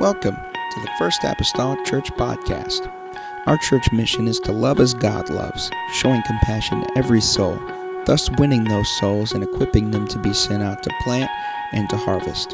Welcome 0.00 0.36
to 0.36 0.80
the 0.80 0.90
First 0.98 1.24
Apostolic 1.24 1.84
Church 1.84 2.10
Podcast. 2.12 2.90
Our 3.44 3.58
church 3.58 3.92
mission 3.92 4.28
is 4.28 4.40
to 4.40 4.50
love 4.50 4.80
as 4.80 4.94
God 4.94 5.28
loves, 5.28 5.70
showing 5.92 6.22
compassion 6.22 6.80
to 6.80 6.96
every 6.96 7.20
soul, 7.20 7.60
thus 8.06 8.30
winning 8.38 8.64
those 8.64 8.88
souls 8.98 9.32
and 9.32 9.44
equipping 9.44 9.90
them 9.90 10.08
to 10.08 10.18
be 10.18 10.32
sent 10.32 10.62
out 10.62 10.82
to 10.84 10.90
plant 11.02 11.30
and 11.72 11.86
to 11.90 11.98
harvest. 11.98 12.52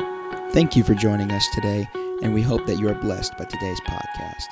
Thank 0.51 0.75
you 0.75 0.83
for 0.83 0.95
joining 0.95 1.31
us 1.31 1.47
today, 1.55 1.89
and 2.21 2.35
we 2.35 2.43
hope 2.43 2.67
that 2.67 2.81
you 2.81 2.89
are 2.89 2.97
blessed 2.97 3.39
by 3.39 3.45
today's 3.45 3.81
podcast. 3.83 4.49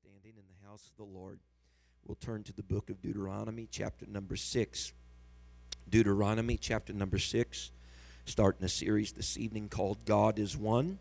standing 0.00 0.34
in 0.36 0.44
the 0.48 0.68
house 0.68 0.90
of 0.90 0.96
the 0.96 1.04
Lord, 1.04 1.38
we'll 2.04 2.16
turn 2.16 2.42
to 2.42 2.52
the 2.52 2.64
book 2.64 2.90
of 2.90 3.00
Deuteronomy, 3.00 3.68
chapter 3.70 4.04
number 4.08 4.34
6. 4.34 4.94
Deuteronomy, 5.90 6.56
chapter 6.56 6.92
number 6.92 7.18
6, 7.18 7.72
starting 8.24 8.64
a 8.64 8.68
series 8.68 9.12
this 9.12 9.36
evening 9.36 9.68
called 9.68 10.04
God 10.04 10.38
is 10.38 10.56
One. 10.56 11.00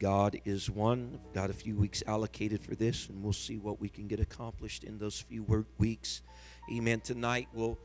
God 0.00 0.40
is 0.44 0.68
One. 0.68 1.20
I've 1.24 1.32
got 1.32 1.48
a 1.48 1.52
few 1.52 1.76
weeks 1.76 2.02
allocated 2.04 2.60
for 2.60 2.74
this, 2.74 3.08
and 3.08 3.22
we'll 3.22 3.32
see 3.32 3.56
what 3.56 3.80
we 3.80 3.88
can 3.88 4.08
get 4.08 4.18
accomplished 4.18 4.82
in 4.82 4.98
those 4.98 5.20
few 5.20 5.44
work 5.44 5.66
weeks. 5.78 6.22
Amen. 6.72 7.02
Tonight 7.02 7.46
will 7.54 7.78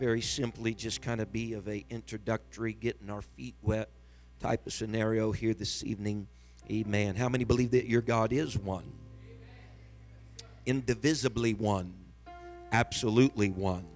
very 0.00 0.20
simply 0.20 0.74
just 0.74 1.00
kind 1.00 1.20
of 1.20 1.32
be 1.32 1.52
of 1.52 1.68
a 1.68 1.84
introductory, 1.90 2.72
getting 2.72 3.08
our 3.08 3.22
feet 3.22 3.54
wet 3.62 3.88
type 4.40 4.66
of 4.66 4.72
scenario 4.72 5.30
here 5.30 5.54
this 5.54 5.84
evening. 5.84 6.26
Amen. 6.72 7.14
How 7.14 7.28
many 7.28 7.44
believe 7.44 7.70
that 7.70 7.86
your 7.86 8.02
God 8.02 8.32
is 8.32 8.58
one? 8.58 8.90
Indivisibly 10.66 11.54
one. 11.54 11.94
Absolutely 12.72 13.50
one. 13.50 13.91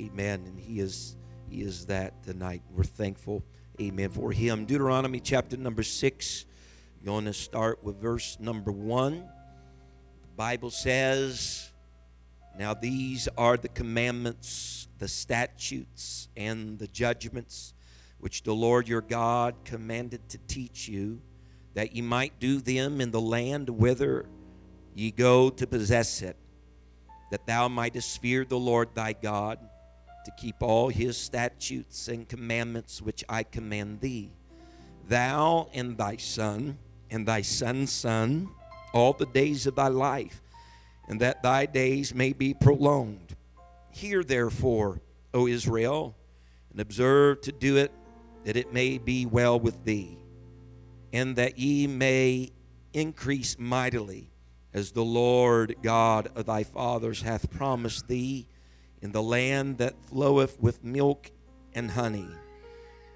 Amen. 0.00 0.44
And 0.46 0.58
he 0.58 0.80
is 0.80 1.16
he 1.48 1.62
is 1.62 1.86
that 1.86 2.22
tonight. 2.22 2.62
We're 2.74 2.84
thankful. 2.84 3.44
Amen 3.80 4.10
for 4.10 4.32
him. 4.32 4.64
Deuteronomy 4.64 5.20
chapter 5.20 5.56
number 5.56 5.82
6. 5.82 6.44
Going 7.04 7.26
to 7.26 7.32
start 7.32 7.84
with 7.84 8.00
verse 8.00 8.36
number 8.40 8.72
1. 8.72 9.14
The 9.18 10.36
Bible 10.36 10.70
says, 10.70 11.70
"Now 12.58 12.74
these 12.74 13.28
are 13.38 13.56
the 13.56 13.68
commandments, 13.68 14.88
the 14.98 15.08
statutes 15.08 16.28
and 16.36 16.78
the 16.78 16.88
judgments 16.88 17.74
which 18.18 18.42
the 18.42 18.54
Lord 18.54 18.88
your 18.88 19.02
God 19.02 19.54
commanded 19.64 20.28
to 20.30 20.38
teach 20.38 20.88
you." 20.88 21.20
that 21.76 21.94
ye 21.94 22.00
might 22.00 22.40
do 22.40 22.58
them 22.58 23.02
in 23.02 23.10
the 23.10 23.20
land 23.20 23.68
whither 23.68 24.24
ye 24.94 25.10
go 25.10 25.50
to 25.50 25.66
possess 25.66 26.22
it, 26.22 26.34
that 27.30 27.46
thou 27.46 27.68
mightest 27.68 28.18
fear 28.22 28.46
the 28.46 28.58
Lord 28.58 28.88
thy 28.94 29.12
God, 29.12 29.58
to 30.26 30.30
keep 30.32 30.62
all 30.62 30.90
his 30.90 31.16
statutes 31.16 32.08
and 32.08 32.28
commandments 32.28 33.00
which 33.00 33.24
I 33.28 33.42
command 33.42 34.00
thee, 34.00 34.32
thou 35.08 35.70
and 35.72 35.96
thy 35.96 36.16
son 36.16 36.78
and 37.10 37.26
thy 37.26 37.40
son's 37.40 37.90
son, 37.90 38.50
all 38.92 39.14
the 39.14 39.26
days 39.26 39.66
of 39.66 39.74
thy 39.74 39.88
life, 39.88 40.42
and 41.08 41.20
that 41.20 41.42
thy 41.42 41.64
days 41.64 42.14
may 42.14 42.32
be 42.32 42.52
prolonged. 42.52 43.34
Hear 43.90 44.22
therefore, 44.22 45.00
O 45.32 45.46
Israel, 45.46 46.14
and 46.70 46.80
observe 46.80 47.40
to 47.42 47.52
do 47.52 47.78
it, 47.78 47.90
that 48.44 48.56
it 48.56 48.72
may 48.72 48.98
be 48.98 49.24
well 49.24 49.58
with 49.58 49.84
thee 49.84 50.18
and 51.16 51.36
that 51.36 51.58
ye 51.58 51.86
may 51.86 52.50
increase 52.92 53.58
mightily, 53.58 54.30
as 54.74 54.92
the 54.92 55.04
Lord 55.04 55.74
God 55.82 56.28
of 56.34 56.44
thy 56.44 56.62
fathers 56.62 57.22
hath 57.22 57.50
promised 57.50 58.06
thee, 58.06 58.46
in 59.06 59.12
the 59.12 59.22
land 59.22 59.78
that 59.78 59.94
floweth 60.06 60.60
with 60.60 60.82
milk 60.82 61.30
and 61.72 61.92
honey. 61.92 62.26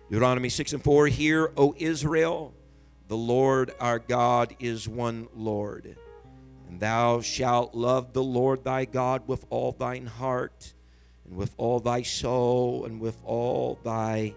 Deuteronomy 0.09 0.49
6 0.49 0.73
and 0.73 0.85
4 0.85 1.09
Hear, 1.09 1.53
O 1.57 1.75
Israel, 1.79 2.55
the 3.09 3.17
Lord 3.17 3.75
our 3.81 3.99
God 3.99 4.55
is 4.61 4.89
one 4.89 5.27
Lord. 5.35 5.97
And 6.69 6.79
thou 6.79 7.23
shalt 7.23 7.75
love 7.75 8.13
the 8.13 8.23
Lord 8.23 8.63
thy 8.63 8.85
God 8.85 9.27
with 9.27 9.45
all 9.51 9.73
thine 9.73 10.07
heart, 10.07 10.75
and 11.25 11.37
with 11.37 11.57
all 11.57 11.81
thy 11.81 12.03
soul, 12.03 12.85
and 12.85 13.01
with 13.01 13.19
all 13.25 13.77
thy 13.83 14.37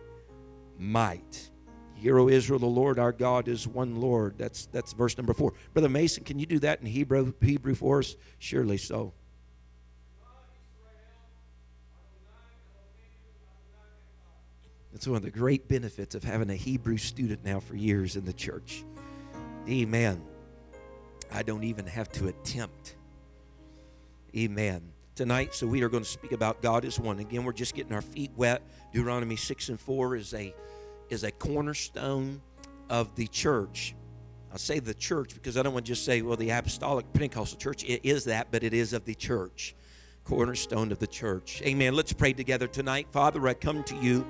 might. 0.79 1.51
Hear, 1.93 2.17
O 2.17 2.29
Israel, 2.29 2.57
the 2.57 2.65
Lord 2.65 2.97
our 2.97 3.11
God 3.11 3.47
is 3.47 3.67
one 3.67 3.97
Lord. 3.97 4.39
That's 4.39 4.65
that's 4.71 4.93
verse 4.93 5.15
number 5.17 5.35
four. 5.35 5.53
Brother 5.73 5.87
Mason, 5.89 6.23
can 6.23 6.39
you 6.39 6.47
do 6.47 6.57
that 6.59 6.81
in 6.81 6.87
Hebrew 6.87 7.31
Hebrew 7.39 7.75
for 7.75 7.99
us? 7.99 8.15
Surely 8.39 8.77
so. 8.77 9.13
That's 14.93 15.07
one 15.07 15.17
of 15.17 15.23
the 15.23 15.31
great 15.31 15.67
benefits 15.67 16.13
of 16.13 16.23
having 16.23 16.51
a 16.51 16.55
Hebrew 16.55 16.97
student 16.97 17.43
now 17.43 17.59
for 17.59 17.75
years 17.75 18.15
in 18.15 18.25
the 18.25 18.33
church. 18.33 18.83
Amen. 19.67 20.21
I 21.31 21.41
don't 21.41 21.63
even 21.63 21.87
have 21.87 22.11
to 22.13 22.27
attempt. 22.27 22.95
Amen. 24.37 24.83
Tonight, 25.15 25.55
so 25.55 25.65
we 25.65 25.81
are 25.81 25.89
going 25.89 26.03
to 26.03 26.09
speak 26.09 26.31
about 26.31 26.61
God 26.61 26.85
is 26.85 26.99
one. 26.99 27.17
Again, 27.17 27.43
we're 27.43 27.53
just 27.53 27.73
getting 27.73 27.91
our 27.91 28.03
feet 28.03 28.31
wet. 28.35 28.61
Deuteronomy 28.93 29.35
6 29.35 29.69
and 29.69 29.79
4 29.79 30.15
is 30.15 30.33
a 30.35 30.53
is 31.09 31.23
a 31.23 31.31
cornerstone 31.31 32.41
of 32.89 33.15
the 33.15 33.27
church. 33.27 33.95
I 34.53 34.57
say 34.57 34.79
the 34.79 34.93
church 34.93 35.33
because 35.33 35.57
I 35.57 35.63
don't 35.63 35.73
want 35.73 35.85
to 35.85 35.91
just 35.91 36.05
say, 36.05 36.21
well, 36.21 36.37
the 36.37 36.51
apostolic 36.51 37.11
Pentecostal 37.13 37.57
church. 37.57 37.83
It 37.83 38.01
is 38.03 38.25
that, 38.25 38.47
but 38.51 38.63
it 38.63 38.73
is 38.73 38.93
of 38.93 39.05
the 39.05 39.15
church. 39.15 39.75
Cornerstone 40.23 40.91
of 40.91 40.99
the 40.99 41.07
church. 41.07 41.61
Amen. 41.63 41.95
Let's 41.95 42.13
pray 42.13 42.33
together 42.33 42.67
tonight. 42.67 43.07
Father, 43.11 43.47
I 43.47 43.55
come 43.55 43.83
to 43.85 43.95
you. 43.95 44.25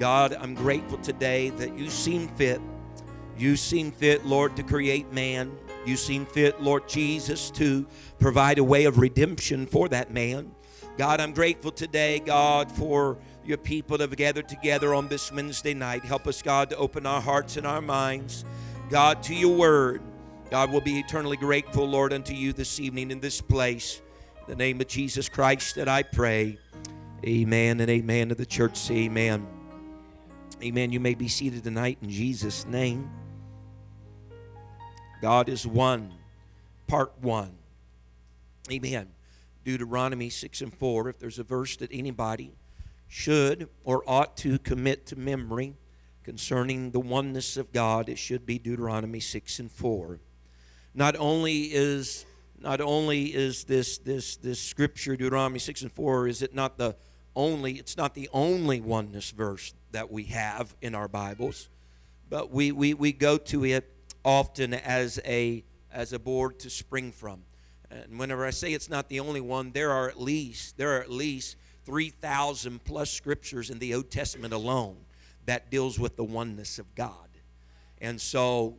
God, 0.00 0.34
I'm 0.40 0.54
grateful 0.54 0.96
today 0.96 1.50
that 1.50 1.76
you 1.76 1.90
seem 1.90 2.28
fit. 2.28 2.58
You 3.36 3.54
seem 3.54 3.92
fit, 3.92 4.24
Lord, 4.24 4.56
to 4.56 4.62
create 4.62 5.12
man. 5.12 5.52
You 5.84 5.98
seem 5.98 6.24
fit, 6.24 6.58
Lord 6.62 6.88
Jesus, 6.88 7.50
to 7.52 7.86
provide 8.18 8.56
a 8.56 8.64
way 8.64 8.86
of 8.86 8.98
redemption 8.98 9.66
for 9.66 9.90
that 9.90 10.10
man. 10.10 10.54
God, 10.96 11.20
I'm 11.20 11.32
grateful 11.32 11.70
today, 11.70 12.18
God, 12.18 12.72
for 12.72 13.18
your 13.44 13.58
people 13.58 13.98
have 13.98 14.16
gathered 14.16 14.48
together 14.48 14.94
on 14.94 15.06
this 15.08 15.30
Wednesday 15.30 15.74
night. 15.74 16.02
Help 16.02 16.26
us, 16.26 16.40
God, 16.40 16.70
to 16.70 16.76
open 16.78 17.04
our 17.04 17.20
hearts 17.20 17.58
and 17.58 17.66
our 17.66 17.82
minds, 17.82 18.46
God, 18.88 19.22
to 19.24 19.34
your 19.34 19.54
word. 19.54 20.00
God 20.50 20.72
will 20.72 20.80
be 20.80 20.98
eternally 20.98 21.36
grateful, 21.36 21.86
Lord, 21.86 22.14
unto 22.14 22.32
you 22.32 22.54
this 22.54 22.80
evening 22.80 23.10
in 23.10 23.20
this 23.20 23.42
place. 23.42 24.00
In 24.40 24.46
the 24.46 24.56
name 24.56 24.80
of 24.80 24.88
Jesus 24.88 25.28
Christ 25.28 25.74
that 25.74 25.88
I 25.88 26.04
pray. 26.04 26.58
Amen 27.22 27.80
and 27.80 27.90
amen 27.90 28.30
to 28.30 28.34
the 28.34 28.46
church. 28.46 28.90
Amen. 28.90 29.59
Amen. 30.62 30.92
You 30.92 31.00
may 31.00 31.14
be 31.14 31.28
seated 31.28 31.64
tonight 31.64 31.98
in 32.02 32.10
Jesus' 32.10 32.66
name. 32.66 33.10
God 35.22 35.48
is 35.48 35.66
one. 35.66 36.12
Part 36.86 37.14
one. 37.22 37.56
Amen. 38.70 39.08
Deuteronomy 39.64 40.28
6 40.28 40.60
and 40.60 40.74
4. 40.74 41.08
If 41.08 41.18
there's 41.18 41.38
a 41.38 41.44
verse 41.44 41.76
that 41.78 41.88
anybody 41.90 42.52
should 43.08 43.70
or 43.84 44.02
ought 44.06 44.36
to 44.38 44.58
commit 44.58 45.06
to 45.06 45.16
memory 45.16 45.76
concerning 46.24 46.90
the 46.90 47.00
oneness 47.00 47.56
of 47.56 47.72
God, 47.72 48.10
it 48.10 48.18
should 48.18 48.44
be 48.44 48.58
Deuteronomy 48.58 49.20
6 49.20 49.60
and 49.60 49.72
4. 49.72 50.20
Not 50.94 51.16
only 51.16 51.72
is 51.72 52.26
not 52.58 52.82
only 52.82 53.34
is 53.34 53.64
this 53.64 53.96
this 53.96 54.36
this 54.36 54.60
scripture 54.60 55.16
Deuteronomy 55.16 55.58
6 55.58 55.82
and 55.82 55.92
4 55.92 56.28
is 56.28 56.42
it 56.42 56.54
not 56.54 56.76
the 56.76 56.94
only 57.34 57.74
it's 57.74 57.96
not 57.96 58.14
the 58.14 58.28
only 58.34 58.82
oneness 58.82 59.30
verse 59.30 59.72
that 59.92 60.10
we 60.10 60.24
have 60.24 60.74
in 60.80 60.94
our 60.94 61.08
Bibles, 61.08 61.68
but 62.28 62.50
we 62.50 62.72
we, 62.72 62.94
we 62.94 63.12
go 63.12 63.38
to 63.38 63.64
it 63.64 63.92
often 64.24 64.74
as 64.74 65.20
a 65.24 65.64
as 65.92 66.12
a 66.12 66.18
board 66.18 66.58
to 66.60 66.70
spring 66.70 67.12
from. 67.12 67.42
And 67.90 68.18
whenever 68.18 68.46
I 68.46 68.50
say 68.50 68.72
it's 68.72 68.88
not 68.88 69.08
the 69.08 69.20
only 69.20 69.40
one, 69.40 69.72
there 69.72 69.90
are 69.90 70.08
at 70.08 70.20
least 70.20 70.76
there 70.76 70.96
are 70.96 71.00
at 71.00 71.10
least 71.10 71.56
3,000 71.84 72.84
plus 72.84 73.10
scriptures 73.10 73.70
in 73.70 73.78
the 73.78 73.94
Old 73.94 74.10
Testament 74.10 74.52
alone 74.52 74.96
that 75.46 75.70
deals 75.70 75.98
with 75.98 76.16
the 76.16 76.24
oneness 76.24 76.78
of 76.78 76.94
God. 76.94 77.28
And 78.00 78.20
so 78.20 78.76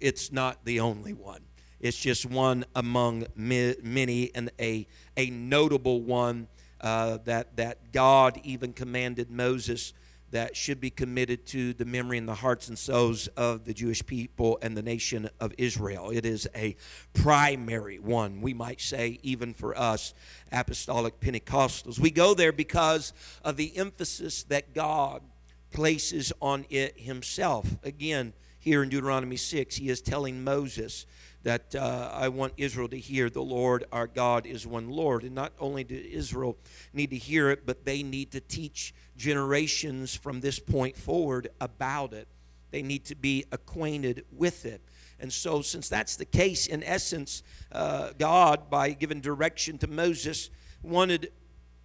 it's 0.00 0.32
not 0.32 0.64
the 0.64 0.80
only 0.80 1.12
one. 1.12 1.42
It's 1.80 1.96
just 1.96 2.26
one 2.26 2.64
among 2.74 3.26
many 3.36 4.30
and 4.34 4.50
a, 4.58 4.86
a 5.16 5.30
notable 5.30 6.00
one 6.00 6.48
uh, 6.80 7.18
that, 7.24 7.56
that 7.56 7.92
God 7.92 8.40
even 8.42 8.72
commanded 8.72 9.30
Moses 9.30 9.92
that 10.30 10.56
should 10.56 10.80
be 10.80 10.90
committed 10.90 11.46
to 11.46 11.72
the 11.72 11.84
memory 11.84 12.18
and 12.18 12.28
the 12.28 12.34
hearts 12.34 12.68
and 12.68 12.78
souls 12.78 13.28
of 13.28 13.64
the 13.64 13.72
Jewish 13.72 14.04
people 14.04 14.58
and 14.62 14.76
the 14.76 14.82
nation 14.82 15.30
of 15.40 15.54
Israel. 15.56 16.10
It 16.10 16.26
is 16.26 16.48
a 16.54 16.76
primary 17.14 17.98
one, 17.98 18.40
we 18.40 18.54
might 18.54 18.80
say, 18.80 19.18
even 19.22 19.54
for 19.54 19.76
us 19.78 20.14
apostolic 20.52 21.20
Pentecostals. 21.20 21.98
We 21.98 22.10
go 22.10 22.34
there 22.34 22.52
because 22.52 23.12
of 23.42 23.56
the 23.56 23.76
emphasis 23.76 24.42
that 24.44 24.74
God 24.74 25.22
places 25.70 26.32
on 26.40 26.64
it 26.70 26.98
Himself. 26.98 27.76
Again, 27.82 28.32
here 28.68 28.82
in 28.82 28.90
Deuteronomy 28.90 29.36
6, 29.36 29.76
he 29.76 29.88
is 29.88 30.02
telling 30.02 30.44
Moses 30.44 31.06
that 31.42 31.74
uh, 31.74 32.10
I 32.12 32.28
want 32.28 32.52
Israel 32.58 32.86
to 32.88 32.98
hear 32.98 33.30
the 33.30 33.40
Lord 33.40 33.84
our 33.90 34.06
God 34.06 34.44
is 34.44 34.66
one 34.66 34.90
Lord. 34.90 35.24
And 35.24 35.34
not 35.34 35.54
only 35.58 35.84
do 35.84 35.94
Israel 35.94 36.58
need 36.92 37.08
to 37.08 37.16
hear 37.16 37.48
it, 37.48 37.64
but 37.64 37.86
they 37.86 38.02
need 38.02 38.30
to 38.32 38.40
teach 38.40 38.92
generations 39.16 40.14
from 40.14 40.42
this 40.42 40.58
point 40.58 40.98
forward 40.98 41.48
about 41.62 42.12
it. 42.12 42.28
They 42.70 42.82
need 42.82 43.06
to 43.06 43.14
be 43.14 43.46
acquainted 43.52 44.26
with 44.30 44.66
it. 44.66 44.82
And 45.18 45.32
so, 45.32 45.62
since 45.62 45.88
that's 45.88 46.16
the 46.16 46.26
case, 46.26 46.66
in 46.66 46.82
essence, 46.82 47.42
uh, 47.72 48.10
God, 48.18 48.68
by 48.68 48.90
giving 48.90 49.22
direction 49.22 49.78
to 49.78 49.86
Moses, 49.86 50.50
wanted 50.82 51.32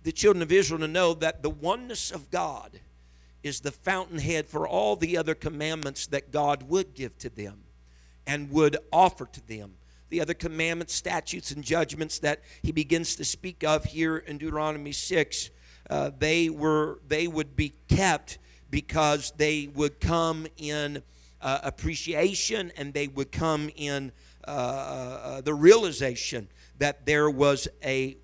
the 0.03 0.11
children 0.11 0.41
of 0.41 0.51
Israel 0.51 0.81
to 0.81 0.89
know 0.89 1.13
that 1.13 1.43
the 1.43 1.49
oneness 1.49 2.11
of 2.11 2.29
God 2.29 2.81
is 3.43 3.59
the 3.59 3.71
fountainhead 3.71 4.47
for 4.47 4.67
all 4.67 4.95
the 4.95 5.17
other 5.17 5.35
commandments 5.35 6.07
that 6.07 6.31
God 6.31 6.63
would 6.63 6.95
give 6.95 7.17
to 7.19 7.29
them 7.29 7.63
and 8.25 8.49
would 8.49 8.77
offer 8.91 9.25
to 9.25 9.47
them. 9.47 9.75
The 10.09 10.21
other 10.21 10.33
commandments, 10.33 10.93
statutes, 10.93 11.51
and 11.51 11.63
judgments 11.63 12.19
that 12.19 12.41
he 12.61 12.71
begins 12.71 13.15
to 13.17 13.25
speak 13.25 13.63
of 13.63 13.83
here 13.83 14.17
in 14.17 14.37
Deuteronomy 14.37 14.91
6, 14.91 15.49
uh, 15.89 16.11
they, 16.17 16.49
were, 16.49 17.01
they 17.07 17.27
would 17.27 17.55
be 17.55 17.73
kept 17.89 18.37
because 18.69 19.33
they 19.37 19.69
would 19.73 19.99
come 19.99 20.47
in 20.57 21.03
uh, 21.41 21.59
appreciation 21.63 22.71
and 22.77 22.93
they 22.93 23.07
would 23.07 23.31
come 23.31 23.69
in 23.75 24.11
uh, 24.47 24.49
uh 24.51 25.41
the 25.41 25.53
realization 25.53 26.47
that 26.77 27.05
there 27.05 27.29
was 27.29 27.67
a 27.83 28.17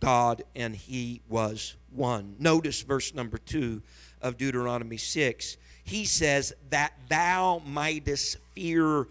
God 0.00 0.42
and 0.54 0.74
he 0.74 1.22
was 1.28 1.76
one. 1.90 2.36
Notice 2.38 2.82
verse 2.82 3.14
number 3.14 3.38
2 3.38 3.82
of 4.26 4.36
Deuteronomy 4.36 4.96
6. 4.96 5.56
He 5.84 6.04
says, 6.04 6.52
That 6.70 6.92
thou 7.08 7.62
mightest 7.64 8.38
fear 8.54 9.06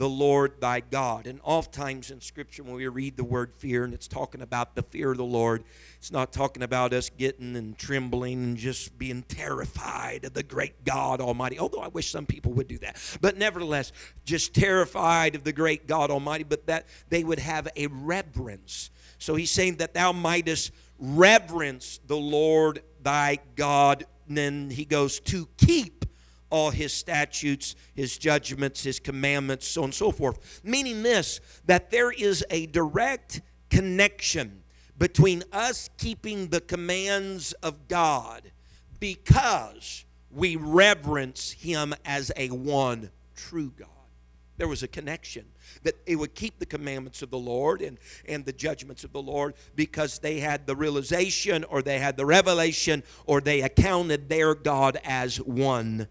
the 0.00 0.08
Lord 0.08 0.54
thy 0.62 0.80
God. 0.80 1.26
And 1.26 1.40
oftentimes 1.44 2.10
in 2.10 2.22
Scripture, 2.22 2.62
when 2.62 2.72
we 2.72 2.88
read 2.88 3.18
the 3.18 3.24
word 3.24 3.52
fear, 3.52 3.84
and 3.84 3.92
it's 3.92 4.08
talking 4.08 4.40
about 4.40 4.74
the 4.74 4.82
fear 4.82 5.10
of 5.10 5.18
the 5.18 5.24
Lord, 5.24 5.62
it's 5.98 6.10
not 6.10 6.32
talking 6.32 6.62
about 6.62 6.94
us 6.94 7.10
getting 7.10 7.54
and 7.54 7.76
trembling 7.76 8.42
and 8.42 8.56
just 8.56 8.98
being 8.98 9.22
terrified 9.24 10.24
of 10.24 10.32
the 10.32 10.42
great 10.42 10.86
God 10.86 11.20
Almighty. 11.20 11.58
Although 11.58 11.82
I 11.82 11.88
wish 11.88 12.10
some 12.10 12.24
people 12.24 12.54
would 12.54 12.66
do 12.66 12.78
that. 12.78 12.96
But 13.20 13.36
nevertheless, 13.36 13.92
just 14.24 14.54
terrified 14.54 15.34
of 15.34 15.44
the 15.44 15.52
great 15.52 15.86
God 15.86 16.10
Almighty, 16.10 16.44
but 16.44 16.66
that 16.66 16.86
they 17.10 17.22
would 17.22 17.38
have 17.38 17.68
a 17.76 17.88
reverence. 17.88 18.88
So 19.18 19.34
he's 19.34 19.50
saying 19.50 19.76
that 19.76 19.92
thou 19.92 20.12
mightest 20.12 20.72
reverence 20.98 22.00
the 22.06 22.16
Lord 22.16 22.82
thy 23.02 23.40
God. 23.54 24.06
And 24.30 24.38
then 24.38 24.70
he 24.70 24.84
goes 24.84 25.18
to 25.22 25.48
keep 25.56 26.04
all 26.50 26.70
his 26.70 26.92
statutes, 26.92 27.74
his 27.96 28.16
judgments, 28.16 28.84
his 28.84 29.00
commandments, 29.00 29.66
so 29.66 29.82
on 29.82 29.86
and 29.86 29.94
so 29.94 30.12
forth. 30.12 30.60
Meaning 30.62 31.02
this, 31.02 31.40
that 31.66 31.90
there 31.90 32.12
is 32.12 32.44
a 32.48 32.66
direct 32.66 33.40
connection 33.70 34.62
between 34.96 35.42
us 35.52 35.90
keeping 35.98 36.46
the 36.46 36.60
commands 36.60 37.54
of 37.54 37.88
God 37.88 38.52
because 39.00 40.04
we 40.30 40.54
reverence 40.54 41.50
him 41.50 41.92
as 42.04 42.30
a 42.36 42.50
one 42.50 43.10
true 43.34 43.72
God. 43.76 43.88
There 44.60 44.68
was 44.68 44.82
a 44.82 44.88
connection 44.88 45.46
that 45.84 45.94
it 46.04 46.16
would 46.16 46.34
keep 46.34 46.58
the 46.58 46.66
commandments 46.66 47.22
of 47.22 47.30
the 47.30 47.38
Lord 47.38 47.80
and, 47.80 47.96
and 48.28 48.44
the 48.44 48.52
judgments 48.52 49.04
of 49.04 49.12
the 49.14 49.22
Lord 49.22 49.54
because 49.74 50.18
they 50.18 50.38
had 50.38 50.66
the 50.66 50.76
realization 50.76 51.64
or 51.64 51.80
they 51.80 51.98
had 51.98 52.18
the 52.18 52.26
revelation 52.26 53.02
or 53.24 53.40
they 53.40 53.62
accounted 53.62 54.28
their 54.28 54.54
God 54.54 55.00
as 55.02 55.38
one 55.40 56.08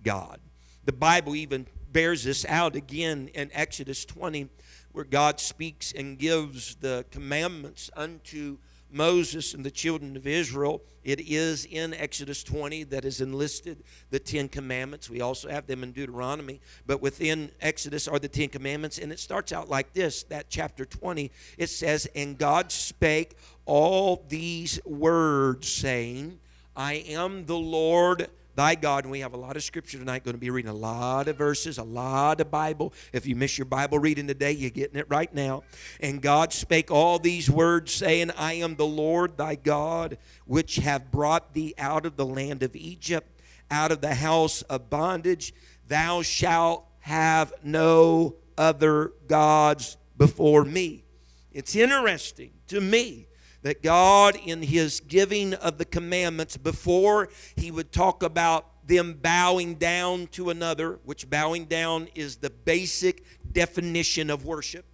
God. 0.00 0.38
The 0.84 0.92
Bible 0.92 1.34
even 1.34 1.66
bears 1.90 2.22
this 2.22 2.46
out 2.48 2.76
again 2.76 3.28
in 3.34 3.50
Exodus 3.52 4.04
20, 4.04 4.48
where 4.92 5.04
God 5.04 5.40
speaks 5.40 5.90
and 5.90 6.16
gives 6.16 6.76
the 6.76 7.04
commandments 7.10 7.90
unto 7.96 8.58
Moses 8.92 9.54
and 9.54 9.64
the 9.64 9.70
children 9.70 10.16
of 10.16 10.26
Israel. 10.26 10.82
It 11.02 11.20
is 11.20 11.64
in 11.64 11.94
Exodus 11.94 12.44
20 12.44 12.84
that 12.84 13.04
is 13.04 13.20
enlisted 13.20 13.82
the 14.10 14.18
Ten 14.18 14.48
Commandments. 14.48 15.10
We 15.10 15.20
also 15.20 15.48
have 15.48 15.66
them 15.66 15.82
in 15.82 15.92
Deuteronomy, 15.92 16.60
but 16.86 17.00
within 17.00 17.50
Exodus 17.60 18.06
are 18.06 18.18
the 18.18 18.28
Ten 18.28 18.48
Commandments. 18.48 18.98
And 18.98 19.10
it 19.10 19.18
starts 19.18 19.52
out 19.52 19.68
like 19.68 19.92
this 19.92 20.22
that 20.24 20.50
chapter 20.50 20.84
20, 20.84 21.30
it 21.58 21.68
says, 21.68 22.06
And 22.14 22.38
God 22.38 22.70
spake 22.70 23.36
all 23.64 24.24
these 24.28 24.78
words, 24.84 25.68
saying, 25.68 26.38
I 26.76 26.94
am 26.94 27.46
the 27.46 27.58
Lord 27.58 28.28
thy 28.54 28.74
God. 28.74 29.04
And 29.04 29.10
we 29.10 29.20
have 29.20 29.34
a 29.34 29.38
lot 29.38 29.56
of 29.56 29.62
scripture 29.62 29.98
tonight, 29.98 30.24
going 30.24 30.34
to 30.34 30.40
be 30.40 30.50
reading 30.50 30.70
a 30.70 30.74
lot 30.74 31.28
of 31.28 31.36
verses, 31.36 31.78
a 31.78 31.82
lot 31.82 32.40
of 32.40 32.50
Bible. 32.50 32.92
If 33.12 33.26
you 33.26 33.36
miss 33.36 33.58
your 33.58 33.64
Bible 33.64 33.98
reading 33.98 34.26
today, 34.26 34.52
you're 34.52 34.70
getting 34.70 34.98
it 34.98 35.06
right 35.08 35.32
now. 35.34 35.62
And 36.00 36.20
God 36.20 36.52
spake 36.52 36.90
all 36.90 37.18
these 37.18 37.50
words, 37.50 37.92
saying, 37.92 38.30
I 38.32 38.54
am 38.54 38.76
the 38.76 38.86
Lord 38.86 39.36
thy 39.36 39.54
God, 39.54 40.18
which 40.46 40.76
have 40.76 41.10
brought 41.10 41.54
thee 41.54 41.74
out 41.78 42.06
of 42.06 42.16
the 42.16 42.26
land 42.26 42.62
of 42.62 42.76
Egypt, 42.76 43.28
out 43.70 43.92
of 43.92 44.00
the 44.00 44.14
house 44.14 44.62
of 44.62 44.90
bondage. 44.90 45.54
Thou 45.88 46.22
shalt 46.22 46.86
have 47.00 47.52
no 47.62 48.36
other 48.56 49.12
gods 49.26 49.96
before 50.16 50.64
me. 50.64 51.04
It's 51.52 51.76
interesting 51.76 52.52
to 52.68 52.80
me 52.80 53.26
that 53.62 53.82
God, 53.82 54.36
in 54.44 54.62
His 54.62 55.00
giving 55.00 55.54
of 55.54 55.78
the 55.78 55.84
commandments, 55.84 56.56
before 56.56 57.28
He 57.56 57.70
would 57.70 57.92
talk 57.92 58.22
about 58.22 58.66
them 58.86 59.14
bowing 59.14 59.76
down 59.76 60.26
to 60.28 60.50
another, 60.50 60.98
which 61.04 61.30
bowing 61.30 61.66
down 61.66 62.08
is 62.14 62.36
the 62.36 62.50
basic 62.50 63.24
definition 63.52 64.30
of 64.30 64.44
worship. 64.44 64.84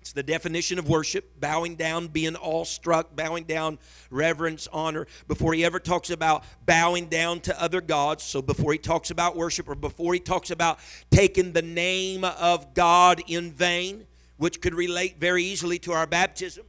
It's 0.00 0.12
the 0.12 0.22
definition 0.22 0.78
of 0.78 0.88
worship 0.88 1.38
bowing 1.38 1.76
down, 1.76 2.08
being 2.08 2.34
awestruck, 2.34 3.14
bowing 3.14 3.44
down, 3.44 3.78
reverence, 4.10 4.66
honor. 4.72 5.06
Before 5.28 5.52
he 5.52 5.64
ever 5.64 5.78
talks 5.78 6.10
about 6.10 6.44
bowing 6.64 7.06
down 7.06 7.40
to 7.40 7.62
other 7.62 7.80
gods, 7.80 8.24
so 8.24 8.40
before 8.40 8.72
he 8.72 8.78
talks 8.78 9.10
about 9.10 9.36
worship 9.36 9.68
or 9.68 9.74
before 9.74 10.14
he 10.14 10.20
talks 10.20 10.50
about 10.50 10.78
taking 11.10 11.52
the 11.52 11.62
name 11.62 12.24
of 12.24 12.72
God 12.72 13.22
in 13.26 13.52
vain, 13.52 14.06
which 14.38 14.62
could 14.62 14.74
relate 14.74 15.20
very 15.20 15.44
easily 15.44 15.78
to 15.80 15.92
our 15.92 16.06
baptism, 16.06 16.64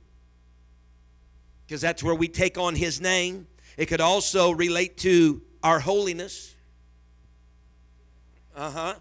because 1.71 1.79
that's 1.79 2.03
where 2.03 2.13
we 2.13 2.27
take 2.27 2.57
on 2.57 2.75
His 2.75 2.99
name. 2.99 3.47
It 3.77 3.85
could 3.85 4.01
also 4.01 4.51
relate 4.51 4.97
to 4.97 5.41
our 5.63 5.79
holiness. 5.79 6.53
Uh 8.53 8.69
huh. 8.69 8.93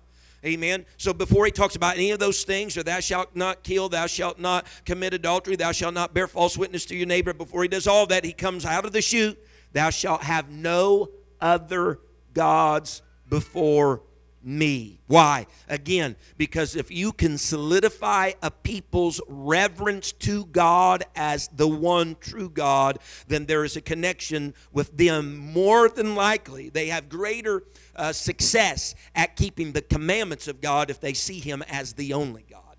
Amen. 0.45 0.87
So 0.97 1.13
before 1.13 1.47
he 1.47 1.51
talks 1.51 1.75
about 1.75 1.97
any 1.97 2.13
of 2.13 2.21
those 2.21 2.45
things, 2.45 2.77
or 2.77 2.85
thou 2.85 3.01
shalt 3.01 3.35
not 3.35 3.65
kill, 3.65 3.89
thou 3.89 4.07
shalt 4.07 4.39
not 4.39 4.69
commit 4.85 5.15
adultery, 5.15 5.57
thou 5.57 5.73
shalt 5.73 5.95
not 5.95 6.15
bear 6.15 6.29
false 6.29 6.57
witness 6.57 6.85
to 6.87 6.97
your 6.97 7.09
neighbor, 7.09 7.35
before 7.35 7.63
he 7.63 7.69
does 7.69 7.89
all 7.89 8.07
that, 8.07 8.25
he 8.25 8.33
comes 8.33 8.65
out 8.65 8.85
of 8.85 8.93
the 8.93 9.03
chute, 9.03 9.37
thou 9.73 9.91
shalt 9.91 10.23
have 10.23 10.49
no 10.49 11.09
other 11.41 11.99
gods 12.35 13.03
before 13.29 14.03
me. 14.43 15.01
Why? 15.07 15.47
Again, 15.69 16.17
because 16.37 16.77
if 16.77 16.91
you 16.91 17.13
can 17.13 17.39
solidify 17.39 18.33
a 18.43 18.51
people's 18.51 19.21
reverence 19.29 20.13
to 20.13 20.47
God 20.47 21.05
as 21.15 21.49
the 21.49 21.69
one 21.69 22.17
true 22.21 22.49
God, 22.49 22.99
then 23.29 23.47
there 23.47 23.65
is 23.65 23.77
a 23.77 23.81
connection 23.81 24.55
with 24.73 24.97
them. 24.97 25.37
More 25.37 25.89
than 25.89 26.15
likely, 26.15 26.69
they 26.69 26.87
have 26.89 27.09
greater 27.09 27.65
uh, 27.97 28.13
success 28.13 28.95
at 29.15 29.37
keeping 29.37 29.73
the 29.73 29.83
commandments 29.83 30.49
of 30.49 30.61
God 30.61 30.91
if 30.91 31.01
they 31.01 31.15
see 31.15 31.41
Him 31.41 31.63
as 31.69 31.95
the 31.95 32.13
only 32.13 32.45
God. 32.51 32.77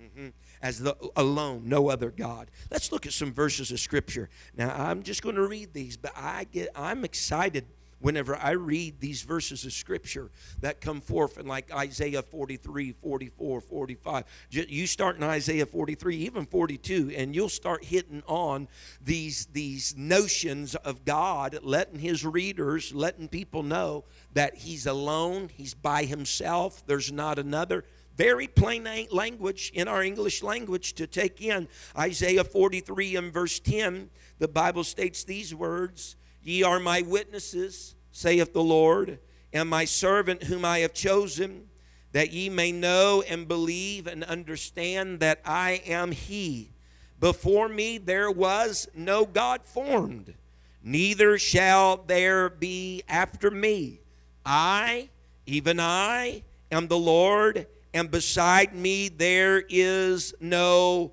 Mm-hmm. 0.00 0.28
As 0.62 0.78
the 0.78 0.94
alone, 1.16 1.62
no 1.66 1.88
other 1.88 2.10
God. 2.10 2.50
Let's 2.70 2.92
look 2.92 3.06
at 3.06 3.12
some 3.12 3.32
verses 3.32 3.72
of 3.72 3.80
Scripture. 3.80 4.28
Now, 4.56 4.74
I'm 4.74 5.02
just 5.02 5.22
going 5.22 5.36
to 5.36 5.46
read 5.46 5.72
these, 5.72 5.96
but 5.96 6.12
I 6.14 6.44
get 6.44 6.68
I'm 6.74 7.04
excited 7.04 7.66
whenever 8.00 8.36
I 8.36 8.52
read 8.52 9.00
these 9.00 9.22
verses 9.22 9.64
of 9.64 9.72
Scripture 9.72 10.30
that 10.60 10.80
come 10.80 11.00
forth 11.00 11.38
in 11.38 11.46
like 11.46 11.72
Isaiah 11.72 12.22
43, 12.22 12.92
44, 12.92 13.60
45. 13.60 14.24
You 14.50 14.86
start 14.86 15.16
in 15.16 15.22
Isaiah 15.22 15.66
43, 15.66 16.16
even 16.16 16.46
42, 16.46 17.12
and 17.16 17.34
you'll 17.34 17.48
start 17.48 17.84
hitting 17.84 18.22
on 18.26 18.68
these, 19.00 19.46
these 19.46 19.94
notions 19.96 20.74
of 20.74 21.04
God, 21.04 21.58
letting 21.62 21.98
his 21.98 22.24
readers, 22.24 22.94
letting 22.94 23.28
people 23.28 23.62
know 23.62 24.04
that 24.32 24.56
he's 24.56 24.86
alone, 24.86 25.50
he's 25.54 25.74
by 25.74 26.04
himself, 26.04 26.84
there's 26.86 27.12
not 27.12 27.38
another 27.38 27.84
very 28.16 28.46
plain 28.46 28.86
language 29.10 29.70
in 29.72 29.88
our 29.88 30.02
English 30.02 30.42
language 30.42 30.92
to 30.94 31.06
take 31.06 31.40
in. 31.40 31.66
Isaiah 31.96 32.44
43 32.44 33.16
and 33.16 33.32
verse 33.32 33.60
10, 33.60 34.10
the 34.38 34.48
Bible 34.48 34.84
states 34.84 35.24
these 35.24 35.54
words 35.54 36.16
Ye 36.42 36.62
are 36.62 36.80
my 36.80 37.02
witnesses, 37.02 37.94
saith 38.12 38.52
the 38.52 38.62
Lord, 38.62 39.18
and 39.52 39.68
my 39.68 39.84
servant 39.84 40.44
whom 40.44 40.64
I 40.64 40.78
have 40.78 40.94
chosen, 40.94 41.68
that 42.12 42.32
ye 42.32 42.48
may 42.48 42.72
know 42.72 43.22
and 43.28 43.46
believe 43.46 44.06
and 44.06 44.24
understand 44.24 45.20
that 45.20 45.40
I 45.44 45.82
am 45.86 46.12
He. 46.12 46.72
Before 47.18 47.68
me 47.68 47.98
there 47.98 48.30
was 48.30 48.88
no 48.94 49.26
God 49.26 49.64
formed, 49.64 50.34
neither 50.82 51.38
shall 51.38 51.98
there 51.98 52.48
be 52.48 53.02
after 53.08 53.50
me. 53.50 54.00
I 54.44 55.10
Even 55.50 55.80
I 55.80 56.44
am 56.70 56.86
the 56.86 56.96
Lord, 56.96 57.66
and 57.92 58.08
beside 58.08 58.72
me 58.72 59.08
there 59.08 59.64
is 59.68 60.32
no 60.40 61.10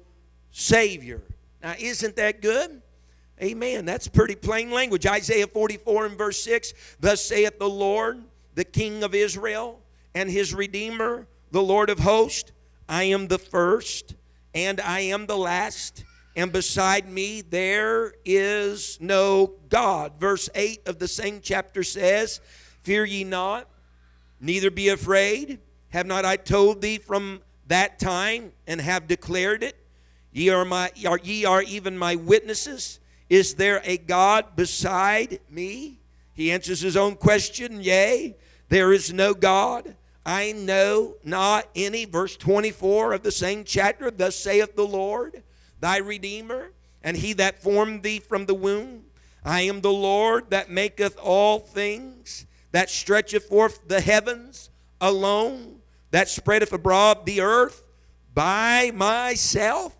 Savior. 0.51 1.23
Now, 1.63 1.73
isn't 1.79 2.15
that 2.17 2.41
good? 2.41 2.83
Amen. 3.41 3.85
That's 3.85 4.07
pretty 4.07 4.35
plain 4.35 4.71
language. 4.71 5.05
Isaiah 5.05 5.47
44 5.47 6.07
and 6.07 6.17
verse 6.17 6.41
6 6.43 6.73
Thus 6.99 7.23
saith 7.23 7.59
the 7.59 7.69
Lord, 7.69 8.23
the 8.55 8.63
King 8.63 9.03
of 9.03 9.13
Israel, 9.13 9.79
and 10.15 10.29
his 10.29 10.53
Redeemer, 10.53 11.27
the 11.51 11.61
Lord 11.61 11.89
of 11.89 11.99
hosts 11.99 12.51
I 12.89 13.03
am 13.03 13.27
the 13.27 13.37
first, 13.37 14.15
and 14.53 14.79
I 14.79 15.01
am 15.01 15.25
the 15.25 15.37
last, 15.37 16.05
and 16.35 16.51
beside 16.51 17.09
me 17.09 17.41
there 17.41 18.13
is 18.23 18.97
no 19.01 19.53
God. 19.69 20.13
Verse 20.19 20.49
8 20.55 20.87
of 20.87 20.99
the 20.99 21.07
same 21.07 21.41
chapter 21.41 21.83
says, 21.83 22.39
Fear 22.81 23.05
ye 23.05 23.23
not, 23.23 23.67
neither 24.39 24.71
be 24.71 24.89
afraid. 24.89 25.59
Have 25.89 26.05
not 26.05 26.25
I 26.25 26.37
told 26.37 26.81
thee 26.81 26.97
from 26.97 27.41
that 27.67 27.99
time 27.99 28.53
and 28.65 28.79
have 28.79 29.07
declared 29.07 29.63
it? 29.63 29.75
Ye 30.31 30.49
are, 30.49 30.65
my, 30.65 30.91
ye 30.95 31.45
are 31.45 31.61
even 31.61 31.97
my 31.97 32.15
witnesses. 32.15 32.99
Is 33.29 33.55
there 33.55 33.81
a 33.83 33.97
God 33.97 34.55
beside 34.55 35.39
me? 35.49 35.99
He 36.33 36.51
answers 36.51 36.81
his 36.81 36.95
own 36.95 37.15
question, 37.15 37.81
Yea, 37.81 38.35
there 38.69 38.93
is 38.93 39.11
no 39.11 39.33
God. 39.33 39.95
I 40.25 40.51
know 40.51 41.15
not 41.23 41.67
any. 41.75 42.05
Verse 42.05 42.37
24 42.37 43.13
of 43.13 43.23
the 43.23 43.31
same 43.31 43.63
chapter, 43.63 44.11
Thus 44.11 44.35
saith 44.35 44.75
the 44.75 44.85
Lord, 44.85 45.43
thy 45.79 45.97
Redeemer, 45.97 46.71
and 47.01 47.17
he 47.17 47.33
that 47.33 47.61
formed 47.63 48.03
thee 48.03 48.19
from 48.19 48.45
the 48.45 48.53
womb. 48.53 49.05
I 49.43 49.61
am 49.61 49.81
the 49.81 49.91
Lord 49.91 50.49
that 50.49 50.69
maketh 50.69 51.17
all 51.17 51.59
things, 51.59 52.45
that 52.71 52.89
stretcheth 52.89 53.45
forth 53.45 53.87
the 53.87 54.01
heavens 54.01 54.69
alone, 55.01 55.79
that 56.11 56.29
spreadeth 56.29 56.73
abroad 56.73 57.25
the 57.25 57.41
earth 57.41 57.83
by 58.33 58.91
myself. 58.93 59.96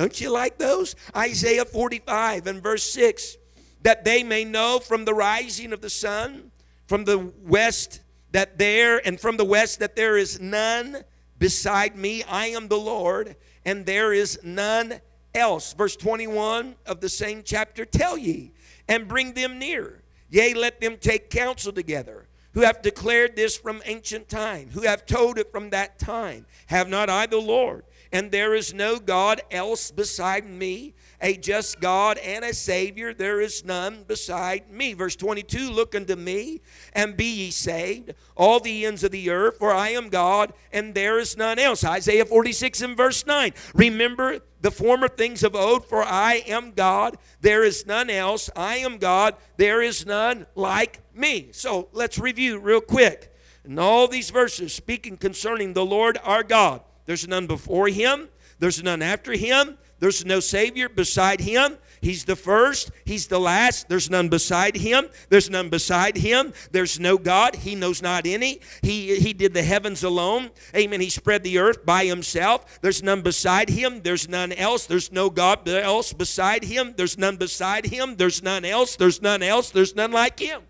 Don't 0.00 0.18
you 0.18 0.30
like 0.30 0.56
those? 0.56 0.96
Isaiah 1.14 1.66
45 1.66 2.46
and 2.46 2.62
verse 2.62 2.90
6 2.90 3.36
that 3.82 4.02
they 4.02 4.22
may 4.22 4.44
know 4.46 4.78
from 4.78 5.04
the 5.04 5.12
rising 5.12 5.74
of 5.74 5.82
the 5.82 5.90
sun, 5.90 6.52
from 6.86 7.04
the 7.04 7.30
west 7.42 8.00
that 8.32 8.56
there, 8.56 9.06
and 9.06 9.20
from 9.20 9.36
the 9.36 9.44
west 9.44 9.78
that 9.80 9.96
there 9.96 10.16
is 10.16 10.40
none 10.40 11.04
beside 11.38 11.96
me. 11.96 12.22
I 12.22 12.46
am 12.46 12.68
the 12.68 12.78
Lord, 12.78 13.36
and 13.66 13.84
there 13.84 14.14
is 14.14 14.40
none 14.42 15.02
else. 15.34 15.74
Verse 15.74 15.96
21 15.96 16.76
of 16.86 17.02
the 17.02 17.10
same 17.10 17.42
chapter 17.44 17.84
Tell 17.84 18.16
ye, 18.16 18.52
and 18.88 19.06
bring 19.06 19.34
them 19.34 19.58
near. 19.58 20.02
Yea, 20.30 20.54
let 20.54 20.80
them 20.80 20.96
take 20.96 21.28
counsel 21.28 21.74
together 21.74 22.26
who 22.52 22.62
have 22.62 22.82
declared 22.82 23.36
this 23.36 23.56
from 23.56 23.82
ancient 23.84 24.28
time, 24.28 24.70
who 24.70 24.82
have 24.82 25.06
told 25.06 25.38
it 25.38 25.52
from 25.52 25.70
that 25.70 25.98
time. 25.98 26.46
Have 26.66 26.88
not 26.88 27.08
I 27.08 27.26
the 27.26 27.38
Lord? 27.38 27.84
And 28.12 28.32
there 28.32 28.54
is 28.54 28.74
no 28.74 28.98
God 28.98 29.40
else 29.52 29.92
beside 29.92 30.48
me, 30.48 30.94
a 31.20 31.36
just 31.36 31.80
God 31.80 32.18
and 32.18 32.44
a 32.44 32.52
Savior. 32.52 33.14
There 33.14 33.40
is 33.40 33.64
none 33.64 34.02
beside 34.02 34.68
me. 34.70 34.94
Verse 34.94 35.14
22 35.14 35.70
Look 35.70 35.94
unto 35.94 36.16
me 36.16 36.60
and 36.92 37.16
be 37.16 37.26
ye 37.26 37.50
saved, 37.50 38.14
all 38.36 38.58
the 38.58 38.84
ends 38.84 39.04
of 39.04 39.12
the 39.12 39.30
earth, 39.30 39.58
for 39.58 39.72
I 39.72 39.90
am 39.90 40.08
God 40.08 40.52
and 40.72 40.94
there 40.94 41.20
is 41.20 41.36
none 41.36 41.60
else. 41.60 41.84
Isaiah 41.84 42.24
46 42.24 42.82
and 42.82 42.96
verse 42.96 43.24
9. 43.26 43.52
Remember 43.74 44.40
the 44.60 44.70
former 44.70 45.08
things 45.08 45.42
of 45.42 45.54
old, 45.54 45.86
for 45.86 46.02
I 46.02 46.42
am 46.46 46.72
God, 46.72 47.16
there 47.40 47.64
is 47.64 47.86
none 47.86 48.10
else. 48.10 48.50
I 48.54 48.76
am 48.76 48.98
God, 48.98 49.36
there 49.56 49.82
is 49.82 50.04
none 50.04 50.46
like 50.54 51.00
me. 51.14 51.48
So 51.52 51.88
let's 51.92 52.18
review 52.18 52.58
real 52.58 52.80
quick. 52.80 53.32
And 53.64 53.78
all 53.78 54.08
these 54.08 54.30
verses 54.30 54.74
speaking 54.74 55.16
concerning 55.16 55.72
the 55.72 55.84
Lord 55.84 56.18
our 56.24 56.42
God. 56.42 56.82
There's 57.10 57.26
none 57.26 57.48
before 57.48 57.88
him, 57.88 58.28
there's 58.60 58.80
none 58.84 59.02
after 59.02 59.32
him, 59.32 59.76
there's 59.98 60.24
no 60.24 60.38
Savior 60.38 60.88
beside 60.88 61.40
him. 61.40 61.76
He's 62.00 62.24
the 62.24 62.36
first, 62.36 62.92
He's 63.04 63.26
the 63.26 63.40
last. 63.40 63.88
There's 63.88 64.08
none 64.08 64.28
beside 64.28 64.76
Him. 64.76 65.08
There's 65.28 65.50
none 65.50 65.70
beside 65.70 66.16
Him. 66.16 66.52
There's 66.70 67.00
no 67.00 67.18
God. 67.18 67.56
He 67.56 67.74
knows 67.74 68.00
not 68.00 68.26
any. 68.26 68.60
He, 68.82 69.16
he 69.16 69.32
did 69.32 69.54
the 69.54 69.64
heavens 69.64 70.04
alone. 70.04 70.50
Amen. 70.76 71.00
He 71.00 71.10
spread 71.10 71.42
the 71.42 71.58
earth 71.58 71.84
by 71.84 72.04
Himself. 72.04 72.78
There's 72.80 73.02
none 73.02 73.22
beside 73.22 73.68
Him. 73.68 74.02
There's 74.02 74.28
none 74.28 74.52
else. 74.52 74.86
There's 74.86 75.10
no 75.10 75.30
God 75.30 75.68
else 75.68 76.12
beside 76.12 76.62
Him. 76.62 76.94
There's 76.96 77.18
none 77.18 77.36
beside 77.36 77.86
Him. 77.86 78.14
There's 78.14 78.44
none 78.44 78.64
else. 78.64 78.94
There's 78.94 79.20
none 79.20 79.42
else. 79.42 79.70
There's 79.70 79.96
none 79.96 80.12
like 80.12 80.38
Him. 80.38 80.62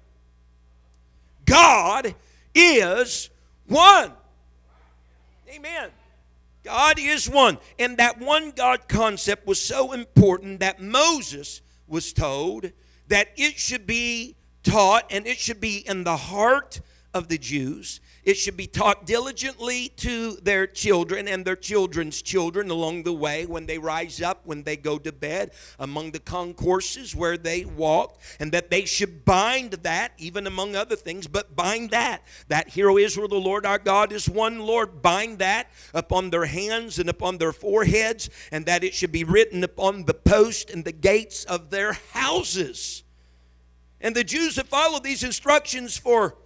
God 1.45 2.15
is 2.55 3.29
one. 3.67 4.13
Amen. 5.55 5.91
God 6.62 6.99
is 6.99 7.29
one. 7.29 7.59
And 7.79 7.97
that 7.99 8.19
one 8.19 8.50
God 8.50 8.88
concept 8.88 9.47
was 9.47 9.61
so 9.61 9.93
important 9.93 10.61
that 10.61 10.81
Moses 10.81 11.62
was 11.87 12.12
told 12.12 12.71
that 13.09 13.29
it 13.37 13.59
should 13.59 13.87
be 13.87 14.37
taught 14.62 15.05
and 15.11 15.26
it 15.26 15.38
should 15.38 15.61
be 15.61 15.79
in 15.79 16.05
the 16.05 16.17
heart 16.17 16.81
of 17.12 17.29
the 17.29 17.38
Jews 17.38 18.00
it 18.25 18.35
should 18.35 18.57
be 18.57 18.67
taught 18.67 19.07
diligently 19.07 19.89
to 19.97 20.33
their 20.43 20.67
children 20.67 21.27
and 21.27 21.45
their 21.45 21.57
children's 21.57 22.21
children 22.21 22.71
along 22.71 23.03
the 23.03 23.12
way 23.12 23.47
when 23.47 23.67
they 23.67 23.79
rise 23.79 24.21
up, 24.21 24.43
when 24.45 24.62
they 24.62 24.77
go 24.77 24.99
to 24.99 25.12
bed, 25.12 25.53
among 25.79 26.11
the 26.11 26.19
concourses 26.19 27.17
where 27.17 27.37
they 27.37 27.65
walk, 27.65 28.19
and 28.39 28.53
that 28.53 28.71
they 28.71 28.85
should 28.85 29.25
bind 29.25 29.73
that, 29.73 30.12
even 30.19 30.47
among 30.47 30.77
other 30.77 30.97
things, 30.97 31.27
but 31.27 31.57
bind 31.57 31.91
that. 31.91 32.23
That 32.49 32.69
hero 32.69 32.99
Israel, 32.99 33.29
the 33.29 33.37
Lord 33.37 33.65
our 33.65 33.79
God 33.79 34.12
is 34.12 34.29
one 34.29 34.61
Lord. 34.61 35.03
Bind 35.03 35.39
that 35.39 35.71
upon 35.95 36.31
their 36.31 36.47
hands 36.47 36.99
and 36.99 37.09
upon 37.09 37.39
their 37.39 37.53
foreheads, 37.53 38.29
and 38.53 38.67
that 38.67 38.85
it 38.85 38.95
should 38.95 39.12
be 39.12 39.25
written 39.25 39.65
upon 39.65 40.05
the 40.05 40.15
post 40.15 40.71
and 40.71 40.85
the 40.85 40.93
gates 40.93 41.45
of 41.45 41.71
their 41.71 41.95
houses. 42.12 43.03
And 44.00 44.15
the 44.15 44.25
Jews 44.25 44.57
have 44.57 44.69
followed 44.69 45.05
these 45.05 45.23
instructions 45.23 45.97
for 45.97 46.37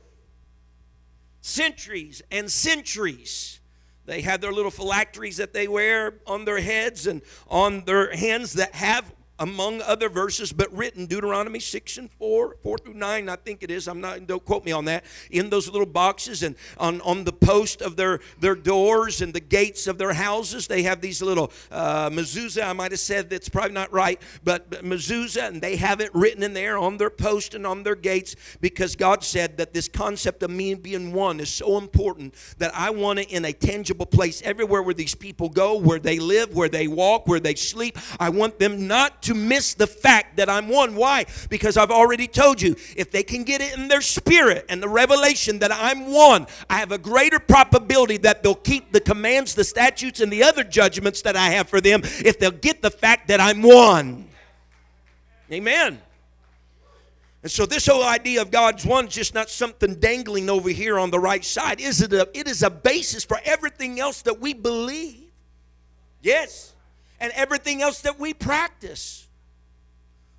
centuries 1.45 2.23
and 2.31 2.51
centuries. 2.51 3.61
They 4.07 4.23
have 4.23 4.41
their 4.41 4.51
little 4.51 4.71
phylacteries 4.71 5.37
that 5.37 5.53
they 5.53 5.69
wear 5.69 6.15
on 6.27 6.47
their 6.47 6.59
heads 6.59 7.07
and 7.07 7.21
on 7.49 7.85
their 7.85 8.17
hands 8.17 8.55
that 8.55 8.75
have 8.75 9.13
among 9.39 9.83
other 9.83 10.09
verses, 10.09 10.53
but 10.53 10.73
written 10.73 11.07
Deuteronomy 11.07 11.59
6 11.59 11.99
and 11.99 12.11
4, 12.13 12.57
4 12.63 12.79
through 12.79 12.95
9, 12.95 13.29
I 13.29 13.37
think 13.37 13.63
it 13.63 13.71
is. 13.71 13.89
I'm 13.89 14.01
not, 14.01 14.27
don't 14.27 14.45
quote 14.45 14.65
me 14.65 14.73
on 14.73 14.85
that. 14.85 15.05
In 15.31 15.51
those 15.51 15.69
little 15.69 15.87
boxes 15.87 16.43
and 16.43 16.55
on, 16.79 17.01
on 17.01 17.25
the 17.25 17.33
post 17.33 17.83
of 17.83 17.97
their, 17.97 18.21
their 18.39 18.55
doors 18.55 19.21
and 19.21 19.35
the 19.35 19.41
gates 19.41 19.87
of 19.87 19.99
their 19.99 20.13
houses, 20.13 20.69
they 20.69 20.85
have 20.85 21.01
these 21.01 21.21
little 21.21 21.51
uh, 21.73 22.11
mezuzah. 22.11 22.65
I 22.65 22.73
might 22.73 22.93
have 22.93 23.01
said 23.01 23.29
that's 23.29 23.49
probably 23.49 23.73
not 23.73 23.93
right, 23.93 24.23
but 24.45 24.71
mezuzah, 24.71 25.49
and 25.49 25.61
they 25.61 25.77
have 25.77 26.01
it 26.01 26.15
written 26.15 26.43
in 26.43 26.55
there 26.55 26.79
on 26.79 26.97
their 26.97 27.11
post 27.11 27.55
and 27.55 27.67
on 27.67 27.83
their 27.83 27.97
gates 27.97 28.37
because 28.61 28.95
God 28.95 29.25
said 29.25 29.57
that 29.57 29.75
this 29.75 29.89
concept 29.89 30.43
of 30.45 30.51
me 30.51 30.75
being 30.75 31.13
one 31.13 31.41
is 31.41 31.49
so 31.49 31.77
important 31.77 32.35
that 32.59 32.75
I 32.75 32.91
want 32.91 33.19
it 33.19 33.31
in 33.33 33.45
a 33.45 33.53
tangible 33.53 34.07
place 34.07 34.43
everywhere 34.43 34.83
where 34.83 34.95
these 34.95 35.15
people 35.15 35.49
go, 35.49 35.77
where 35.77 35.99
they 35.99 36.21
live, 36.21 36.55
where 36.55 36.69
they 36.69 36.87
walk, 36.87 37.27
where 37.27 37.41
they 37.41 37.57
sleep. 37.57 37.99
I 38.21 38.29
want 38.29 38.59
them 38.61 38.87
not 38.87 39.24
to 39.25 39.35
miss 39.35 39.75
the 39.75 39.87
fact 39.87 40.37
that 40.37 40.49
I'm 40.49 40.69
one. 40.69 40.95
Why? 40.95 41.27
Because 41.49 41.77
I've 41.77 41.91
already 41.91 42.27
told 42.27 42.61
you, 42.63 42.77
if 42.97 43.11
they 43.11 43.23
can 43.23 43.45
get 43.45 43.61
it 43.61 43.77
in 43.77 43.89
their 43.89 44.01
spirit 44.01 44.67
and 44.69 44.83
the 44.83 44.89
revelation 44.89 45.59
that 45.61 45.73
I'm 45.73 46.13
one, 46.13 46.47
I 46.71 46.79
have 46.79 46.93
a 46.93 46.99
greater 46.99 47.39
probability 47.39 48.19
that 48.19 48.43
they'll 48.43 48.55
keep 48.55 48.93
the 48.93 49.01
commands, 49.01 49.55
the 49.55 49.65
statutes, 49.65 50.21
and 50.21 50.33
the 50.33 50.43
other 50.43 50.65
judgments 50.65 51.23
that 51.23 51.37
I 51.37 51.51
have 51.51 51.69
for 51.69 51.81
them 51.81 52.03
if 52.05 52.39
they'll 52.39 52.51
get 52.51 52.83
the 52.83 52.91
fact 52.91 53.29
that 53.29 53.41
I'm 53.41 53.63
one. 53.63 54.29
Amen. 55.51 56.01
And 57.43 57.51
so 57.51 57.67
this 57.67 57.87
whole 57.87 58.05
idea 58.05 58.41
of 58.41 58.51
God's 58.51 58.87
one 58.87 59.07
is 59.07 59.15
just 59.15 59.35
not 59.35 59.51
something 59.51 59.97
dangling 59.97 60.49
over 60.49 60.71
here 60.71 60.99
on 60.99 61.11
the 61.11 61.21
right 61.21 61.45
side. 61.45 61.81
Is 61.81 62.01
it 62.01 62.13
a, 62.13 62.29
it 62.33 62.49
is 62.49 62.63
a 62.63 62.71
basis 62.71 63.25
for 63.25 63.39
everything 63.45 64.01
else 64.01 64.23
that 64.23 64.41
we 64.41 64.55
believe. 64.55 65.21
Yes 66.23 66.74
and 67.25 67.33
everything 67.33 67.81
else 67.81 68.03
that 68.03 68.21
we 68.21 68.35
practice. 68.35 69.27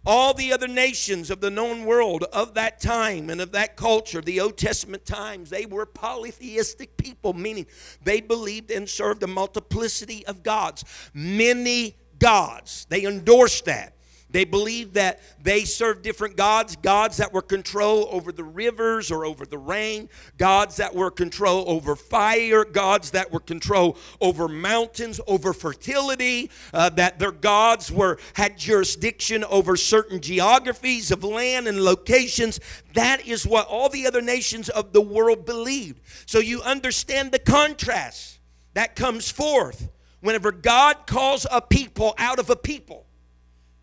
All 0.05 0.35
the 0.35 0.53
other 0.53 0.67
nations 0.67 1.31
of 1.31 1.41
the 1.41 1.49
known 1.49 1.85
world 1.85 2.25
of 2.31 2.53
that 2.53 2.79
time 2.79 3.31
and 3.31 3.41
of 3.41 3.53
that 3.53 3.75
culture, 3.75 4.21
the 4.21 4.39
Old 4.39 4.55
Testament 4.55 5.03
times, 5.03 5.49
they 5.49 5.65
were 5.65 5.87
polytheistic 5.87 6.95
people, 6.95 7.33
meaning 7.33 7.65
they 8.03 8.21
believed 8.21 8.69
and 8.69 8.87
served 8.87 9.23
a 9.23 9.27
multiplicity 9.27 10.23
of 10.27 10.43
gods, 10.43 10.85
many 11.11 11.97
gods. 12.19 12.85
They 12.87 13.03
endorsed 13.03 13.65
that. 13.65 13.94
They 14.35 14.43
believed 14.43 14.95
that 14.95 15.21
they 15.41 15.63
served 15.63 16.01
different 16.01 16.35
gods, 16.35 16.75
gods 16.75 17.15
that 17.17 17.31
were 17.31 17.41
control 17.41 18.09
over 18.11 18.33
the 18.33 18.43
rivers 18.43 19.09
or 19.09 19.25
over 19.25 19.45
the 19.45 19.57
rain, 19.57 20.09
gods 20.37 20.75
that 20.75 20.93
were 20.93 21.09
control 21.09 21.63
over 21.69 21.95
fire, 21.95 22.65
gods 22.65 23.11
that 23.11 23.31
were 23.31 23.39
control 23.39 23.97
over 24.19 24.49
mountains, 24.49 25.21
over 25.25 25.53
fertility, 25.53 26.51
uh, 26.73 26.89
that 26.89 27.17
their 27.17 27.31
gods 27.31 27.89
were 27.89 28.17
had 28.33 28.57
jurisdiction 28.57 29.45
over 29.45 29.77
certain 29.77 30.19
geographies 30.19 31.11
of 31.11 31.23
land 31.23 31.69
and 31.69 31.81
locations. 31.85 32.59
That 32.93 33.25
is 33.25 33.47
what 33.47 33.67
all 33.67 33.87
the 33.87 34.05
other 34.05 34.21
nations 34.21 34.67
of 34.67 34.91
the 34.91 34.99
world 34.99 35.45
believed. 35.45 36.01
So 36.25 36.39
you 36.39 36.61
understand 36.61 37.31
the 37.31 37.39
contrast 37.39 38.39
that 38.73 38.97
comes 38.97 39.31
forth 39.31 39.87
whenever 40.19 40.51
God 40.51 41.07
calls 41.07 41.47
a 41.49 41.61
people 41.61 42.13
out 42.17 42.37
of 42.37 42.49
a 42.49 42.57
people 42.57 43.04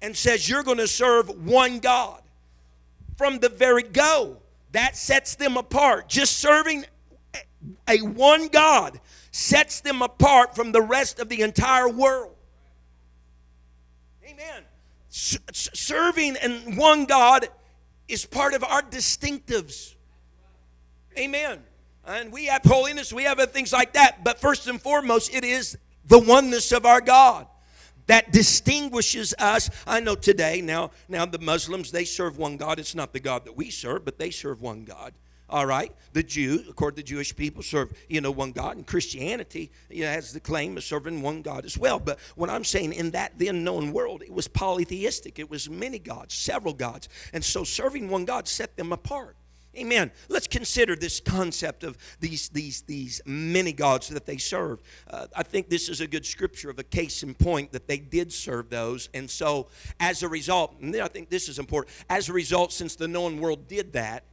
and 0.03 0.17
says, 0.17 0.49
You're 0.49 0.65
going 0.65 0.79
to 0.79 0.89
serve 0.89 1.31
one 1.47 1.79
God. 1.79 2.21
From 3.17 3.39
the 3.39 3.49
very 3.49 3.85
go, 3.85 4.39
that 4.73 4.97
sets 4.97 5.37
them 5.37 5.57
apart. 5.57 6.09
Just 6.09 6.39
serving 6.39 6.85
a 7.89 7.99
one 7.99 8.49
God 8.49 9.01
sets 9.31 9.81
them 9.81 10.03
apart 10.03 10.57
from 10.57 10.73
the 10.73 10.83
rest 10.83 11.21
of 11.21 11.29
the 11.29 11.43
entire 11.43 11.89
world. 11.89 12.35
Amen. 14.27 14.65
Serving 15.09 16.37
in 16.43 16.77
one 16.77 17.05
God 17.05 17.49
is 18.09 18.27
part 18.27 18.55
of 18.55 18.65
our 18.65 18.83
distinctives. 18.83 19.95
Amen. 21.17 21.63
And 22.05 22.33
we 22.33 22.47
have 22.47 22.63
holiness, 22.65 23.13
we 23.13 23.25
have 23.25 23.39
things 23.53 23.73
like 23.73 23.93
that. 23.93 24.25
But 24.25 24.41
first 24.41 24.67
and 24.67 24.81
foremost, 24.81 25.33
it 25.33 25.45
is 25.45 25.79
the 26.07 26.19
oneness 26.19 26.73
of 26.73 26.85
our 26.85 27.01
God 27.01 27.47
that 28.13 28.31
distinguishes 28.31 29.35
us. 29.39 29.71
I 29.87 30.01
know 30.01 30.15
today, 30.15 30.61
now, 30.61 30.91
now 31.09 31.25
the 31.25 31.39
Muslims, 31.39 31.91
they 31.91 32.05
serve 32.05 32.37
one 32.37 32.59
God. 32.59 32.79
It's 32.79 32.95
not 32.95 33.15
the 33.15 33.21
God 33.21 33.47
that 33.47 33.57
we 33.57 33.71
serve, 33.71 34.05
but 34.05 34.19
they 34.19 34.31
serve 34.31 34.61
one 34.61 34.85
God. 34.85 35.15
All 35.49 35.65
right, 35.65 35.91
the 36.13 36.23
Jew, 36.23 36.63
according 36.69 36.97
to 36.97 37.03
the 37.03 37.09
Jewish 37.09 37.35
people, 37.35 37.63
serve 37.63 37.91
you 38.11 38.21
know 38.21 38.31
one 38.31 38.53
God, 38.53 38.77
and 38.77 38.87
Christianity 38.87 39.71
you 39.89 40.05
know, 40.05 40.11
has 40.11 40.35
the 40.35 40.41
claim 40.41 40.77
of 40.77 40.85
serving 40.85 41.23
one 41.23 41.41
God 41.41 41.65
as 41.65 41.79
well. 41.79 41.99
But 41.99 42.19
what 42.37 42.51
I'm 42.51 42.65
saying 42.65 42.93
in 42.93 43.13
that 43.13 43.39
then 43.39 43.65
known 43.65 43.93
world, 43.95 44.21
it 44.23 44.33
was 44.33 44.47
polytheistic. 44.47 45.39
It 45.39 45.49
was 45.49 45.71
many 45.71 45.99
gods, 45.99 46.35
several 46.35 46.75
gods, 46.75 47.09
and 47.33 47.43
so 47.43 47.65
serving 47.65 48.11
one 48.11 48.27
God 48.27 48.47
set 48.47 48.77
them 48.77 48.93
apart. 48.93 49.37
Amen. 49.77 50.11
Let's 50.29 50.47
consider 50.47 50.95
this 50.95 51.19
concept 51.19 51.83
of 51.83 51.97
these 52.21 52.51
these 52.51 52.83
these 52.83 53.23
many 53.25 53.73
gods 53.73 54.09
that 54.09 54.27
they 54.27 54.37
served. 54.37 54.85
Uh, 55.09 55.29
I 55.35 55.43
think 55.43 55.71
this 55.71 55.89
is 55.89 56.03
a 56.03 56.07
good 56.07 56.27
scripture 56.27 56.69
of 56.69 56.79
a 56.79 56.83
case 56.83 57.23
in 57.23 57.33
point 57.33 57.73
that 57.73 57.89
they 57.89 57.97
did 57.97 58.33
serve 58.33 58.69
those, 58.69 59.09
and 59.15 59.31
so 59.31 59.69
as 59.99 60.23
a 60.23 60.29
result, 60.29 60.75
and 60.83 60.95
I 60.97 61.09
think 61.09 61.31
this 61.31 61.49
is 61.49 61.59
important. 61.59 61.95
As 62.11 62.29
a 62.29 62.35
result, 62.35 62.73
since 62.73 62.97
the 62.97 63.09
known 63.09 63.41
world 63.41 63.67
did 63.67 63.95
that, 63.95 64.25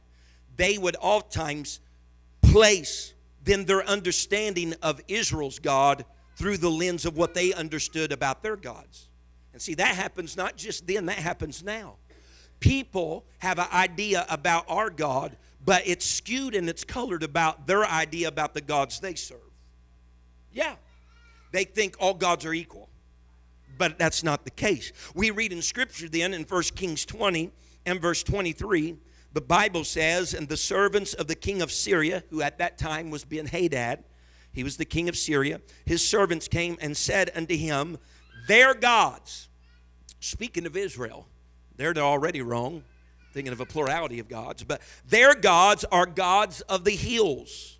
they 0.56 0.76
would 0.76 0.96
oftentimes 1.00 1.80
place 2.42 3.14
then 3.42 3.64
their 3.64 3.82
understanding 3.88 4.74
of 4.82 5.00
Israel's 5.08 5.58
God 5.58 6.04
through 6.36 6.58
the 6.58 6.70
lens 6.70 7.06
of 7.06 7.16
what 7.16 7.32
they 7.32 7.54
understood 7.54 8.12
about 8.12 8.42
their 8.42 8.56
gods. 8.56 9.08
And 9.54 9.62
see, 9.62 9.72
that 9.74 9.94
happens 9.94 10.36
not 10.36 10.58
just 10.58 10.86
then; 10.86 11.06
that 11.06 11.16
happens 11.16 11.62
now 11.62 11.96
people 12.60 13.24
have 13.38 13.58
an 13.58 13.66
idea 13.72 14.24
about 14.28 14.64
our 14.68 14.90
God, 14.90 15.36
but 15.64 15.82
it's 15.86 16.06
skewed 16.06 16.54
and 16.54 16.68
it's 16.68 16.84
colored 16.84 17.22
about 17.22 17.66
their 17.66 17.84
idea 17.84 18.28
about 18.28 18.54
the 18.54 18.60
gods 18.60 19.00
they 19.00 19.14
serve. 19.14 19.38
Yeah. 20.52 20.76
They 21.52 21.64
think 21.64 21.96
all 21.98 22.14
gods 22.14 22.44
are 22.46 22.54
equal. 22.54 22.88
But 23.78 23.98
that's 23.98 24.22
not 24.22 24.44
the 24.44 24.50
case. 24.50 24.92
We 25.14 25.30
read 25.30 25.52
in 25.52 25.62
Scripture 25.62 26.08
then 26.08 26.34
in 26.34 26.42
1 26.42 26.62
Kings 26.74 27.04
20 27.06 27.50
and 27.86 28.00
verse 28.00 28.22
23, 28.22 28.96
the 29.32 29.40
Bible 29.40 29.84
says, 29.84 30.34
And 30.34 30.48
the 30.48 30.56
servants 30.56 31.14
of 31.14 31.28
the 31.28 31.34
king 31.34 31.62
of 31.62 31.72
Syria, 31.72 32.24
who 32.30 32.42
at 32.42 32.58
that 32.58 32.78
time 32.78 33.10
was 33.10 33.24
Ben 33.24 33.46
Hadad, 33.46 34.04
he 34.52 34.64
was 34.64 34.76
the 34.76 34.84
king 34.84 35.08
of 35.08 35.16
Syria, 35.16 35.60
his 35.84 36.06
servants 36.06 36.48
came 36.48 36.76
and 36.80 36.96
said 36.96 37.30
unto 37.34 37.56
him, 37.56 37.98
Their 38.48 38.74
gods, 38.74 39.48
speaking 40.18 40.66
of 40.66 40.76
Israel, 40.76 41.26
they're 41.80 42.02
already 42.02 42.42
wrong, 42.42 42.82
thinking 43.32 43.52
of 43.52 43.60
a 43.60 43.66
plurality 43.66 44.18
of 44.18 44.28
gods, 44.28 44.62
but 44.64 44.80
their 45.08 45.34
gods 45.34 45.84
are 45.90 46.06
gods 46.06 46.60
of 46.62 46.84
the 46.84 46.94
hills. 46.94 47.78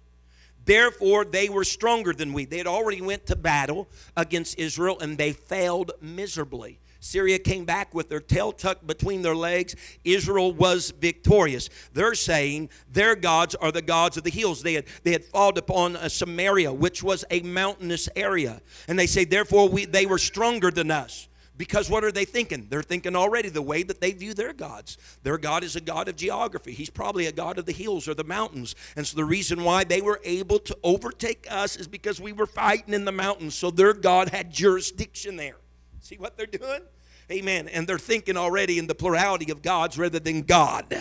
Therefore, 0.64 1.24
they 1.24 1.48
were 1.48 1.64
stronger 1.64 2.12
than 2.12 2.32
we. 2.32 2.44
They 2.44 2.58
had 2.58 2.66
already 2.66 3.00
went 3.00 3.26
to 3.26 3.36
battle 3.36 3.88
against 4.16 4.58
Israel 4.58 4.98
and 5.00 5.16
they 5.16 5.32
failed 5.32 5.92
miserably. 6.00 6.78
Syria 7.00 7.38
came 7.38 7.64
back 7.64 7.94
with 7.94 8.10
their 8.10 8.20
tail 8.20 8.52
tucked 8.52 8.86
between 8.86 9.22
their 9.22 9.34
legs. 9.34 9.74
Israel 10.04 10.52
was 10.52 10.90
victorious. 10.90 11.70
They're 11.94 12.14
saying 12.14 12.68
their 12.92 13.16
gods 13.16 13.54
are 13.54 13.72
the 13.72 13.82
gods 13.82 14.18
of 14.18 14.24
the 14.24 14.30
hills. 14.30 14.62
They 14.62 14.74
had, 14.74 14.84
they 15.02 15.12
had 15.12 15.24
fought 15.24 15.56
upon 15.56 15.96
uh, 15.96 16.10
Samaria, 16.10 16.72
which 16.72 17.02
was 17.02 17.24
a 17.30 17.40
mountainous 17.40 18.08
area. 18.14 18.60
And 18.86 18.98
they 18.98 19.06
say, 19.06 19.24
therefore, 19.24 19.68
we, 19.68 19.86
they 19.86 20.04
were 20.04 20.18
stronger 20.18 20.70
than 20.70 20.90
us. 20.90 21.26
Because 21.60 21.90
what 21.90 22.04
are 22.04 22.10
they 22.10 22.24
thinking? 22.24 22.68
They're 22.70 22.82
thinking 22.82 23.14
already 23.14 23.50
the 23.50 23.60
way 23.60 23.82
that 23.82 24.00
they 24.00 24.12
view 24.12 24.32
their 24.32 24.54
gods. 24.54 24.96
Their 25.24 25.36
God 25.36 25.62
is 25.62 25.76
a 25.76 25.80
God 25.82 26.08
of 26.08 26.16
geography. 26.16 26.72
He's 26.72 26.88
probably 26.88 27.26
a 27.26 27.32
God 27.32 27.58
of 27.58 27.66
the 27.66 27.72
hills 27.72 28.08
or 28.08 28.14
the 28.14 28.24
mountains. 28.24 28.74
And 28.96 29.06
so 29.06 29.14
the 29.14 29.26
reason 29.26 29.62
why 29.62 29.84
they 29.84 30.00
were 30.00 30.22
able 30.24 30.58
to 30.60 30.74
overtake 30.82 31.46
us 31.50 31.76
is 31.76 31.86
because 31.86 32.18
we 32.18 32.32
were 32.32 32.46
fighting 32.46 32.94
in 32.94 33.04
the 33.04 33.12
mountains. 33.12 33.56
So 33.56 33.70
their 33.70 33.92
God 33.92 34.30
had 34.30 34.50
jurisdiction 34.50 35.36
there. 35.36 35.56
See 36.00 36.16
what 36.16 36.38
they're 36.38 36.46
doing? 36.46 36.80
Amen. 37.30 37.68
And 37.68 37.86
they're 37.86 37.98
thinking 37.98 38.38
already 38.38 38.78
in 38.78 38.86
the 38.86 38.94
plurality 38.94 39.52
of 39.52 39.60
gods 39.60 39.98
rather 39.98 40.18
than 40.18 40.40
God. 40.40 40.96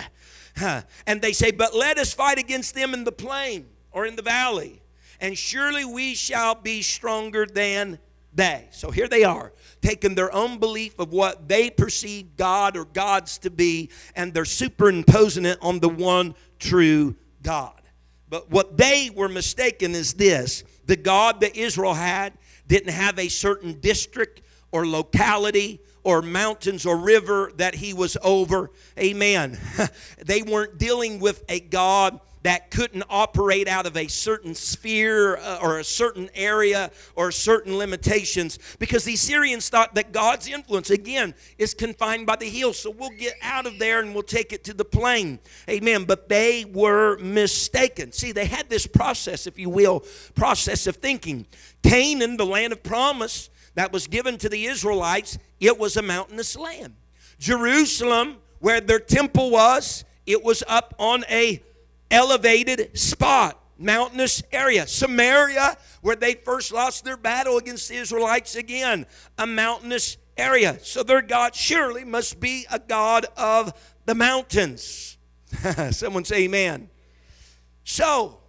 And 1.08 1.22
they 1.22 1.32
say, 1.32 1.52
But 1.52 1.74
let 1.74 1.98
us 1.98 2.13
fight 2.13 2.38
against 2.38 2.76
them 2.76 2.93
in 2.93 3.06
the 3.06 3.13
plain 3.13 3.67
or 3.93 4.06
in 4.06 4.17
the 4.17 4.22
valley, 4.22 4.82
and 5.22 5.38
surely 5.38 5.86
we 5.86 6.15
shall 6.15 6.54
be 6.54 6.82
stronger 6.82 7.45
than 7.45 7.98
they. 8.34 8.68
So 8.72 8.92
here 8.92 9.08
they 9.08 9.24
are, 9.24 9.54
taking 9.82 10.15
their 10.15 10.34
own 10.34 10.60
belief 10.60 10.98
of 11.00 11.12
what 11.12 11.48
they 11.48 11.70
perceive 11.70 12.36
God 12.36 12.78
or 12.78 12.86
gods 12.86 13.38
to 13.39 13.50
be, 13.50 13.89
and 14.15 14.34
they're 14.34 14.46
superimposing 14.46 15.46
it 15.46 15.58
on 15.62 15.80
the 15.80 15.89
one 15.89 16.36
true 16.60 17.15
God. 17.42 17.82
But 18.30 18.52
what 18.52 18.78
they 18.78 19.10
were 19.13 19.30
mistaken 19.30 19.96
is 19.96 20.13
this 20.13 20.63
the 20.86 20.96
God 20.96 21.42
that 21.42 21.56
Israel 21.56 21.94
had 21.94 22.34
didn't 22.68 22.94
have 22.94 23.18
a 23.18 23.28
certain 23.28 23.80
district 23.80 24.42
or 24.72 24.86
locality 24.86 25.82
or 26.04 26.22
mountains 26.22 26.86
or 26.86 26.98
river 26.98 27.52
that 27.58 27.76
he 27.76 27.94
was 27.94 28.18
over. 28.24 28.72
Amen. 28.98 29.60
they 30.26 30.42
weren't 30.42 30.78
dealing 30.78 31.20
with 31.20 31.44
a 31.50 31.60
God 31.60 32.20
that 32.43 32.71
couldn't 32.71 33.04
operate 33.10 33.67
out 33.67 33.86
of 33.86 33.97
a 33.97 34.08
certain 34.08 34.56
sphere 34.56 35.38
uh, 35.38 35.60
or 35.62 35.80
a 35.80 35.84
certain 35.84 36.30
area 36.34 36.91
or 37.15 37.32
certain 37.32 37.78
limitations 37.78 38.60
because 38.80 39.04
the 39.04 39.15
Syrians 39.15 39.69
thought 39.69 39.95
that 39.95 40.12
God's 40.12 40.47
influence, 40.47 40.89
again, 40.89 41.36
is 41.58 41.73
confined 41.73 42.25
by 42.25 42.38
the 42.38 42.49
hills. 42.49 42.80
So 42.80 42.91
we'll 42.91 43.10
get 43.10 43.36
out 43.41 43.65
of 43.65 43.78
there 43.80 43.99
and 43.99 44.13
we'll 44.13 44.23
take 44.23 44.54
it 44.54 44.63
to 44.65 44.73
the 44.73 44.86
plain. 44.86 45.39
Amen. 45.69 46.06
But 46.06 46.30
they 46.30 46.65
were 46.65 47.17
mistaken. 47.19 48.12
See, 48.12 48.32
they 48.32 48.45
had 48.45 48.69
this 48.69 48.88
process, 48.88 49.47
if 49.47 49.60
you 49.60 49.69
will, 49.69 50.06
process 50.36 50.88
of 50.88 50.97
thinking. 50.97 51.45
Canaan, 51.84 52.38
the 52.38 52.45
land 52.45 52.73
of 52.73 52.84
promise 52.84 53.49
that 53.75 53.91
was 53.91 54.08
given 54.08 54.38
to 54.38 54.49
the 54.49 54.65
Israelites, 54.65 55.38
it 55.60 55.78
was 55.78 55.97
a 55.97 56.02
mountainous 56.02 56.58
land. 56.58 56.95
Jerusalem, 57.38 58.38
where 58.60 58.82
their 58.82 58.99
temple 58.99 59.52
was, 59.52 60.04
it 60.25 60.43
was 60.43 60.63
up 60.67 60.93
on 60.99 61.23
a 61.30 61.63
elevated 62.12 62.98
spot, 62.98 63.62
mountainous 63.78 64.43
area. 64.52 64.88
Samaria, 64.88 65.78
where 66.02 66.15
they 66.15 66.34
first 66.34 66.72
lost 66.72 67.06
their 67.06 67.17
battle 67.17 67.58
against 67.58 67.89
the 67.89 67.95
Israelites, 67.95 68.56
again, 68.56 69.06
a 69.38 69.48
mountainous 69.48 70.17
area. 70.38 70.80
So 70.82 71.04
their 71.04 71.22
God 71.22 71.56
surely 71.56 72.04
must 72.04 72.39
be 72.39 72.65
a 72.72 72.80
God 72.80 73.26
of 73.38 73.74
the 74.06 74.15
mountains. 74.15 75.17
Someone 75.91 76.26
say 76.26 76.43
amen. 76.43 76.89
So 77.84 78.39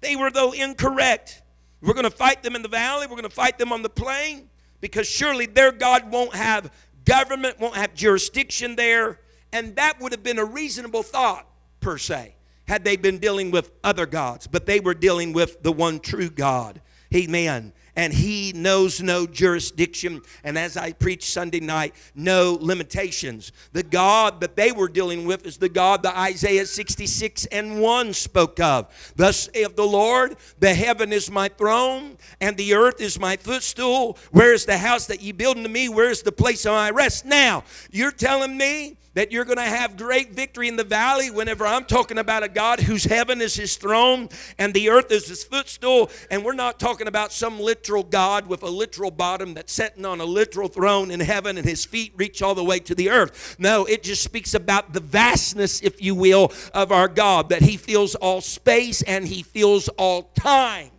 they 0.00 0.16
were, 0.16 0.30
though, 0.30 0.52
incorrect. 0.52 1.42
We're 1.80 1.94
going 1.94 2.04
to 2.04 2.10
fight 2.10 2.42
them 2.42 2.56
in 2.56 2.62
the 2.62 2.68
valley, 2.68 3.06
we're 3.06 3.16
going 3.16 3.22
to 3.22 3.30
fight 3.30 3.58
them 3.58 3.72
on 3.72 3.82
the 3.82 3.88
plain, 3.88 4.48
because 4.80 5.06
surely 5.06 5.46
their 5.46 5.70
God 5.70 6.10
won't 6.10 6.34
have 6.34 6.72
government, 7.04 7.60
won't 7.60 7.76
have 7.76 7.94
jurisdiction 7.94 8.74
there. 8.74 9.20
And 9.52 9.76
that 9.76 10.00
would 10.00 10.12
have 10.12 10.22
been 10.22 10.38
a 10.38 10.44
reasonable 10.44 11.02
thought, 11.02 11.46
per 11.80 11.96
se 11.96 12.34
had 12.68 12.84
they 12.84 12.96
been 12.96 13.18
dealing 13.18 13.50
with 13.50 13.72
other 13.82 14.06
gods, 14.06 14.46
but 14.46 14.66
they 14.66 14.78
were 14.78 14.94
dealing 14.94 15.32
with 15.32 15.62
the 15.62 15.72
one 15.72 15.98
true 15.98 16.30
God. 16.30 16.80
Amen. 17.14 17.72
and 17.98 18.12
he 18.12 18.52
knows 18.54 19.02
no 19.02 19.26
jurisdiction. 19.26 20.22
And 20.44 20.56
as 20.56 20.76
I 20.76 20.92
preached 20.92 21.32
Sunday 21.32 21.58
night, 21.58 21.96
no 22.14 22.56
limitations. 22.60 23.50
The 23.72 23.82
God 23.82 24.40
that 24.40 24.54
they 24.54 24.70
were 24.70 24.86
dealing 24.86 25.26
with 25.26 25.44
is 25.44 25.56
the 25.56 25.68
God 25.68 26.04
that 26.04 26.16
Isaiah 26.16 26.64
66 26.64 27.46
and 27.46 27.80
1 27.80 28.12
spoke 28.12 28.60
of. 28.60 29.12
Thus 29.16 29.50
saith 29.52 29.74
the 29.74 29.82
Lord, 29.82 30.36
the 30.60 30.74
heaven 30.74 31.12
is 31.12 31.28
my 31.28 31.48
throne, 31.48 32.18
and 32.40 32.56
the 32.56 32.74
earth 32.74 33.00
is 33.00 33.18
my 33.18 33.36
footstool. 33.36 34.16
Where 34.30 34.52
is 34.52 34.64
the 34.64 34.78
house 34.78 35.06
that 35.06 35.20
ye 35.20 35.32
build 35.32 35.56
unto 35.56 35.68
me? 35.68 35.88
Where 35.88 36.10
is 36.10 36.22
the 36.22 36.30
place 36.30 36.66
of 36.66 36.74
my 36.74 36.90
rest? 36.90 37.24
Now, 37.24 37.64
you're 37.90 38.12
telling 38.12 38.56
me 38.56 38.96
that 39.18 39.32
you're 39.32 39.44
going 39.44 39.58
to 39.58 39.64
have 39.64 39.96
great 39.96 40.30
victory 40.30 40.68
in 40.68 40.76
the 40.76 40.84
valley 40.84 41.28
whenever 41.28 41.66
I'm 41.66 41.84
talking 41.84 42.18
about 42.18 42.44
a 42.44 42.48
God 42.48 42.78
whose 42.78 43.02
heaven 43.02 43.40
is 43.40 43.56
his 43.56 43.74
throne 43.74 44.28
and 44.58 44.72
the 44.72 44.90
earth 44.90 45.10
is 45.10 45.26
his 45.26 45.42
footstool. 45.42 46.08
And 46.30 46.44
we're 46.44 46.54
not 46.54 46.78
talking 46.78 47.08
about 47.08 47.32
some 47.32 47.58
literal 47.58 48.04
God 48.04 48.46
with 48.46 48.62
a 48.62 48.68
literal 48.68 49.10
bottom 49.10 49.54
that's 49.54 49.72
sitting 49.72 50.04
on 50.04 50.20
a 50.20 50.24
literal 50.24 50.68
throne 50.68 51.10
in 51.10 51.18
heaven 51.18 51.58
and 51.58 51.66
his 51.66 51.84
feet 51.84 52.12
reach 52.14 52.42
all 52.42 52.54
the 52.54 52.62
way 52.62 52.78
to 52.78 52.94
the 52.94 53.10
earth. 53.10 53.56
No, 53.58 53.86
it 53.86 54.04
just 54.04 54.22
speaks 54.22 54.54
about 54.54 54.92
the 54.92 55.00
vastness, 55.00 55.82
if 55.82 56.00
you 56.00 56.14
will, 56.14 56.52
of 56.72 56.92
our 56.92 57.08
God, 57.08 57.48
that 57.48 57.62
he 57.62 57.76
fills 57.76 58.14
all 58.14 58.40
space 58.40 59.02
and 59.02 59.26
he 59.26 59.42
fills 59.42 59.88
all 59.88 60.30
time. 60.36 60.92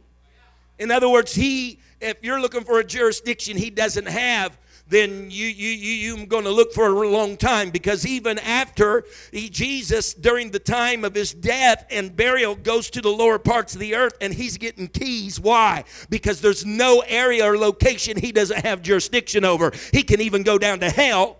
In 0.78 0.92
other 0.92 1.08
words, 1.08 1.34
he, 1.34 1.80
if 2.02 2.18
you're 2.22 2.42
looking 2.42 2.66
for 2.66 2.80
a 2.80 2.84
jurisdiction 2.84 3.56
he 3.56 3.70
doesn't 3.70 4.10
have, 4.10 4.58
then 4.90 5.30
you, 5.30 5.46
you, 5.46 5.70
you, 5.70 6.16
you're 6.16 6.26
going 6.26 6.44
to 6.44 6.52
look 6.52 6.74
for 6.74 6.88
a 6.88 7.10
long 7.10 7.38
time 7.38 7.70
because 7.70 8.06
even 8.06 8.40
after 8.40 9.06
he, 9.32 9.50
Jesus, 9.50 10.14
during 10.14 10.52
the 10.52 10.60
time 10.60 11.06
of 11.06 11.14
his 11.16 11.34
death 11.34 11.86
and 11.90 12.16
burial, 12.16 12.56
goes 12.56 12.90
to 12.92 13.02
the 13.02 13.10
lower 13.10 13.40
parts 13.40 13.76
of 13.76 13.80
the 13.80 13.96
earth 13.96 14.14
and 14.20 14.34
he's 14.34 14.58
getting 14.58 14.88
keys. 14.88 15.40
Why? 15.40 15.84
Because 16.10 16.42
there's 16.42 16.66
no 16.66 17.04
area 17.08 17.46
or 17.46 17.58
location 17.58 18.18
he 18.18 18.32
doesn't 18.32 18.66
have 18.66 18.82
jurisdiction 18.82 19.46
over. 19.46 19.72
He 19.94 20.04
can 20.04 20.22
even 20.22 20.44
go 20.44 20.58
down 20.58 20.80
to 20.80 20.90
hell. 20.90 21.38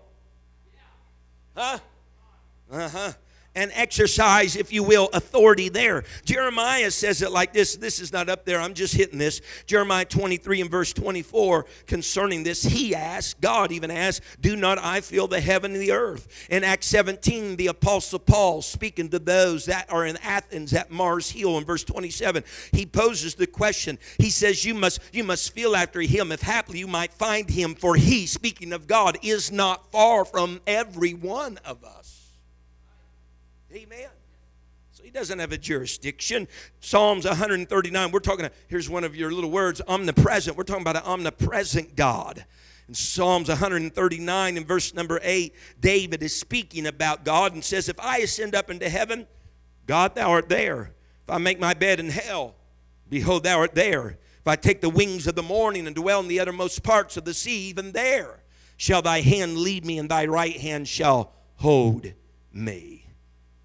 Huh? 1.54 1.78
Uh 2.70 2.88
huh 2.88 3.12
and 3.54 3.70
exercise, 3.74 4.56
if 4.56 4.72
you 4.72 4.82
will, 4.82 5.08
authority 5.12 5.68
there. 5.68 6.04
Jeremiah 6.24 6.90
says 6.90 7.22
it 7.22 7.32
like 7.32 7.52
this. 7.52 7.76
This 7.76 8.00
is 8.00 8.12
not 8.12 8.28
up 8.28 8.44
there, 8.44 8.60
I'm 8.60 8.74
just 8.74 8.94
hitting 8.94 9.18
this. 9.18 9.40
Jeremiah 9.66 10.04
23 10.04 10.60
and 10.60 10.70
verse 10.70 10.92
24 10.92 11.66
concerning 11.86 12.42
this, 12.42 12.62
he 12.62 12.94
asked, 12.94 13.40
God 13.40 13.72
even 13.72 13.90
asked, 13.90 14.22
Do 14.40 14.56
not 14.56 14.78
I 14.78 15.00
fill 15.00 15.26
the 15.26 15.40
heaven 15.40 15.72
and 15.72 15.80
the 15.80 15.92
earth? 15.92 16.28
In 16.50 16.64
Acts 16.64 16.86
17, 16.86 17.56
the 17.56 17.68
Apostle 17.68 18.18
Paul 18.18 18.62
speaking 18.62 19.08
to 19.10 19.18
those 19.18 19.66
that 19.66 19.90
are 19.90 20.06
in 20.06 20.16
Athens 20.18 20.72
at 20.72 20.90
Mars 20.90 21.30
Hill 21.30 21.58
in 21.58 21.64
verse 21.64 21.84
27, 21.84 22.44
he 22.72 22.86
poses 22.86 23.34
the 23.34 23.46
question. 23.46 23.98
He 24.18 24.30
says, 24.30 24.64
You 24.64 24.74
must, 24.74 25.00
you 25.12 25.24
must 25.24 25.52
feel 25.52 25.74
after 25.74 26.00
him, 26.00 26.32
if 26.32 26.42
haply 26.42 26.78
you 26.78 26.86
might 26.86 27.12
find 27.12 27.50
him, 27.50 27.74
for 27.74 27.96
he, 27.96 28.26
speaking 28.26 28.72
of 28.72 28.86
God, 28.86 29.18
is 29.22 29.50
not 29.50 29.90
far 29.90 30.24
from 30.24 30.60
every 30.66 31.14
one 31.14 31.58
of 31.64 31.84
us. 31.84 32.09
Amen. 33.72 34.08
So 34.92 35.04
he 35.04 35.10
doesn't 35.10 35.38
have 35.38 35.52
a 35.52 35.58
jurisdiction. 35.58 36.48
Psalms 36.80 37.24
139, 37.24 38.10
we're 38.10 38.18
talking, 38.18 38.48
here's 38.66 38.90
one 38.90 39.04
of 39.04 39.14
your 39.14 39.32
little 39.32 39.50
words, 39.50 39.80
omnipresent. 39.86 40.56
We're 40.56 40.64
talking 40.64 40.82
about 40.82 40.96
an 40.96 41.02
omnipresent 41.04 41.94
God. 41.94 42.44
In 42.88 42.94
Psalms 42.94 43.48
139 43.48 44.56
in 44.56 44.64
verse 44.64 44.92
number 44.92 45.20
8, 45.22 45.54
David 45.80 46.22
is 46.24 46.38
speaking 46.38 46.86
about 46.86 47.24
God 47.24 47.54
and 47.54 47.62
says, 47.62 47.88
If 47.88 48.00
I 48.00 48.18
ascend 48.18 48.56
up 48.56 48.68
into 48.68 48.88
heaven, 48.88 49.28
God, 49.86 50.16
thou 50.16 50.30
art 50.30 50.48
there. 50.48 50.92
If 51.22 51.30
I 51.30 51.38
make 51.38 51.60
my 51.60 51.72
bed 51.72 52.00
in 52.00 52.08
hell, 52.08 52.56
behold, 53.08 53.44
thou 53.44 53.60
art 53.60 53.76
there. 53.76 54.18
If 54.40 54.48
I 54.48 54.56
take 54.56 54.80
the 54.80 54.90
wings 54.90 55.28
of 55.28 55.36
the 55.36 55.42
morning 55.42 55.86
and 55.86 55.94
dwell 55.94 56.18
in 56.20 56.26
the 56.26 56.40
uttermost 56.40 56.82
parts 56.82 57.16
of 57.16 57.24
the 57.24 57.34
sea, 57.34 57.68
even 57.68 57.92
there 57.92 58.42
shall 58.76 59.02
thy 59.02 59.20
hand 59.20 59.58
lead 59.58 59.84
me, 59.84 59.98
and 59.98 60.08
thy 60.08 60.26
right 60.26 60.56
hand 60.56 60.88
shall 60.88 61.32
hold 61.56 62.12
me. 62.52 63.09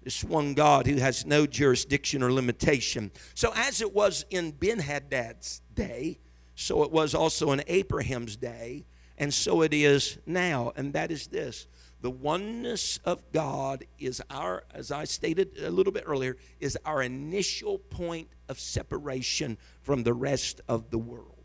This 0.06 0.22
one 0.22 0.54
God 0.54 0.86
who 0.86 0.98
has 0.98 1.26
no 1.26 1.48
jurisdiction 1.48 2.22
or 2.22 2.32
limitation. 2.32 3.10
So, 3.34 3.52
as 3.56 3.80
it 3.80 3.92
was 3.92 4.24
in 4.30 4.52
Ben 4.52 4.78
Hadad's 4.78 5.62
day, 5.74 6.20
so 6.54 6.84
it 6.84 6.92
was 6.92 7.12
also 7.12 7.50
in 7.50 7.64
Abraham's 7.66 8.36
day, 8.36 8.86
and 9.18 9.34
so 9.34 9.62
it 9.62 9.74
is 9.74 10.18
now. 10.24 10.70
And 10.76 10.92
that 10.92 11.10
is 11.10 11.26
this 11.26 11.66
the 12.02 12.12
oneness 12.12 13.00
of 13.04 13.20
God 13.32 13.84
is 13.98 14.22
our, 14.30 14.62
as 14.72 14.92
I 14.92 15.06
stated 15.06 15.58
a 15.60 15.72
little 15.72 15.92
bit 15.92 16.04
earlier, 16.06 16.36
is 16.60 16.78
our 16.84 17.02
initial 17.02 17.78
point 17.78 18.28
of 18.48 18.60
separation 18.60 19.58
from 19.82 20.04
the 20.04 20.14
rest 20.14 20.60
of 20.68 20.88
the 20.90 20.98
world. 20.98 21.42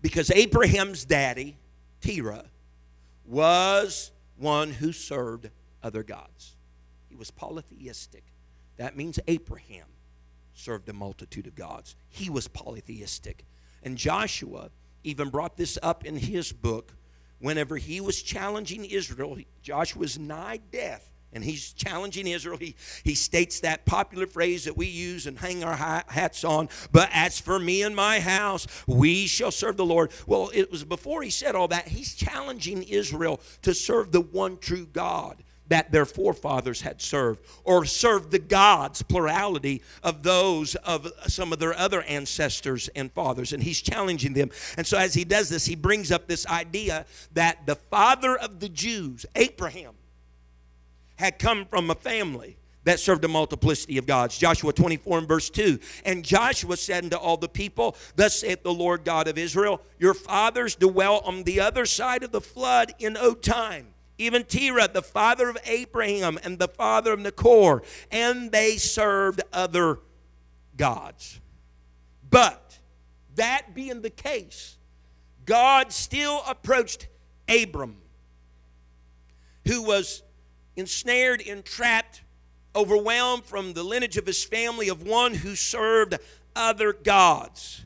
Because 0.00 0.30
Abraham's 0.30 1.04
daddy, 1.04 1.58
Terah, 2.00 2.46
was 3.26 4.10
one 4.38 4.70
who 4.70 4.90
served 4.90 5.50
other 5.82 6.02
gods. 6.02 6.56
He 7.12 7.16
was 7.16 7.30
polytheistic. 7.30 8.24
That 8.78 8.96
means 8.96 9.18
Abraham 9.28 9.84
served 10.54 10.88
a 10.88 10.94
multitude 10.94 11.46
of 11.46 11.54
gods. 11.54 11.94
He 12.08 12.30
was 12.30 12.48
polytheistic. 12.48 13.44
And 13.82 13.98
Joshua 13.98 14.70
even 15.04 15.28
brought 15.28 15.58
this 15.58 15.78
up 15.82 16.06
in 16.06 16.16
his 16.16 16.52
book 16.52 16.94
whenever 17.38 17.76
he 17.76 18.00
was 18.00 18.22
challenging 18.22 18.86
Israel. 18.86 19.36
Joshua's 19.60 20.18
nigh 20.18 20.60
death. 20.70 21.06
And 21.34 21.44
he's 21.44 21.74
challenging 21.74 22.26
Israel. 22.26 22.56
He, 22.56 22.76
he 23.04 23.14
states 23.14 23.60
that 23.60 23.84
popular 23.84 24.26
phrase 24.26 24.64
that 24.64 24.78
we 24.78 24.86
use 24.86 25.26
and 25.26 25.38
hang 25.38 25.62
our 25.64 25.76
hats 26.08 26.44
on. 26.44 26.70
But 26.92 27.10
as 27.12 27.38
for 27.38 27.58
me 27.58 27.82
and 27.82 27.94
my 27.94 28.20
house, 28.20 28.66
we 28.86 29.26
shall 29.26 29.50
serve 29.50 29.76
the 29.76 29.84
Lord. 29.84 30.12
Well, 30.26 30.50
it 30.54 30.70
was 30.72 30.82
before 30.82 31.22
he 31.22 31.30
said 31.30 31.54
all 31.54 31.68
that, 31.68 31.88
he's 31.88 32.14
challenging 32.14 32.82
Israel 32.82 33.38
to 33.60 33.74
serve 33.74 34.12
the 34.12 34.22
one 34.22 34.56
true 34.56 34.86
God 34.86 35.42
that 35.68 35.92
their 35.92 36.04
forefathers 36.04 36.80
had 36.80 37.00
served, 37.00 37.40
or 37.64 37.84
served 37.84 38.30
the 38.30 38.38
gods, 38.38 39.02
plurality 39.02 39.82
of 40.02 40.22
those 40.22 40.74
of 40.76 41.10
some 41.28 41.52
of 41.52 41.58
their 41.58 41.74
other 41.74 42.02
ancestors 42.02 42.88
and 42.94 43.12
fathers. 43.12 43.52
And 43.52 43.62
he's 43.62 43.80
challenging 43.80 44.32
them. 44.32 44.50
And 44.76 44.86
so, 44.86 44.98
as 44.98 45.14
he 45.14 45.24
does 45.24 45.48
this, 45.48 45.64
he 45.64 45.76
brings 45.76 46.10
up 46.10 46.26
this 46.26 46.46
idea 46.46 47.06
that 47.32 47.66
the 47.66 47.76
father 47.76 48.36
of 48.36 48.60
the 48.60 48.68
Jews, 48.68 49.24
Abraham, 49.34 49.94
had 51.16 51.38
come 51.38 51.64
from 51.64 51.90
a 51.90 51.94
family 51.94 52.58
that 52.84 52.98
served 52.98 53.24
a 53.24 53.28
multiplicity 53.28 53.96
of 53.98 54.06
gods. 54.06 54.36
Joshua 54.36 54.72
24 54.72 55.18
and 55.18 55.28
verse 55.28 55.48
2. 55.50 55.78
And 56.04 56.24
Joshua 56.24 56.76
said 56.76 57.04
unto 57.04 57.16
all 57.16 57.36
the 57.36 57.48
people, 57.48 57.96
Thus 58.16 58.40
saith 58.40 58.62
the 58.62 58.74
Lord 58.74 59.04
God 59.04 59.28
of 59.28 59.38
Israel, 59.38 59.80
Your 59.98 60.14
fathers 60.14 60.74
dwell 60.74 61.22
on 61.24 61.44
the 61.44 61.60
other 61.60 61.86
side 61.86 62.24
of 62.24 62.32
the 62.32 62.40
flood 62.40 62.92
in 62.98 63.16
old 63.16 63.42
time 63.42 63.86
even 64.22 64.44
Terah, 64.44 64.88
the 64.92 65.02
father 65.02 65.48
of 65.48 65.58
Abraham 65.64 66.38
and 66.42 66.58
the 66.58 66.68
father 66.68 67.12
of 67.12 67.20
Nachor, 67.20 67.84
and 68.10 68.50
they 68.52 68.76
served 68.76 69.42
other 69.52 69.98
gods. 70.76 71.40
But 72.30 72.78
that 73.34 73.74
being 73.74 74.02
the 74.02 74.10
case, 74.10 74.78
God 75.44 75.92
still 75.92 76.42
approached 76.46 77.08
Abram, 77.48 77.96
who 79.66 79.82
was 79.82 80.22
ensnared, 80.76 81.40
entrapped, 81.40 82.22
overwhelmed 82.74 83.44
from 83.44 83.74
the 83.74 83.82
lineage 83.82 84.16
of 84.16 84.26
his 84.26 84.42
family 84.42 84.88
of 84.88 85.02
one 85.02 85.34
who 85.34 85.54
served 85.54 86.18
other 86.54 86.92
gods 86.92 87.84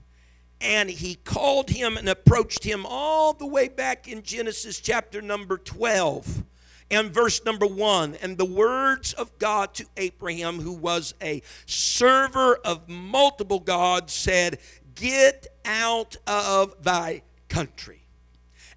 and 0.61 0.89
he 0.89 1.17
called 1.17 1.71
him 1.71 1.97
and 1.97 2.09
approached 2.09 2.65
him 2.65 2.87
all 2.87 3.33
the 3.33 3.47
way 3.47 3.69
back 3.69 4.09
in 4.09 4.23
Genesis 4.23 4.81
chapter 4.81 5.21
number 5.21 5.59
12 5.59 6.45
and 6.91 7.13
verse 7.13 7.45
number 7.45 7.67
1 7.67 8.17
and 8.23 8.39
the 8.39 8.45
words 8.45 9.13
of 9.13 9.37
God 9.39 9.75
to 9.75 9.87
Abraham 9.97 10.61
who 10.61 10.73
was 10.73 11.15
a 11.21 11.43
server 11.67 12.57
of 12.57 12.89
multiple 12.89 13.61
gods 13.61 14.13
said 14.13 14.59
get 14.95 15.47
out 15.65 16.17
of 16.27 16.83
thy 16.83 17.23
country 17.49 18.07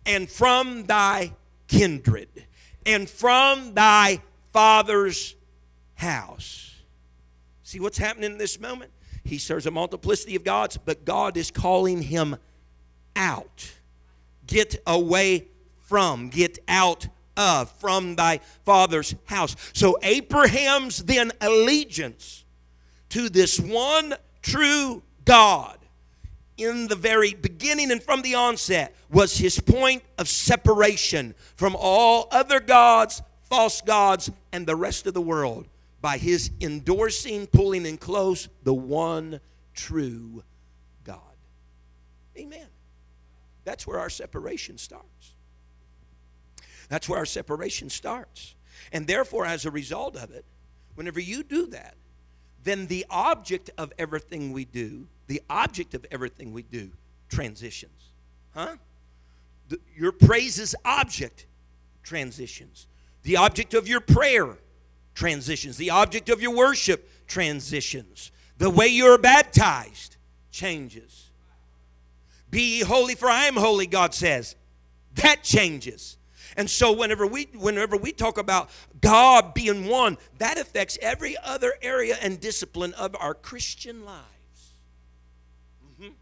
and 0.06 0.30
from 0.30 0.86
thy 0.86 1.34
kindred 1.68 2.46
and 2.86 3.10
from 3.10 3.74
thy 3.74 4.22
father's 4.52 5.36
house. 5.96 6.76
See 7.63 7.80
what's 7.80 7.98
happening 7.98 8.32
in 8.32 8.38
this 8.38 8.60
moment 8.60 8.92
he 9.24 9.38
serves 9.38 9.66
a 9.66 9.72
multiplicity 9.72 10.36
of 10.36 10.44
gods, 10.44 10.78
but 10.78 11.06
God 11.06 11.38
is 11.38 11.52
calling 11.52 12.02
him 12.02 12.38
out. 13.16 13.72
Get 14.48 14.82
away 14.88 15.48
from, 15.78 16.30
get 16.30 16.60
out 16.68 17.08
of, 17.38 17.72
from 17.80 18.16
thy 18.16 18.40
father's 18.66 19.16
house. 19.26 19.56
So 19.74 19.98
Abraham's 20.02 21.04
then 21.04 21.32
allegiance 21.42 22.46
to 23.10 23.30
this 23.30 23.60
one 23.60 24.16
true 24.42 25.04
God 25.26 25.78
in 26.58 26.88
the 26.88 26.96
very 26.96 27.34
beginning 27.34 27.92
and 27.92 28.04
from 28.04 28.22
the 28.22 28.36
onset 28.36 28.94
was 29.10 29.38
his 29.38 29.60
point 29.60 30.04
of 30.18 30.28
separation 30.28 31.34
from 31.56 31.76
all 31.80 32.28
other 32.32 32.60
gods, 32.60 33.22
false 33.44 33.82
gods, 33.82 34.30
and 34.52 34.68
the 34.68 34.76
rest 34.76 35.08
of 35.08 35.14
the 35.14 35.22
world 35.22 35.68
by 36.02 36.18
his 36.18 36.52
endorsing, 36.62 37.48
pulling 37.48 37.86
in 37.86 37.98
close 37.98 38.48
the 38.64 38.74
one 38.74 39.40
true 39.74 40.44
God. 41.04 41.20
Amen. 42.38 42.68
That's 43.66 43.86
where 43.86 44.00
our 44.00 44.10
separation 44.10 44.78
starts. 44.78 45.36
That's 46.88 47.08
where 47.08 47.20
our 47.20 47.26
separation 47.26 47.90
starts. 47.90 48.56
And 48.92 49.06
therefore, 49.06 49.46
as 49.46 49.66
a 49.66 49.72
result 49.72 50.16
of 50.16 50.32
it, 50.32 50.46
whenever 50.96 51.20
you 51.20 51.44
do 51.44 51.68
that, 51.68 51.96
then 52.64 52.88
the 52.88 53.06
object 53.10 53.70
of 53.78 53.94
everything 53.98 54.52
we 54.52 54.66
do, 54.66 55.08
the 55.28 55.42
object 55.50 55.94
of 55.94 56.06
everything 56.12 56.52
we 56.52 56.64
do, 56.64 56.92
transitions. 57.30 58.12
Huh? 58.54 58.76
The, 59.70 59.80
your 59.96 60.12
praise's 60.12 60.76
object 60.84 61.46
transitions. 62.04 62.88
The 63.24 63.38
object 63.38 63.74
of 63.74 63.88
your 63.88 64.02
prayer 64.02 64.58
transitions. 65.13 65.78
The 65.78 65.89
object 65.91 66.30
of 66.30 66.41
your 66.41 66.56
worship 66.56 67.10
transitions. 67.28 68.32
The 68.58 68.69
way 68.69 68.88
you're 68.88 69.17
baptized 69.17 70.17
changes. 70.52 71.30
Be 72.50 72.78
ye 72.78 72.82
holy, 72.82 73.15
for 73.15 73.30
I 73.30 73.45
am 73.45 73.56
holy, 73.56 73.88
God 73.88 74.13
says. 74.13 74.56
That 75.15 75.43
changes. 75.43 76.17
And 76.58 76.69
so 76.69 76.91
whenever 76.91 77.28
we 77.28 77.48
whenever 77.54 77.95
we 77.95 78.12
talk 78.12 78.38
about 78.38 78.69
God 79.00 79.54
being 79.54 79.88
one, 79.88 80.17
that 80.39 80.58
affects 80.58 80.98
every 81.02 81.38
other 81.43 81.74
area 81.82 82.17
and 82.22 82.39
discipline 82.39 82.93
of 82.93 83.15
our 83.19 83.34
Christian 83.34 84.04
lives. 84.04 84.74
Mm-hmm. 85.86 86.13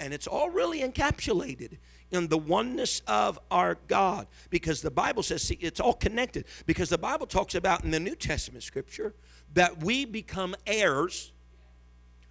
And 0.00 0.12
it's 0.12 0.26
all 0.26 0.50
really 0.50 0.80
encapsulated 0.80 1.78
in 2.10 2.28
the 2.28 2.38
oneness 2.38 3.02
of 3.06 3.38
our 3.50 3.76
God 3.88 4.26
because 4.50 4.82
the 4.82 4.90
Bible 4.90 5.22
says 5.22 5.42
see 5.42 5.58
it's 5.60 5.80
all 5.80 5.94
connected 5.94 6.44
because 6.66 6.88
the 6.88 6.98
Bible 6.98 7.26
talks 7.26 7.54
about 7.54 7.84
in 7.84 7.90
the 7.90 8.00
New 8.00 8.14
Testament 8.14 8.62
scripture 8.62 9.14
that 9.54 9.82
we 9.82 10.04
become 10.04 10.54
heirs 10.66 11.32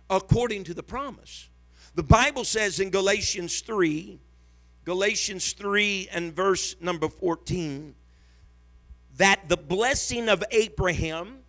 according 0.10 0.64
to 0.66 0.74
the 0.74 0.84
promise. 0.84 1.50
The 1.96 2.04
Bible 2.04 2.44
says 2.44 2.80
in 2.80 2.90
Galatians 2.90 3.62
3 3.62 4.20
Galatians 4.86 5.54
3 5.54 6.10
and 6.12 6.34
verse 6.34 6.76
number 6.80 7.10
14 7.10 7.96
that 9.18 9.50
the 9.50 9.58
blessing 9.58 10.30
of 10.30 10.44
Abraham 10.52 11.40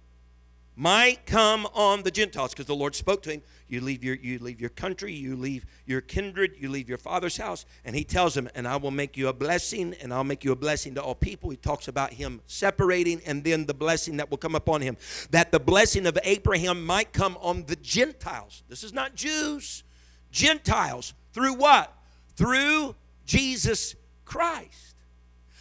might 0.77 1.25
come 1.25 1.67
on 1.73 2.03
the 2.03 2.11
Gentiles 2.11 2.51
because 2.51 2.67
the 2.67 2.77
Lord 2.77 2.95
spoke 2.95 3.23
to 3.23 3.31
him. 3.33 3.43
You 3.67 3.81
leave 3.81 4.05
your 4.05 4.15
you 4.15 4.39
leave 4.39 4.61
your 4.61 4.71
country, 4.71 5.12
you 5.12 5.35
leave 5.35 5.67
your 5.87 6.01
kindred, 6.01 6.55
you 6.59 6.69
leave 6.69 6.89
your 6.89 6.99
father's 6.99 7.39
house, 7.39 7.65
and 7.85 7.97
he 7.97 8.05
tells 8.05 8.37
him, 8.37 8.49
"And 8.55 8.69
I 8.69 8.77
will 8.77 8.91
make 8.91 9.17
you 9.17 9.27
a 9.29 9.33
blessing, 9.33 9.95
and 10.01 10.12
I'll 10.15 10.23
make 10.23 10.45
you 10.45 10.53
a 10.53 10.57
blessing 10.57 10.95
to 10.95 11.03
all 11.03 11.15
people." 11.15 11.51
He 11.51 11.57
talks 11.57 11.89
about 11.89 12.12
him 12.12 12.43
separating, 12.47 13.23
and 13.25 13.43
then 13.43 13.67
the 13.67 13.75
blessing 13.75 14.19
that 14.19 14.31
will 14.31 14.37
come 14.37 14.55
upon 14.55 14.83
him, 14.83 14.97
that 15.31 15.51
the 15.51 15.59
blessing 15.59 16.07
of 16.07 16.17
Abraham 16.23 16.85
might 16.85 17.12
come 17.12 17.37
on 17.41 17.65
the 17.65 17.77
Gentiles. 17.77 18.62
This 18.69 18.85
is 18.85 18.93
not 18.93 19.15
Jews, 19.15 19.83
Gentiles 20.31 21.15
through 21.33 21.55
what? 21.55 21.93
Through 22.37 22.95
Jesus 23.25 23.97
Christ, 24.25 24.95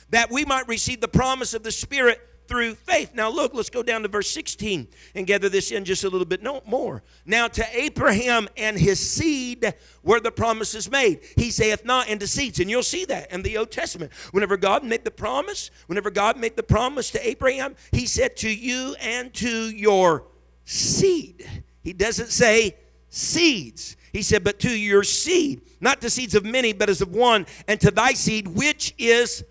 that 0.10 0.30
we 0.30 0.46
might 0.46 0.68
receive 0.68 1.02
the 1.02 1.08
promise 1.08 1.54
of 1.54 1.64
the 1.64 1.72
Spirit 1.72 2.22
through 2.48 2.76
faith. 2.76 3.12
Now, 3.14 3.30
look, 3.30 3.54
let's 3.54 3.70
go 3.70 3.84
down 3.84 4.04
to 4.04 4.08
verse 4.08 4.30
16 4.32 4.88
and 5.16 5.28
gather 5.28 5.50
this 5.50 5.72
in 5.72 5.86
just 5.86 6.04
a 6.04 6.10
little 6.10 6.26
bit 6.26 6.44
more. 6.66 7.04
Now, 7.26 7.48
to 7.48 7.66
Abraham 7.78 8.48
and 8.58 8.78
his 8.78 9.00
seed 9.00 9.74
were 10.04 10.20
the 10.20 10.32
promises 10.32 10.90
made. 10.90 11.22
He 11.36 11.52
saith 11.52 11.86
not 11.86 12.08
into 12.08 12.28
seeds. 12.28 12.60
And 12.60 12.70
you'll 12.70 12.84
see 12.84 13.06
that 13.06 13.32
in 13.32 13.42
the 13.42 13.58
Old 13.58 13.72
Testament. 13.72 14.12
Whenever 14.32 14.58
God 14.58 14.84
made 14.84 15.04
the 15.04 15.12
promise, 15.12 15.72
whenever 15.88 16.12
God 16.12 16.38
made 16.38 16.56
the 16.56 16.64
promise 16.64 17.12
to 17.12 17.28
Abraham, 17.28 17.76
he 17.92 18.06
said 18.06 18.38
to 18.38 18.50
you 18.50 18.96
and 19.02 19.34
to 19.36 19.70
your 19.70 20.26
seed. 20.66 21.48
He 21.82 21.94
doesn't 21.94 22.30
say 22.30 22.76
seeds. 23.10 23.96
He 24.12 24.22
said, 24.22 24.44
But 24.44 24.60
to 24.60 24.70
your 24.70 25.04
seed, 25.04 25.62
not 25.80 26.02
the 26.02 26.10
seeds 26.10 26.36
of 26.36 26.46
many, 26.46 26.74
but 26.74 26.90
as 26.90 27.02
of 27.02 27.14
one, 27.14 27.46
and 27.68 27.80
to 27.82 27.92
thy 27.92 28.14
seed, 28.14 28.48
which 28.48 28.94
is 28.98 29.44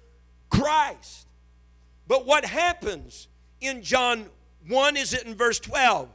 Christ. 0.51 1.24
But 2.07 2.27
what 2.27 2.45
happens 2.45 3.29
in 3.61 3.83
John 3.83 4.27
1 4.69 4.97
is 4.97 5.13
it 5.15 5.25
in 5.25 5.35
verse 5.35 5.59
12? 5.61 6.09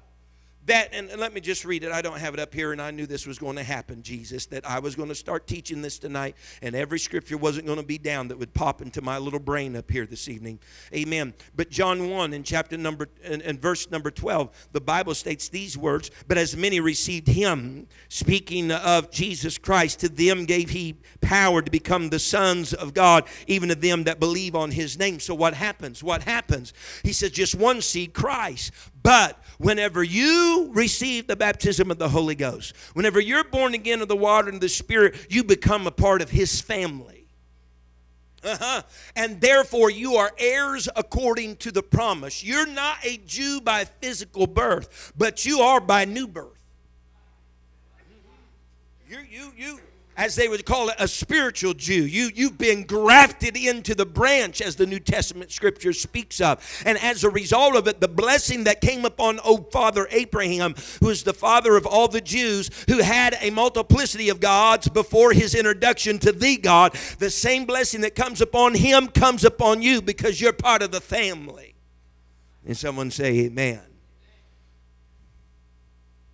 That 0.66 0.94
and, 0.94 1.10
let 1.20 1.34
me 1.34 1.42
just 1.42 1.66
read 1.66 1.84
it. 1.84 1.92
I 1.92 2.02
don't 2.02 2.20
have 2.20 2.34
it 2.34 2.40
up 2.40 2.54
here 2.54 2.72
and 2.72 2.82
i 2.82 2.92
knew 2.92 3.06
this 3.06 3.26
was 3.26 3.40
going 3.40 3.56
to 3.56 3.64
happen 3.64 4.02
jesus 4.04 4.46
that 4.48 4.68
i 4.70 4.80
was 4.80 4.96
going 4.96 5.10
to 5.10 5.16
start 5.16 5.48
teaching 5.48 5.82
this 5.82 6.00
tonight 6.00 6.36
and 6.62 6.76
every 6.76 7.00
scripture 7.00 7.38
wasn't 7.38 7.66
going 7.66 7.80
to 7.80 7.86
be 7.86 7.98
down 7.98 8.28
that 8.28 8.38
would 8.38 8.54
pop 8.54 8.82
into 8.82 9.02
my 9.02 9.18
little 9.18 9.40
brain 9.40 9.76
up 9.76 9.90
here 9.90 10.06
this 10.06 10.28
evening. 10.28 10.60
Amen. 10.94 11.34
But 11.56 11.70
john 11.70 12.10
1 12.10 12.34
in 12.34 12.44
chapter 12.44 12.78
number 12.78 13.10
and 13.24 13.62
verse 13.62 13.90
number 13.90 14.12
12 14.12 14.70
the 14.72 14.82
bible 14.82 15.16
states 15.16 15.50
these 15.50 15.78
words 15.78 16.12
but 16.28 16.38
as 16.38 16.56
many 16.56 16.80
received 16.80 17.28
him 17.28 17.88
speaking 18.10 18.72
of 18.72 19.12
jesus 19.12 19.58
christ 19.58 20.00
to 20.00 20.10
them 20.10 20.46
gave 20.46 20.70
he 20.70 20.98
power 21.22 21.62
to 21.62 21.72
become 21.72 22.10
the 22.10 22.20
sons 22.20 22.74
of 22.74 22.94
god 22.94 23.26
even 23.48 23.70
to 23.70 23.76
them 23.76 24.04
that 24.04 24.20
believe 24.20 24.56
on 24.56 24.72
his 24.72 24.98
name. 24.98 25.20
So 25.20 25.34
what 25.34 25.54
happens? 25.54 26.04
What 26.04 26.24
happens? 26.24 26.74
He 27.04 27.14
says 27.14 27.32
just 27.32 27.56
one 27.56 27.82
seed 27.82 28.14
christ 28.14 28.72
but 29.04 29.38
whenever 29.58 30.04
you 30.04 30.72
receive 30.74 31.28
the 31.28 31.36
baptism 31.36 31.92
of 31.92 31.98
the 31.98 32.10
Holy 32.10 32.36
Ghost, 32.36 32.76
whenever 32.94 33.20
you're 33.20 33.44
born 33.44 33.74
again 33.74 34.02
of 34.02 34.08
the 34.08 34.16
water 34.16 34.50
and 34.50 34.62
the 34.62 34.70
Spirit, 34.70 35.28
you 35.30 35.44
become 35.44 35.88
a 35.88 35.92
part 35.92 36.22
of 36.22 36.30
His 36.30 36.60
family. 36.62 37.28
Uh-huh. 38.44 38.82
And 39.16 39.42
therefore, 39.42 39.92
you 39.92 40.16
are 40.16 40.32
heirs 40.38 40.88
according 40.96 41.58
to 41.58 41.72
the 41.72 41.84
promise. 41.84 42.44
You're 42.44 42.68
not 42.68 42.98
a 43.04 43.18
Jew 43.18 43.60
by 43.62 43.86
physical 43.86 44.48
birth, 44.48 45.12
but 45.18 45.46
you 45.46 45.60
are 45.60 45.82
by 45.82 46.06
new 46.06 46.28
birth. 46.28 46.56
You, 49.10 49.20
you, 49.30 49.52
you, 49.58 49.80
as 50.20 50.36
they 50.36 50.50
would 50.50 50.66
call 50.66 50.90
it, 50.90 50.96
a 51.00 51.08
spiritual 51.08 51.74
Jew. 51.74 52.06
You, 52.06 52.30
you've 52.36 52.58
been 52.58 52.84
grafted 52.84 53.56
into 53.56 53.96
the 53.96 54.06
branch, 54.06 54.60
as 54.62 54.76
the 54.76 54.86
New 54.86 55.00
Testament 55.00 55.50
scripture 55.50 55.94
speaks 55.94 56.42
of. 56.42 56.84
And 56.86 56.98
as 56.98 57.24
a 57.24 57.30
result 57.30 57.78
of 57.78 57.88
it, 57.88 58.02
the 58.02 58.10
blessing 58.10 58.66
that 58.66 58.82
came 58.82 59.06
upon 59.06 59.40
old 59.40 59.72
father 59.72 60.10
Abraham, 60.12 60.76
who 61.00 61.08
is 61.08 61.24
the 61.24 61.34
father 61.34 61.78
of 61.78 61.88
all 61.88 62.10
the 62.10 62.20
Jews, 62.20 62.70
who 62.90 62.98
had 63.02 63.38
a 63.40 63.50
multiplicity 63.50 64.28
of 64.28 64.42
gods 64.42 64.90
before 64.90 65.32
his 65.32 65.56
introduction 65.56 66.20
to 66.20 66.34
the 66.34 66.58
God, 66.58 66.94
the 67.20 67.30
same 67.30 67.64
blessing 67.64 68.02
that 68.02 68.14
comes 68.14 68.42
upon 68.42 68.76
him 68.76 69.08
comes 69.08 69.46
upon 69.46 69.82
you 69.82 70.02
because 70.02 70.42
you're 70.42 70.52
part 70.52 70.82
of 70.82 70.92
the 70.92 71.00
family. 71.00 71.76
And 72.66 72.76
someone 72.76 73.10
say, 73.10 73.46
Amen. 73.46 73.80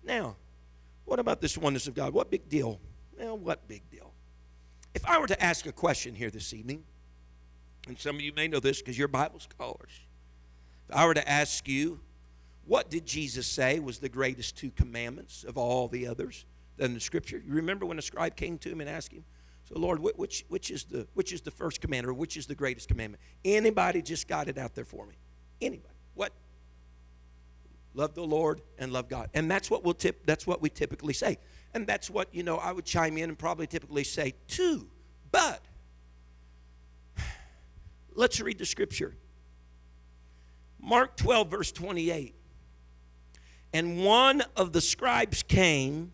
Now, 0.02 0.34
what 1.04 1.20
about 1.20 1.40
this 1.40 1.56
oneness 1.56 1.86
of 1.86 1.94
God? 1.94 2.12
What 2.12 2.32
big 2.32 2.48
deal? 2.48 2.80
Well, 3.18 3.38
what 3.38 3.66
big 3.68 3.88
deal? 3.90 4.12
If 4.94 5.04
I 5.06 5.18
were 5.18 5.26
to 5.26 5.42
ask 5.42 5.66
a 5.66 5.72
question 5.72 6.14
here 6.14 6.30
this 6.30 6.52
evening, 6.52 6.84
and 7.86 7.98
some 7.98 8.16
of 8.16 8.22
you 8.22 8.32
may 8.32 8.48
know 8.48 8.60
this 8.60 8.80
because 8.80 8.98
you're 8.98 9.08
Bible 9.08 9.40
scholars, 9.40 10.00
if 10.88 10.94
I 10.94 11.06
were 11.06 11.14
to 11.14 11.28
ask 11.28 11.66
you, 11.68 12.00
what 12.64 12.90
did 12.90 13.06
Jesus 13.06 13.46
say 13.46 13.78
was 13.78 13.98
the 13.98 14.08
greatest 14.08 14.56
two 14.56 14.70
commandments 14.70 15.44
of 15.44 15.56
all 15.56 15.88
the 15.88 16.06
others 16.06 16.44
in 16.78 16.94
the 16.94 17.00
Scripture? 17.00 17.42
You 17.46 17.54
remember 17.54 17.86
when 17.86 17.98
a 17.98 18.02
scribe 18.02 18.36
came 18.36 18.58
to 18.58 18.70
him 18.70 18.80
and 18.80 18.90
asked 18.90 19.12
him, 19.12 19.24
"So, 19.64 19.78
Lord, 19.78 20.00
which 20.00 20.44
which 20.48 20.70
is 20.70 20.84
the 20.84 21.06
which 21.14 21.32
is 21.32 21.42
the 21.42 21.50
first 21.50 21.80
commandment, 21.80 22.10
or 22.10 22.14
which 22.14 22.36
is 22.36 22.46
the 22.46 22.54
greatest 22.54 22.88
commandment?" 22.88 23.22
Anybody 23.44 24.02
just 24.02 24.26
got 24.26 24.48
it 24.48 24.58
out 24.58 24.74
there 24.74 24.84
for 24.84 25.06
me? 25.06 25.14
Anybody? 25.60 25.94
What? 26.14 26.32
Love 27.94 28.14
the 28.14 28.24
Lord 28.24 28.62
and 28.78 28.92
love 28.92 29.08
God, 29.08 29.30
and 29.32 29.50
that's 29.50 29.70
what 29.70 29.84
we'll 29.84 29.94
tip. 29.94 30.26
That's 30.26 30.46
what 30.46 30.60
we 30.60 30.68
typically 30.68 31.14
say. 31.14 31.38
And 31.76 31.86
that's 31.86 32.08
what, 32.08 32.34
you 32.34 32.42
know, 32.42 32.56
I 32.56 32.72
would 32.72 32.86
chime 32.86 33.18
in 33.18 33.28
and 33.28 33.38
probably 33.38 33.66
typically 33.66 34.02
say 34.02 34.32
too. 34.48 34.88
But 35.30 35.62
let's 38.14 38.40
read 38.40 38.56
the 38.56 38.64
scripture. 38.64 39.14
Mark 40.80 41.18
12, 41.18 41.50
verse 41.50 41.72
28. 41.72 42.34
And 43.74 44.02
one 44.02 44.42
of 44.56 44.72
the 44.72 44.80
scribes 44.80 45.42
came, 45.42 46.12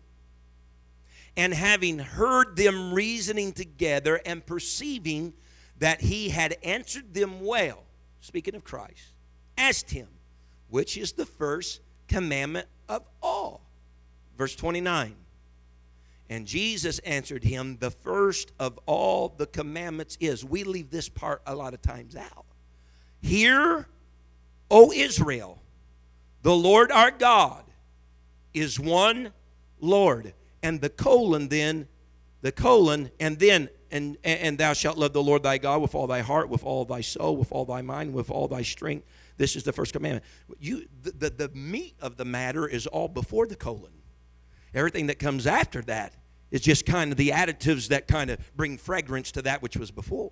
and 1.37 1.53
having 1.53 1.97
heard 1.97 2.57
them 2.57 2.93
reasoning 2.93 3.53
together 3.53 4.19
and 4.25 4.45
perceiving 4.45 5.31
that 5.77 6.01
he 6.01 6.27
had 6.27 6.57
answered 6.61 7.13
them 7.13 7.39
well, 7.39 7.85
speaking 8.19 8.53
of 8.55 8.65
Christ, 8.65 9.13
asked 9.57 9.91
him, 9.91 10.09
which 10.67 10.97
is 10.97 11.13
the 11.13 11.25
first 11.25 11.79
commandment 12.09 12.67
of 12.89 13.07
all. 13.21 13.61
Verse 14.37 14.57
29. 14.57 15.15
And 16.33 16.47
Jesus 16.47 16.97
answered 16.99 17.43
him, 17.43 17.77
The 17.79 17.91
first 17.91 18.53
of 18.59 18.79
all 18.87 19.35
the 19.37 19.45
commandments 19.45 20.17
is. 20.19 20.43
We 20.43 20.63
leave 20.63 20.89
this 20.89 21.07
part 21.07 21.43
a 21.45 21.53
lot 21.53 21.75
of 21.75 21.83
times 21.83 22.15
out. 22.15 22.45
Hear, 23.21 23.87
O 24.71 24.91
Israel, 24.91 25.61
the 26.41 26.55
Lord 26.55 26.91
our 26.91 27.11
God 27.11 27.63
is 28.51 28.79
one 28.79 29.31
Lord. 29.79 30.33
And 30.63 30.81
the 30.81 30.89
colon 30.89 31.49
then, 31.49 31.87
the 32.41 32.51
colon, 32.51 33.11
and 33.19 33.37
then, 33.37 33.69
and, 33.91 34.17
and 34.23 34.57
thou 34.57 34.73
shalt 34.73 34.97
love 34.97 35.13
the 35.13 35.21
Lord 35.21 35.43
thy 35.43 35.59
God 35.59 35.83
with 35.83 35.93
all 35.93 36.07
thy 36.07 36.21
heart, 36.21 36.49
with 36.49 36.63
all 36.63 36.83
thy 36.83 37.01
soul, 37.01 37.37
with 37.37 37.51
all 37.51 37.65
thy 37.65 37.83
mind, 37.83 38.11
with 38.11 38.31
all 38.31 38.47
thy 38.47 38.63
strength. 38.63 39.05
This 39.37 39.55
is 39.55 39.61
the 39.61 39.71
first 39.71 39.93
commandment. 39.93 40.25
You, 40.59 40.87
the, 41.03 41.11
the, 41.11 41.29
the 41.29 41.49
meat 41.49 41.93
of 42.01 42.17
the 42.17 42.25
matter 42.25 42.67
is 42.67 42.87
all 42.87 43.07
before 43.07 43.45
the 43.45 43.55
colon. 43.55 43.93
Everything 44.73 45.05
that 45.07 45.19
comes 45.19 45.45
after 45.45 45.83
that 45.83 46.15
It's 46.53 46.63
just 46.63 46.85
kind 46.85 47.11
of 47.11 47.17
the 47.17 47.29
additives 47.29 47.87
that 47.87 48.07
kind 48.07 48.29
of 48.29 48.37
bring 48.55 48.77
fragrance 48.77 49.31
to 49.31 49.41
that 49.41 49.63
which 49.63 49.75
was 49.75 49.89
before. 49.89 50.31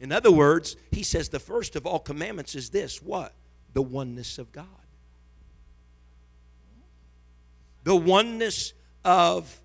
In 0.00 0.10
other 0.10 0.32
words, 0.32 0.76
he 0.90 1.02
says 1.02 1.28
the 1.28 1.38
first 1.38 1.76
of 1.76 1.86
all 1.86 1.98
commandments 1.98 2.54
is 2.54 2.70
this 2.70 3.02
what? 3.02 3.34
The 3.74 3.82
oneness 3.82 4.38
of 4.38 4.50
God. 4.50 4.64
The 7.84 7.94
oneness 7.94 8.72
of 9.04 9.60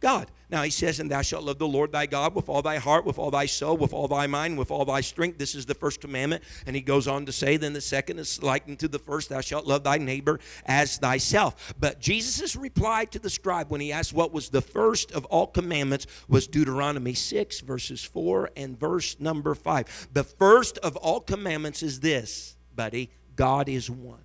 God. 0.00 0.30
Now 0.54 0.62
he 0.62 0.70
says, 0.70 1.00
And 1.00 1.10
thou 1.10 1.20
shalt 1.20 1.42
love 1.42 1.58
the 1.58 1.66
Lord 1.66 1.90
thy 1.90 2.06
God 2.06 2.32
with 2.32 2.48
all 2.48 2.62
thy 2.62 2.76
heart, 2.76 3.04
with 3.04 3.18
all 3.18 3.32
thy 3.32 3.46
soul, 3.46 3.76
with 3.76 3.92
all 3.92 4.06
thy 4.06 4.28
mind, 4.28 4.56
with 4.56 4.70
all 4.70 4.84
thy 4.84 5.00
strength. 5.00 5.36
This 5.36 5.56
is 5.56 5.66
the 5.66 5.74
first 5.74 6.00
commandment. 6.00 6.44
And 6.64 6.76
he 6.76 6.80
goes 6.80 7.08
on 7.08 7.26
to 7.26 7.32
say, 7.32 7.56
Then 7.56 7.72
the 7.72 7.80
second 7.80 8.20
is 8.20 8.40
likened 8.40 8.78
to 8.78 8.86
the 8.86 9.00
first, 9.00 9.30
thou 9.30 9.40
shalt 9.40 9.66
love 9.66 9.82
thy 9.82 9.98
neighbor 9.98 10.38
as 10.64 10.96
thyself. 10.96 11.74
But 11.80 11.98
Jesus' 11.98 12.54
reply 12.54 13.04
to 13.06 13.18
the 13.18 13.30
scribe 13.30 13.68
when 13.68 13.80
he 13.80 13.90
asked 13.90 14.12
what 14.12 14.32
was 14.32 14.48
the 14.48 14.60
first 14.60 15.10
of 15.10 15.24
all 15.24 15.48
commandments 15.48 16.06
was 16.28 16.46
Deuteronomy 16.46 17.14
6, 17.14 17.58
verses 17.62 18.04
4 18.04 18.50
and 18.56 18.78
verse 18.78 19.16
number 19.18 19.56
5. 19.56 20.10
The 20.12 20.22
first 20.22 20.78
of 20.78 20.96
all 20.98 21.18
commandments 21.18 21.82
is 21.82 21.98
this, 21.98 22.56
buddy 22.76 23.10
God 23.34 23.68
is 23.68 23.90
one. 23.90 24.22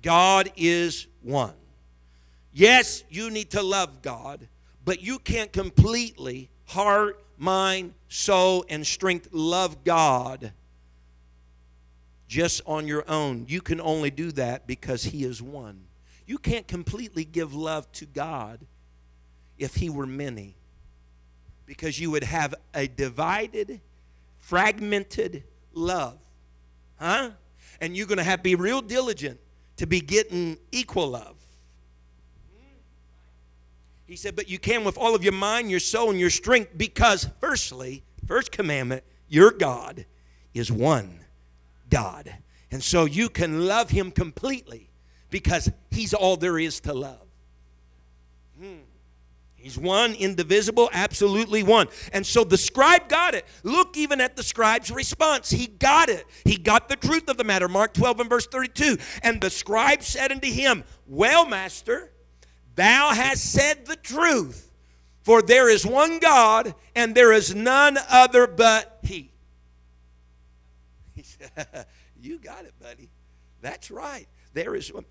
God 0.00 0.52
is 0.56 1.08
one. 1.22 1.54
Yes, 2.52 3.02
you 3.10 3.30
need 3.30 3.50
to 3.50 3.62
love 3.62 4.00
God, 4.00 4.46
but 4.90 5.00
you 5.00 5.20
can't 5.20 5.52
completely, 5.52 6.50
heart, 6.66 7.22
mind, 7.38 7.94
soul, 8.08 8.64
and 8.68 8.84
strength, 8.84 9.28
love 9.30 9.84
God 9.84 10.52
just 12.26 12.60
on 12.66 12.88
your 12.88 13.08
own. 13.08 13.46
You 13.46 13.60
can 13.60 13.80
only 13.80 14.10
do 14.10 14.32
that 14.32 14.66
because 14.66 15.04
He 15.04 15.22
is 15.22 15.40
one. 15.40 15.84
You 16.26 16.38
can't 16.38 16.66
completely 16.66 17.24
give 17.24 17.54
love 17.54 17.92
to 17.92 18.04
God 18.04 18.66
if 19.58 19.76
He 19.76 19.88
were 19.88 20.06
many, 20.06 20.56
because 21.66 22.00
you 22.00 22.10
would 22.10 22.24
have 22.24 22.56
a 22.74 22.88
divided, 22.88 23.80
fragmented 24.40 25.44
love. 25.72 26.18
Huh? 26.98 27.30
And 27.80 27.96
you're 27.96 28.08
going 28.08 28.18
to 28.18 28.24
have 28.24 28.40
to 28.40 28.42
be 28.42 28.56
real 28.56 28.82
diligent 28.82 29.38
to 29.76 29.86
be 29.86 30.00
getting 30.00 30.58
equal 30.72 31.10
love. 31.10 31.39
He 34.10 34.16
said, 34.16 34.34
But 34.34 34.50
you 34.50 34.58
can 34.58 34.82
with 34.82 34.98
all 34.98 35.14
of 35.14 35.22
your 35.22 35.32
mind, 35.32 35.70
your 35.70 35.78
soul, 35.78 36.10
and 36.10 36.18
your 36.18 36.30
strength, 36.30 36.72
because, 36.76 37.28
firstly, 37.40 38.02
first 38.26 38.50
commandment, 38.50 39.04
your 39.28 39.52
God 39.52 40.04
is 40.52 40.72
one 40.72 41.20
God. 41.88 42.34
And 42.72 42.82
so 42.82 43.04
you 43.04 43.28
can 43.28 43.66
love 43.66 43.90
Him 43.90 44.10
completely 44.10 44.90
because 45.30 45.70
He's 45.92 46.12
all 46.12 46.36
there 46.36 46.58
is 46.58 46.80
to 46.80 46.92
love. 46.92 47.24
Hmm. 48.60 48.78
He's 49.54 49.78
one, 49.78 50.14
indivisible, 50.14 50.90
absolutely 50.92 51.62
one. 51.62 51.86
And 52.12 52.26
so 52.26 52.42
the 52.42 52.58
scribe 52.58 53.08
got 53.08 53.34
it. 53.34 53.46
Look 53.62 53.96
even 53.96 54.20
at 54.20 54.34
the 54.34 54.42
scribe's 54.42 54.90
response. 54.90 55.50
He 55.50 55.68
got 55.68 56.08
it. 56.08 56.26
He 56.44 56.56
got 56.56 56.88
the 56.88 56.96
truth 56.96 57.28
of 57.28 57.36
the 57.36 57.44
matter. 57.44 57.68
Mark 57.68 57.94
12 57.94 58.20
and 58.20 58.30
verse 58.30 58.48
32. 58.48 58.96
And 59.22 59.40
the 59.40 59.50
scribe 59.50 60.02
said 60.02 60.32
unto 60.32 60.50
him, 60.50 60.82
Well, 61.06 61.46
master, 61.46 62.09
Thou 62.80 63.10
hast 63.10 63.44
said 63.44 63.84
the 63.84 63.96
truth, 63.96 64.72
for 65.20 65.42
there 65.42 65.68
is 65.68 65.84
one 65.84 66.18
God, 66.18 66.74
and 66.96 67.14
there 67.14 67.30
is 67.30 67.54
none 67.54 67.98
other 68.08 68.46
but 68.46 69.00
He. 69.02 69.32
He 71.14 71.22
said, 71.22 71.84
You 72.18 72.38
got 72.38 72.64
it, 72.64 72.72
buddy. 72.80 73.10
That's 73.60 73.90
right. 73.90 74.26
There 74.54 74.74
is 74.74 74.90
one. 74.90 75.04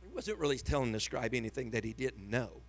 He 0.00 0.08
wasn't 0.14 0.38
really 0.38 0.58
telling 0.58 0.92
the 0.92 1.00
scribe 1.00 1.34
anything 1.34 1.72
that 1.72 1.82
he 1.82 1.92
didn't 1.92 2.30
know. 2.30 2.62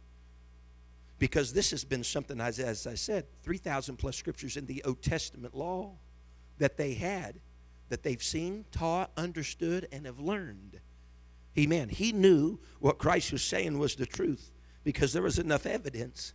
Because 1.20 1.54
this 1.54 1.70
has 1.70 1.86
been 1.86 2.04
something, 2.04 2.42
as, 2.42 2.58
as 2.58 2.88
I 2.88 2.96
said, 2.96 3.28
3,000 3.44 3.98
plus 3.98 4.18
scriptures 4.18 4.58
in 4.58 4.66
the 4.66 4.84
Old 4.86 5.04
Testament 5.04 5.54
law 5.54 5.92
that 6.58 6.78
they 6.78 6.96
had, 6.96 7.42
that 7.90 8.02
they've 8.02 8.24
seen, 8.24 8.66
taught, 8.72 9.12
understood, 9.16 9.88
and 9.92 10.08
have 10.08 10.20
learned. 10.20 10.80
Amen. 11.60 11.90
He 11.90 12.12
knew 12.12 12.60
what 12.80 12.98
Christ 12.98 13.32
was 13.32 13.42
saying 13.42 13.80
was 13.80 13.96
the 13.96 14.06
truth 14.06 14.52
because 14.84 15.14
there 15.14 15.24
was 15.24 15.40
enough 15.40 15.66
evidence 15.66 16.34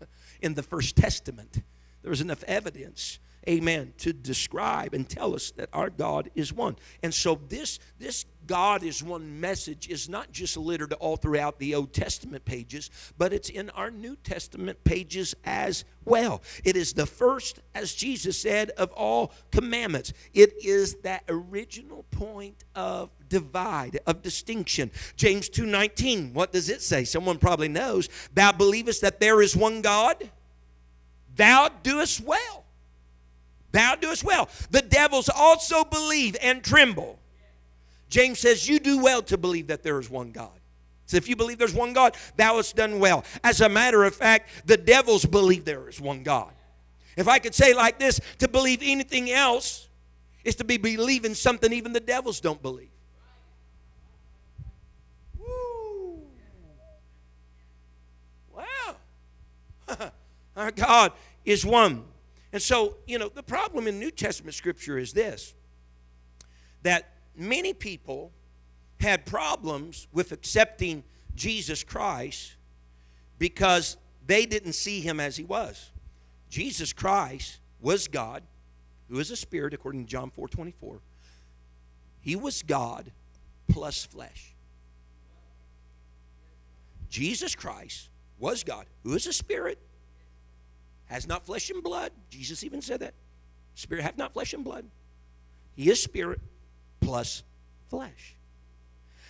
in 0.40 0.54
the 0.54 0.62
First 0.62 0.96
Testament. 0.96 1.62
There 2.02 2.10
was 2.10 2.20
enough 2.20 2.42
evidence 2.44 3.18
amen, 3.48 3.94
to 3.98 4.12
describe 4.12 4.94
and 4.94 5.08
tell 5.08 5.34
us 5.34 5.50
that 5.52 5.68
our 5.72 5.90
God 5.90 6.30
is 6.34 6.52
one. 6.52 6.76
And 7.02 7.12
so 7.12 7.40
this 7.48 7.78
this 7.98 8.24
God 8.46 8.82
is 8.82 9.02
one 9.02 9.40
message 9.40 9.88
is 9.88 10.08
not 10.08 10.32
just 10.32 10.56
littered 10.56 10.92
all 10.94 11.16
throughout 11.16 11.58
the 11.58 11.74
Old 11.74 11.92
Testament 11.92 12.44
pages, 12.44 12.90
but 13.16 13.32
it's 13.32 13.48
in 13.48 13.70
our 13.70 13.90
New 13.90 14.16
Testament 14.16 14.82
pages 14.84 15.34
as 15.44 15.84
well. 16.04 16.42
It 16.64 16.76
is 16.76 16.92
the 16.92 17.06
first, 17.06 17.60
as 17.74 17.94
Jesus 17.94 18.38
said, 18.38 18.70
of 18.70 18.90
all 18.92 19.32
commandments. 19.50 20.12
It 20.34 20.54
is 20.64 20.96
that 21.02 21.22
original 21.28 22.04
point 22.10 22.64
of 22.74 23.10
divide, 23.28 24.00
of 24.06 24.22
distinction. 24.22 24.90
James 25.16 25.48
2:19, 25.48 26.32
what 26.34 26.52
does 26.52 26.68
it 26.68 26.82
say? 26.82 27.04
Someone 27.04 27.38
probably 27.38 27.68
knows. 27.68 28.08
Thou 28.34 28.52
believest 28.52 29.02
that 29.02 29.20
there 29.20 29.40
is 29.40 29.56
one 29.56 29.82
God? 29.82 30.30
Thou 31.34 31.68
doest 31.82 32.20
well. 32.20 32.61
Thou 33.72 33.94
doest 33.96 34.22
well. 34.22 34.48
The 34.70 34.82
devils 34.82 35.28
also 35.28 35.84
believe 35.84 36.36
and 36.40 36.62
tremble. 36.62 37.18
James 38.08 38.38
says, 38.38 38.68
You 38.68 38.78
do 38.78 39.02
well 39.02 39.22
to 39.22 39.38
believe 39.38 39.68
that 39.68 39.82
there 39.82 39.98
is 39.98 40.08
one 40.10 40.30
God. 40.30 40.50
So 41.06 41.16
if 41.16 41.28
you 41.28 41.36
believe 41.36 41.58
there's 41.58 41.74
one 41.74 41.92
God, 41.92 42.16
thou 42.36 42.56
hast 42.56 42.76
done 42.76 42.98
well. 42.98 43.24
As 43.42 43.60
a 43.60 43.68
matter 43.68 44.04
of 44.04 44.14
fact, 44.14 44.50
the 44.66 44.76
devils 44.76 45.24
believe 45.24 45.64
there 45.64 45.88
is 45.88 46.00
one 46.00 46.22
God. 46.22 46.52
If 47.16 47.28
I 47.28 47.38
could 47.38 47.54
say 47.54 47.74
like 47.74 47.98
this, 47.98 48.20
to 48.38 48.48
believe 48.48 48.80
anything 48.82 49.30
else 49.30 49.88
is 50.44 50.56
to 50.56 50.64
be 50.64 50.76
believing 50.76 51.34
something 51.34 51.72
even 51.72 51.92
the 51.92 52.00
devils 52.00 52.40
don't 52.40 52.62
believe. 52.62 52.88
Wow. 58.54 58.96
Our 60.56 60.70
God 60.70 61.12
is 61.44 61.64
one. 61.64 62.04
And 62.52 62.60
so, 62.60 62.96
you 63.06 63.18
know, 63.18 63.28
the 63.28 63.42
problem 63.42 63.86
in 63.86 63.98
New 63.98 64.10
Testament 64.10 64.54
scripture 64.54 64.98
is 64.98 65.12
this 65.12 65.54
that 66.82 67.12
many 67.36 67.72
people 67.72 68.32
had 69.00 69.24
problems 69.24 70.08
with 70.12 70.32
accepting 70.32 71.04
Jesus 71.34 71.84
Christ 71.84 72.56
because 73.38 73.96
they 74.26 74.46
didn't 74.46 74.74
see 74.74 75.00
him 75.00 75.20
as 75.20 75.36
he 75.36 75.44
was. 75.44 75.90
Jesus 76.50 76.92
Christ 76.92 77.58
was 77.80 78.08
God, 78.08 78.42
who 79.08 79.18
is 79.18 79.30
a 79.30 79.36
spirit, 79.36 79.72
according 79.74 80.04
to 80.04 80.10
John 80.10 80.30
4 80.30 80.48
24. 80.48 81.00
He 82.20 82.36
was 82.36 82.62
God 82.62 83.10
plus 83.68 84.04
flesh. 84.04 84.54
Jesus 87.08 87.54
Christ 87.54 88.10
was 88.38 88.64
God, 88.64 88.86
who 89.02 89.14
is 89.14 89.26
a 89.26 89.32
spirit, 89.32 89.78
has 91.12 91.26
not 91.28 91.44
flesh 91.44 91.70
and 91.70 91.82
blood. 91.82 92.10
Jesus 92.30 92.64
even 92.64 92.80
said 92.80 93.00
that. 93.00 93.14
Spirit 93.74 94.02
have 94.02 94.16
not 94.18 94.32
flesh 94.32 94.52
and 94.54 94.64
blood. 94.64 94.86
He 95.76 95.90
is 95.90 96.02
spirit 96.02 96.40
plus 97.00 97.42
flesh. 97.88 98.34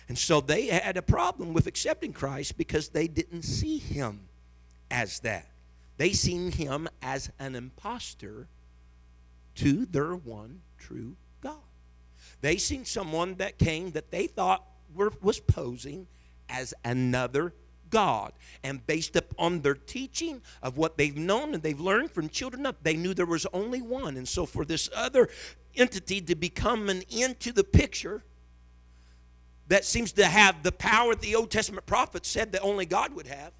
And 0.07 0.17
so 0.17 0.41
they 0.41 0.67
had 0.67 0.97
a 0.97 1.01
problem 1.01 1.53
with 1.53 1.67
accepting 1.67 2.13
Christ 2.13 2.57
because 2.57 2.89
they 2.89 3.07
didn't 3.07 3.43
see 3.43 3.77
him 3.77 4.21
as 4.91 5.19
that. 5.21 5.49
They 5.97 6.13
seen 6.13 6.51
him 6.51 6.87
as 7.01 7.31
an 7.39 7.55
impostor 7.55 8.47
to 9.55 9.85
their 9.85 10.15
one 10.15 10.61
true 10.77 11.15
God. 11.41 11.57
They 12.41 12.57
seen 12.57 12.85
someone 12.85 13.35
that 13.35 13.57
came 13.57 13.91
that 13.91 14.11
they 14.11 14.27
thought 14.27 14.65
were, 14.93 15.11
was 15.21 15.39
posing 15.39 16.07
as 16.49 16.73
another 16.83 17.53
God. 17.93 18.33
And 18.63 18.85
based 18.87 19.15
upon 19.15 19.61
their 19.61 19.75
teaching 19.75 20.41
of 20.63 20.77
what 20.77 20.97
they've 20.97 21.15
known 21.15 21.53
and 21.53 21.61
they've 21.61 21.79
learned 21.79 22.09
from 22.09 22.27
children 22.27 22.65
up, 22.65 22.77
they 22.81 22.95
knew 22.95 23.13
there 23.13 23.27
was 23.27 23.45
only 23.53 23.83
one. 23.83 24.17
And 24.17 24.27
so 24.27 24.47
for 24.47 24.65
this 24.65 24.89
other 24.95 25.29
entity 25.75 26.19
to 26.21 26.33
become 26.33 26.89
an 26.89 27.03
into 27.11 27.51
the 27.53 27.63
picture 27.63 28.23
that 29.67 29.85
seems 29.85 30.11
to 30.13 30.25
have 30.25 30.63
the 30.63 30.71
power 30.71 31.13
the 31.13 31.35
Old 31.35 31.51
Testament 31.51 31.85
prophets 31.85 32.27
said 32.29 32.51
that 32.53 32.61
only 32.61 32.87
God 32.87 33.13
would 33.13 33.27
have, 33.27 33.53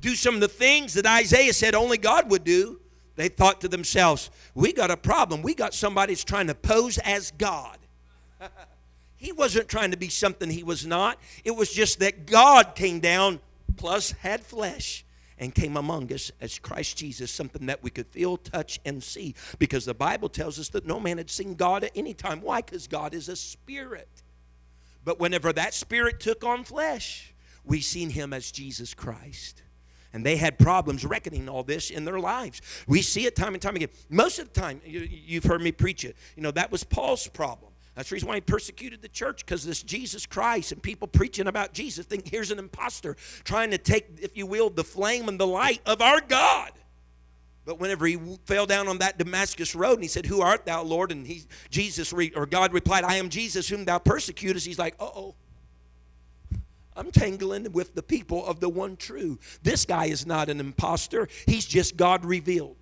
do 0.00 0.14
some 0.14 0.34
of 0.34 0.40
the 0.40 0.48
things 0.48 0.94
that 0.94 1.04
Isaiah 1.04 1.52
said 1.52 1.74
only 1.74 1.98
God 1.98 2.30
would 2.30 2.44
do, 2.44 2.80
they 3.16 3.28
thought 3.28 3.60
to 3.60 3.68
themselves, 3.68 4.30
we 4.54 4.72
got 4.72 4.90
a 4.90 4.96
problem. 4.96 5.42
We 5.42 5.54
got 5.54 5.74
somebody 5.74 6.14
that's 6.14 6.24
trying 6.24 6.46
to 6.46 6.54
pose 6.54 6.96
as 6.98 7.30
God. 7.30 7.78
He 9.16 9.32
wasn't 9.32 9.68
trying 9.68 9.90
to 9.92 9.96
be 9.96 10.08
something 10.08 10.50
he 10.50 10.62
was 10.62 10.86
not. 10.86 11.18
It 11.44 11.52
was 11.52 11.72
just 11.72 12.00
that 12.00 12.26
God 12.26 12.74
came 12.74 13.00
down, 13.00 13.40
plus 13.76 14.12
had 14.12 14.44
flesh, 14.44 15.04
and 15.38 15.54
came 15.54 15.76
among 15.76 16.12
us 16.12 16.30
as 16.40 16.58
Christ 16.58 16.96
Jesus, 16.96 17.30
something 17.30 17.66
that 17.66 17.82
we 17.82 17.90
could 17.90 18.06
feel, 18.06 18.36
touch, 18.36 18.80
and 18.84 19.02
see. 19.02 19.34
Because 19.58 19.84
the 19.84 19.94
Bible 19.94 20.28
tells 20.28 20.58
us 20.58 20.68
that 20.70 20.86
no 20.86 21.00
man 21.00 21.18
had 21.18 21.30
seen 21.30 21.54
God 21.54 21.84
at 21.84 21.92
any 21.94 22.14
time. 22.14 22.40
Why? 22.40 22.60
Because 22.60 22.86
God 22.86 23.14
is 23.14 23.28
a 23.28 23.36
spirit. 23.36 24.08
But 25.04 25.20
whenever 25.20 25.52
that 25.52 25.74
spirit 25.74 26.20
took 26.20 26.44
on 26.44 26.64
flesh, 26.64 27.34
we 27.64 27.80
seen 27.80 28.10
him 28.10 28.32
as 28.32 28.50
Jesus 28.50 28.94
Christ. 28.94 29.62
And 30.12 30.24
they 30.24 30.36
had 30.36 30.58
problems 30.58 31.04
reckoning 31.04 31.48
all 31.48 31.64
this 31.64 31.90
in 31.90 32.04
their 32.04 32.20
lives. 32.20 32.62
We 32.86 33.02
see 33.02 33.26
it 33.26 33.34
time 33.34 33.54
and 33.54 33.60
time 33.60 33.74
again. 33.74 33.88
Most 34.08 34.38
of 34.38 34.52
the 34.52 34.60
time, 34.60 34.80
you, 34.84 35.40
have 35.40 35.44
heard 35.44 35.60
me 35.60 35.72
preach 35.72 36.04
it. 36.04 36.16
You 36.36 36.42
know, 36.42 36.52
that 36.52 36.70
was 36.70 36.84
Paul's 36.84 37.26
problem. 37.26 37.72
That's 37.94 38.08
the 38.08 38.14
reason 38.14 38.28
why 38.28 38.36
he 38.36 38.40
persecuted 38.40 39.02
the 39.02 39.08
church 39.08 39.46
because 39.46 39.64
this 39.64 39.82
Jesus 39.82 40.26
Christ 40.26 40.72
and 40.72 40.82
people 40.82 41.06
preaching 41.06 41.46
about 41.46 41.72
Jesus 41.72 42.04
think 42.06 42.28
here's 42.28 42.50
an 42.50 42.58
impostor 42.58 43.16
trying 43.44 43.70
to 43.70 43.78
take, 43.78 44.06
if 44.20 44.36
you 44.36 44.46
will, 44.46 44.68
the 44.68 44.82
flame 44.82 45.28
and 45.28 45.38
the 45.38 45.46
light 45.46 45.80
of 45.86 46.00
our 46.00 46.20
God. 46.20 46.72
But 47.64 47.80
whenever 47.80 48.06
he 48.06 48.18
fell 48.44 48.66
down 48.66 48.88
on 48.88 48.98
that 48.98 49.16
Damascus 49.16 49.74
road 49.74 49.94
and 49.94 50.02
he 50.02 50.08
said, 50.08 50.26
Who 50.26 50.42
art 50.42 50.66
thou, 50.66 50.82
Lord? 50.82 51.12
And 51.12 51.26
he, 51.26 51.44
Jesus 51.70 52.12
or 52.12 52.46
God 52.46 52.72
replied, 52.72 53.04
I 53.04 53.16
am 53.16 53.28
Jesus 53.28 53.68
whom 53.68 53.84
thou 53.84 53.98
persecutest. 53.98 54.66
He's 54.66 54.78
like, 54.78 54.96
Uh 54.98 55.04
oh. 55.04 55.34
I'm 56.96 57.10
tangling 57.10 57.72
with 57.72 57.94
the 57.94 58.02
people 58.02 58.46
of 58.46 58.60
the 58.60 58.68
one 58.68 58.96
true. 58.96 59.38
This 59.62 59.84
guy 59.84 60.06
is 60.06 60.26
not 60.26 60.48
an 60.48 60.60
impostor, 60.60 61.28
he's 61.46 61.64
just 61.64 61.96
God 61.96 62.24
revealed. 62.24 62.76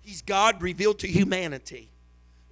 He's 0.00 0.22
God 0.22 0.62
revealed 0.62 1.00
to 1.00 1.06
humanity. 1.06 1.90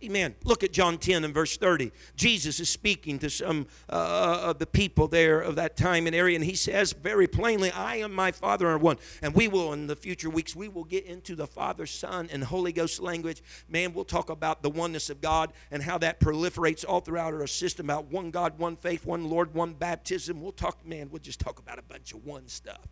Amen. 0.04 0.34
Look 0.44 0.62
at 0.62 0.74
John 0.74 0.98
10 0.98 1.24
and 1.24 1.32
verse 1.32 1.56
30. 1.56 1.90
Jesus 2.16 2.60
is 2.60 2.68
speaking 2.68 3.18
to 3.20 3.30
some 3.30 3.66
uh, 3.88 4.40
of 4.42 4.58
the 4.58 4.66
people 4.66 5.08
there 5.08 5.40
of 5.40 5.56
that 5.56 5.74
time 5.74 6.06
and 6.06 6.14
area, 6.14 6.36
and 6.36 6.44
he 6.44 6.54
says 6.54 6.92
very 6.92 7.26
plainly, 7.26 7.70
I 7.70 7.96
and 7.96 8.14
my 8.14 8.30
Father 8.30 8.68
are 8.68 8.76
one. 8.76 8.98
And 9.22 9.34
we 9.34 9.48
will, 9.48 9.72
in 9.72 9.86
the 9.86 9.96
future 9.96 10.28
weeks, 10.28 10.54
we 10.54 10.68
will 10.68 10.84
get 10.84 11.06
into 11.06 11.34
the 11.34 11.46
Father, 11.46 11.86
Son, 11.86 12.28
and 12.30 12.44
Holy 12.44 12.72
Ghost 12.72 13.00
language. 13.00 13.42
Man, 13.70 13.94
we'll 13.94 14.04
talk 14.04 14.28
about 14.28 14.62
the 14.62 14.68
oneness 14.68 15.08
of 15.08 15.22
God 15.22 15.54
and 15.70 15.82
how 15.82 15.96
that 15.98 16.20
proliferates 16.20 16.84
all 16.86 17.00
throughout 17.00 17.32
our 17.32 17.46
system 17.46 17.86
about 17.86 18.12
one 18.12 18.30
God, 18.30 18.58
one 18.58 18.76
faith, 18.76 19.06
one 19.06 19.30
Lord, 19.30 19.54
one 19.54 19.72
baptism. 19.72 20.42
We'll 20.42 20.52
talk, 20.52 20.86
man, 20.86 21.08
we'll 21.10 21.22
just 21.22 21.40
talk 21.40 21.58
about 21.58 21.78
a 21.78 21.82
bunch 21.82 22.12
of 22.12 22.22
one 22.26 22.48
stuff. 22.48 22.86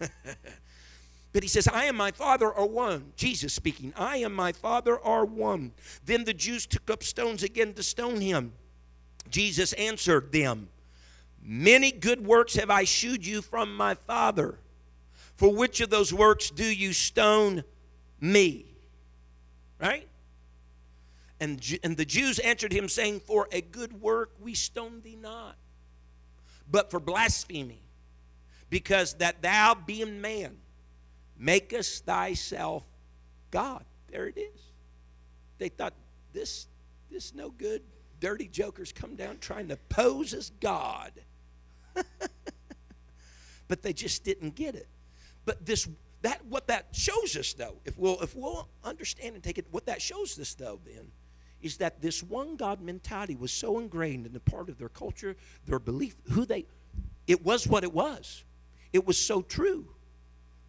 But 1.34 1.42
he 1.42 1.48
says, 1.48 1.66
I 1.66 1.86
and 1.86 1.98
my 1.98 2.12
Father 2.12 2.50
are 2.50 2.64
one. 2.64 3.12
Jesus 3.16 3.52
speaking, 3.52 3.92
I 3.96 4.18
and 4.18 4.32
my 4.32 4.52
Father 4.52 5.00
are 5.00 5.24
one. 5.24 5.72
Then 6.06 6.22
the 6.22 6.32
Jews 6.32 6.64
took 6.64 6.88
up 6.88 7.02
stones 7.02 7.42
again 7.42 7.74
to 7.74 7.82
stone 7.82 8.20
him. 8.20 8.52
Jesus 9.28 9.72
answered 9.72 10.30
them, 10.30 10.68
Many 11.42 11.90
good 11.90 12.24
works 12.24 12.54
have 12.54 12.70
I 12.70 12.84
shewed 12.84 13.26
you 13.26 13.42
from 13.42 13.76
my 13.76 13.94
Father. 13.94 14.60
For 15.34 15.52
which 15.52 15.80
of 15.80 15.90
those 15.90 16.14
works 16.14 16.50
do 16.50 16.64
you 16.64 16.92
stone 16.92 17.64
me? 18.20 18.66
Right? 19.80 20.06
And, 21.40 21.60
and 21.82 21.96
the 21.96 22.04
Jews 22.04 22.38
answered 22.38 22.72
him, 22.72 22.88
saying, 22.88 23.20
For 23.26 23.48
a 23.50 23.60
good 23.60 24.00
work 24.00 24.30
we 24.40 24.54
stone 24.54 25.00
thee 25.02 25.18
not, 25.20 25.56
but 26.70 26.92
for 26.92 27.00
blasphemy, 27.00 27.82
because 28.70 29.14
that 29.14 29.42
thou, 29.42 29.74
being 29.74 30.20
man, 30.20 30.58
makest 31.38 32.04
thyself 32.04 32.84
God. 33.50 33.84
There 34.10 34.26
it 34.26 34.36
is. 34.36 34.60
They 35.58 35.68
thought 35.68 35.94
this 36.32 36.66
this 37.10 37.34
no 37.34 37.50
good 37.50 37.82
dirty 38.20 38.48
jokers 38.48 38.92
come 38.92 39.16
down 39.16 39.38
trying 39.38 39.68
to 39.68 39.76
pose 39.88 40.34
as 40.34 40.50
God. 40.60 41.12
but 43.68 43.82
they 43.82 43.92
just 43.92 44.24
didn't 44.24 44.54
get 44.54 44.74
it. 44.74 44.88
But 45.44 45.64
this 45.64 45.88
that 46.22 46.44
what 46.46 46.66
that 46.68 46.88
shows 46.92 47.36
us 47.36 47.52
though, 47.52 47.76
if 47.84 47.98
we'll 47.98 48.20
if 48.20 48.34
we'll 48.34 48.68
understand 48.82 49.34
and 49.34 49.44
take 49.44 49.58
it, 49.58 49.66
what 49.70 49.86
that 49.86 50.02
shows 50.02 50.38
us 50.40 50.54
though 50.54 50.80
then 50.84 51.10
is 51.62 51.78
that 51.78 52.02
this 52.02 52.22
one 52.22 52.56
God 52.56 52.82
mentality 52.82 53.36
was 53.36 53.50
so 53.52 53.78
ingrained 53.78 54.26
in 54.26 54.32
the 54.32 54.40
part 54.40 54.68
of 54.68 54.78
their 54.78 54.88
culture, 54.88 55.36
their 55.66 55.78
belief, 55.78 56.16
who 56.30 56.44
they 56.44 56.66
it 57.26 57.44
was 57.44 57.66
what 57.66 57.84
it 57.84 57.92
was. 57.92 58.44
It 58.92 59.06
was 59.06 59.18
so 59.18 59.42
true 59.42 59.93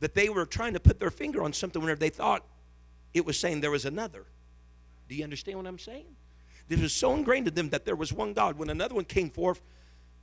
that 0.05 0.13
they 0.13 0.29
were 0.29 0.45
trying 0.45 0.73
to 0.73 0.79
put 0.79 0.99
their 0.99 1.09
finger 1.09 1.41
on 1.41 1.51
something 1.51 1.81
whenever 1.81 1.99
they 1.99 2.11
thought 2.11 2.45
it 3.15 3.25
was 3.25 3.39
saying 3.39 3.61
there 3.61 3.71
was 3.71 3.85
another. 3.85 4.27
Do 5.09 5.15
you 5.15 5.23
understand 5.23 5.57
what 5.57 5.65
I'm 5.65 5.79
saying? 5.79 6.15
This 6.67 6.79
was 6.79 6.93
so 6.93 7.15
ingrained 7.15 7.47
in 7.47 7.55
them 7.55 7.69
that 7.69 7.85
there 7.85 7.95
was 7.95 8.13
one 8.13 8.33
God. 8.33 8.59
When 8.59 8.69
another 8.69 8.93
one 8.93 9.05
came 9.05 9.31
forth 9.31 9.63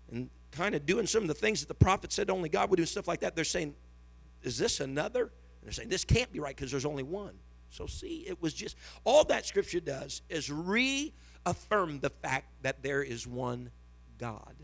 and 0.08 0.30
kind 0.52 0.76
of 0.76 0.86
doing 0.86 1.08
some 1.08 1.22
of 1.22 1.26
the 1.26 1.34
things 1.34 1.58
that 1.62 1.66
the 1.66 1.74
prophet 1.74 2.12
said 2.12 2.30
only 2.30 2.48
God 2.48 2.70
would 2.70 2.76
do, 2.76 2.86
stuff 2.86 3.08
like 3.08 3.22
that, 3.22 3.34
they're 3.34 3.42
saying, 3.44 3.74
Is 4.44 4.56
this 4.56 4.78
another? 4.78 5.22
And 5.22 5.64
they're 5.64 5.72
saying, 5.72 5.88
This 5.88 6.04
can't 6.04 6.30
be 6.30 6.38
right 6.38 6.54
because 6.54 6.70
there's 6.70 6.86
only 6.86 7.02
one. 7.02 7.34
So, 7.70 7.88
see, 7.88 8.24
it 8.28 8.40
was 8.40 8.54
just 8.54 8.76
all 9.02 9.24
that 9.24 9.46
scripture 9.46 9.80
does 9.80 10.22
is 10.28 10.48
reaffirm 10.48 11.98
the 11.98 12.10
fact 12.22 12.52
that 12.62 12.84
there 12.84 13.02
is 13.02 13.26
one 13.26 13.72
God 14.16 14.54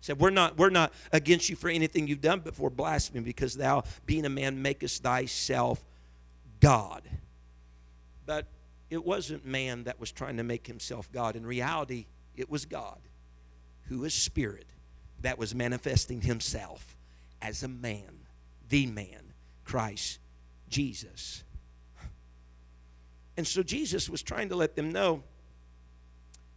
said, 0.00 0.18
We're 0.18 0.30
not, 0.30 0.56
we're 0.56 0.70
not 0.70 0.92
against 1.12 1.48
you 1.48 1.56
for 1.56 1.68
anything 1.68 2.06
you've 2.06 2.20
done, 2.20 2.40
but 2.40 2.54
for 2.54 2.70
blasphemy, 2.70 3.20
because 3.20 3.56
thou, 3.56 3.84
being 4.06 4.24
a 4.24 4.30
man, 4.30 4.62
makest 4.62 5.02
thyself 5.02 5.84
God. 6.60 7.02
But 8.26 8.46
it 8.88 9.04
wasn't 9.04 9.46
man 9.46 9.84
that 9.84 10.00
was 10.00 10.12
trying 10.12 10.36
to 10.38 10.42
make 10.42 10.66
himself 10.66 11.10
God. 11.12 11.36
In 11.36 11.46
reality, 11.46 12.06
it 12.36 12.50
was 12.50 12.64
God, 12.64 12.98
who 13.88 14.04
is 14.04 14.14
spirit, 14.14 14.66
that 15.20 15.38
was 15.38 15.54
manifesting 15.54 16.22
himself 16.22 16.96
as 17.42 17.62
a 17.62 17.68
man, 17.68 18.26
the 18.68 18.86
man, 18.86 19.34
Christ 19.64 20.18
Jesus. 20.68 21.44
And 23.36 23.46
so 23.46 23.62
Jesus 23.62 24.08
was 24.08 24.22
trying 24.22 24.48
to 24.50 24.56
let 24.56 24.76
them 24.76 24.90
know 24.90 25.22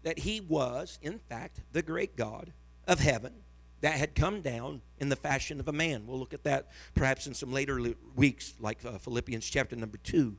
that 0.04 0.20
he 0.20 0.42
was, 0.42 1.00
in 1.02 1.18
fact, 1.18 1.60
the 1.72 1.82
great 1.82 2.16
God 2.16 2.52
of 2.88 3.00
heaven 3.00 3.34
that 3.82 3.96
had 3.96 4.16
come 4.16 4.42
down 4.42 4.82
in 5.00 5.10
the 5.10 5.16
fashion 5.16 5.60
of 5.60 5.68
a 5.68 5.74
man. 5.74 6.08
We'll 6.08 6.18
look 6.18 6.34
at 6.34 6.46
that 6.46 6.70
perhaps 6.96 7.28
in 7.28 7.34
some 7.34 7.52
later 7.52 7.82
weeks, 8.16 8.54
like 8.62 8.80
uh, 8.86 8.98
Philippians 8.98 9.46
chapter 9.50 9.76
number 9.76 9.98
2. 9.98 10.36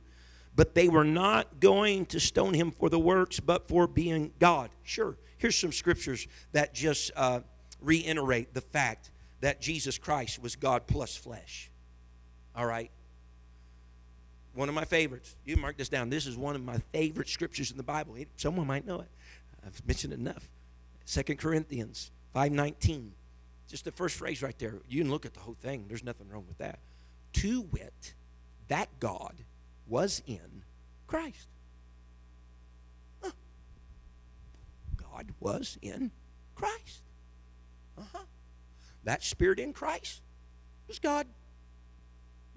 But 0.55 0.73
they 0.73 0.89
were 0.89 1.03
not 1.03 1.59
going 1.59 2.07
to 2.07 2.19
stone 2.19 2.55
him 2.55 2.71
for 2.71 2.89
the 2.89 2.97
works, 2.97 3.39
but 3.39 3.67
for 3.67 3.85
being 3.87 4.31
God. 4.39 4.71
Sure, 4.83 5.15
here's 5.37 5.55
some 5.55 5.71
scriptures 5.71 6.27
that 6.53 6.73
just 6.73 7.11
uh, 7.15 7.41
reiterate 7.81 8.53
the 8.53 8.61
fact 8.61 9.11
that 9.41 9.61
Jesus 9.61 9.99
Christ 9.99 10.41
was 10.41 10.55
God 10.55 10.87
plus 10.87 11.15
flesh. 11.15 11.69
All 12.55 12.65
right? 12.65 12.89
One 14.55 14.69
of 14.69 14.75
my 14.75 14.85
favorites. 14.85 15.35
You 15.45 15.57
mark 15.57 15.77
this 15.77 15.89
down. 15.89 16.09
This 16.09 16.25
is 16.25 16.35
one 16.35 16.55
of 16.55 16.63
my 16.63 16.79
favorite 16.93 17.29
scriptures 17.29 17.69
in 17.69 17.77
the 17.77 17.83
Bible. 17.83 18.15
Someone 18.37 18.65
might 18.65 18.87
know 18.87 19.01
it. 19.01 19.09
I've 19.63 19.85
mentioned 19.85 20.13
it 20.13 20.19
enough. 20.19 20.49
Second 21.03 21.37
Corinthians 21.37 22.09
519. 22.35 23.13
Just 23.69 23.85
the 23.85 23.93
first 23.93 24.17
phrase 24.17 24.43
right 24.43 24.59
there. 24.59 24.81
You 24.89 25.01
can 25.01 25.09
look 25.09 25.25
at 25.25 25.33
the 25.33 25.39
whole 25.39 25.55
thing. 25.55 25.85
There's 25.87 26.03
nothing 26.03 26.27
wrong 26.27 26.43
with 26.45 26.57
that. 26.57 26.79
To 27.35 27.61
wit, 27.61 28.13
that 28.67 28.89
God 28.99 29.45
was 29.87 30.21
in 30.27 30.65
Christ. 31.07 31.47
Huh. 33.23 33.31
God 34.97 35.31
was 35.39 35.77
in 35.81 36.11
Christ. 36.55 37.03
Uh-huh. 37.97 38.25
That 39.05 39.23
spirit 39.23 39.57
in 39.57 39.71
Christ 39.71 40.21
was 40.89 40.99
God. 40.99 41.27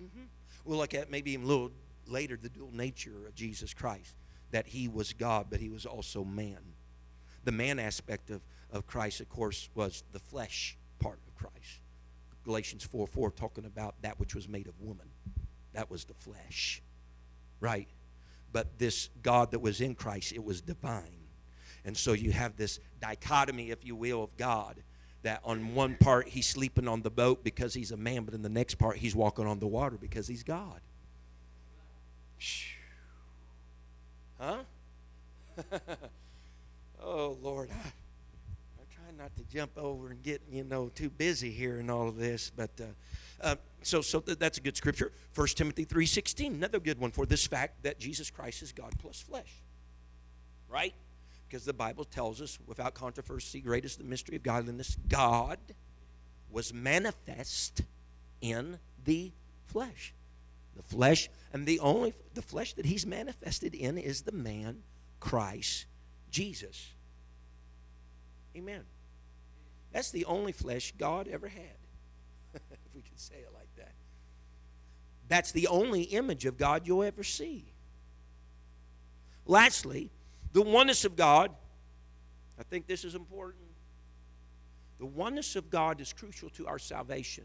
Mm-hmm. 0.03 0.25
We'll 0.65 0.79
look 0.79 0.93
at 0.93 1.09
maybe 1.09 1.31
even 1.35 1.45
a 1.45 1.49
little 1.49 1.71
later 2.09 2.37
the 2.37 2.49
dual 2.49 2.73
nature 2.73 3.29
of 3.29 3.35
Jesus 3.37 3.73
Christ. 3.75 4.17
That 4.51 4.67
he 4.67 4.89
was 4.89 5.13
God, 5.13 5.47
but 5.49 5.61
he 5.61 5.69
was 5.69 5.87
also 5.87 6.25
man. 6.25 6.59
The 7.45 7.53
man 7.53 7.79
aspect 7.79 8.31
of 8.31 8.41
of 8.73 8.87
Christ, 8.87 9.21
of 9.21 9.29
course, 9.29 9.69
was 9.75 10.05
the 10.13 10.19
flesh 10.19 10.77
part 10.99 11.19
of 11.27 11.35
Christ. 11.35 11.81
Galatians 12.45 12.85
4 12.85 13.07
4 13.07 13.31
talking 13.31 13.65
about 13.65 13.95
that 14.03 14.19
which 14.19 14.35
was 14.35 14.49
made 14.49 14.67
of 14.67 14.81
woman. 14.81 15.09
That 15.73 15.91
was 15.91 16.05
the 16.05 16.15
flesh. 16.15 16.83
Right? 17.61 17.89
But 18.53 18.79
this 18.79 19.11
God 19.23 19.51
that 19.51 19.59
was 19.59 19.81
in 19.81 19.95
Christ, 19.95 20.33
it 20.33 20.43
was 20.43 20.61
divine. 20.61 21.19
And 21.85 21.97
so 21.97 22.13
you 22.13 22.33
have 22.33 22.57
this 22.57 22.81
dichotomy, 23.01 23.71
if 23.71 23.85
you 23.85 23.95
will, 23.95 24.25
of 24.25 24.37
God 24.37 24.83
that 25.23 25.41
on 25.45 25.75
one 25.75 25.97
part 25.97 26.29
he's 26.29 26.47
sleeping 26.47 26.87
on 26.87 27.03
the 27.03 27.11
boat 27.11 27.43
because 27.43 27.75
he's 27.75 27.91
a 27.91 27.97
man, 27.97 28.25
but 28.25 28.35
in 28.35 28.43
the 28.43 28.49
next 28.49 28.77
part 28.77 28.97
he's 28.97 29.15
walking 29.15 29.47
on 29.47 29.59
the 29.59 29.67
water 29.67 29.97
because 29.97 30.29
he's 30.29 30.43
God. 30.43 30.81
Huh? 34.39 34.59
oh, 37.03 37.37
Lord 37.43 37.71
not 39.19 39.35
to 39.37 39.43
jump 39.45 39.77
over 39.77 40.11
and 40.11 40.23
get 40.23 40.41
you 40.51 40.63
know 40.63 40.91
too 40.95 41.11
busy 41.11 41.51
here 41.51 41.81
and 41.81 41.91
all 41.91 42.09
of 42.09 42.17
this, 42.17 42.53
but 42.55 42.71
uh, 42.81 42.85
uh, 43.47 43.57
so 43.83 44.01
so 44.01 44.21
th- 44.21 44.39
that's 44.39 44.59
a 44.59 44.61
good 44.61 44.77
scripture. 44.77 45.11
1 45.35 45.49
Timothy 45.49 45.83
three 45.83 46.07
sixteen, 46.07 46.55
another 46.55 46.79
good 46.79 47.01
one 47.01 47.11
for 47.11 47.27
this 47.27 47.45
fact 47.45 47.83
that 47.83 47.99
Jesus 47.99 48.31
Christ 48.31 48.63
is 48.63 48.71
God 48.71 48.93
plus 48.99 49.21
flesh, 49.21 49.53
right? 50.69 50.95
Because 51.49 51.65
the 51.65 51.73
Bible 51.73 52.05
tells 52.05 52.41
us, 52.41 52.59
without 52.67 52.95
controversy, 52.95 53.61
great 53.61 53.85
is 53.85 53.97
the 53.97 54.05
mystery 54.05 54.37
of 54.37 54.45
godliness. 54.45 54.97
God 55.09 55.59
was 56.51 56.73
manifest 56.73 57.83
in 58.41 58.79
the 59.05 59.33
flesh. 59.67 60.15
The 60.77 60.83
flesh, 60.83 61.29
and 61.53 61.67
the 61.67 61.81
only 61.81 62.15
the 62.35 62.43
flesh 62.43 62.75
that 62.75 62.87
He's 62.87 63.05
manifested 63.05 63.75
in 63.75 63.99
is 63.99 64.23
the 64.23 64.33
man 64.33 64.85
Christ 65.19 65.87
Jesus. 66.31 66.93
Amen. 68.57 68.85
That's 69.93 70.11
the 70.11 70.25
only 70.27 70.53
flesh 70.53 70.93
God 70.99 71.29
ever 71.29 71.49
had, 71.49 71.79
if 72.55 72.95
we 72.95 73.03
can 73.03 73.17
say 73.17 73.37
it 73.37 73.51
like 73.55 73.69
that. 73.77 73.93
That's 75.29 75.53
the 75.53 75.67
only 75.69 76.03
image 76.03 76.47
of 76.47 76.57
God 76.57 76.87
you'll 76.87 77.03
ever 77.03 77.23
see. 77.23 77.73
Lastly, 79.47 80.11
the 80.53 80.63
oneness 80.63 81.05
of 81.05 81.17
God. 81.17 81.51
I 82.59 82.63
think 82.65 82.87
this 82.87 83.05
is 83.05 83.15
important. 83.15 83.65
The 84.99 85.07
oneness 85.07 85.55
of 85.55 85.71
God 85.71 86.01
is 86.01 86.13
crucial 86.13 86.51
to 86.51 86.67
our 86.67 86.79
salvation. 86.79 87.45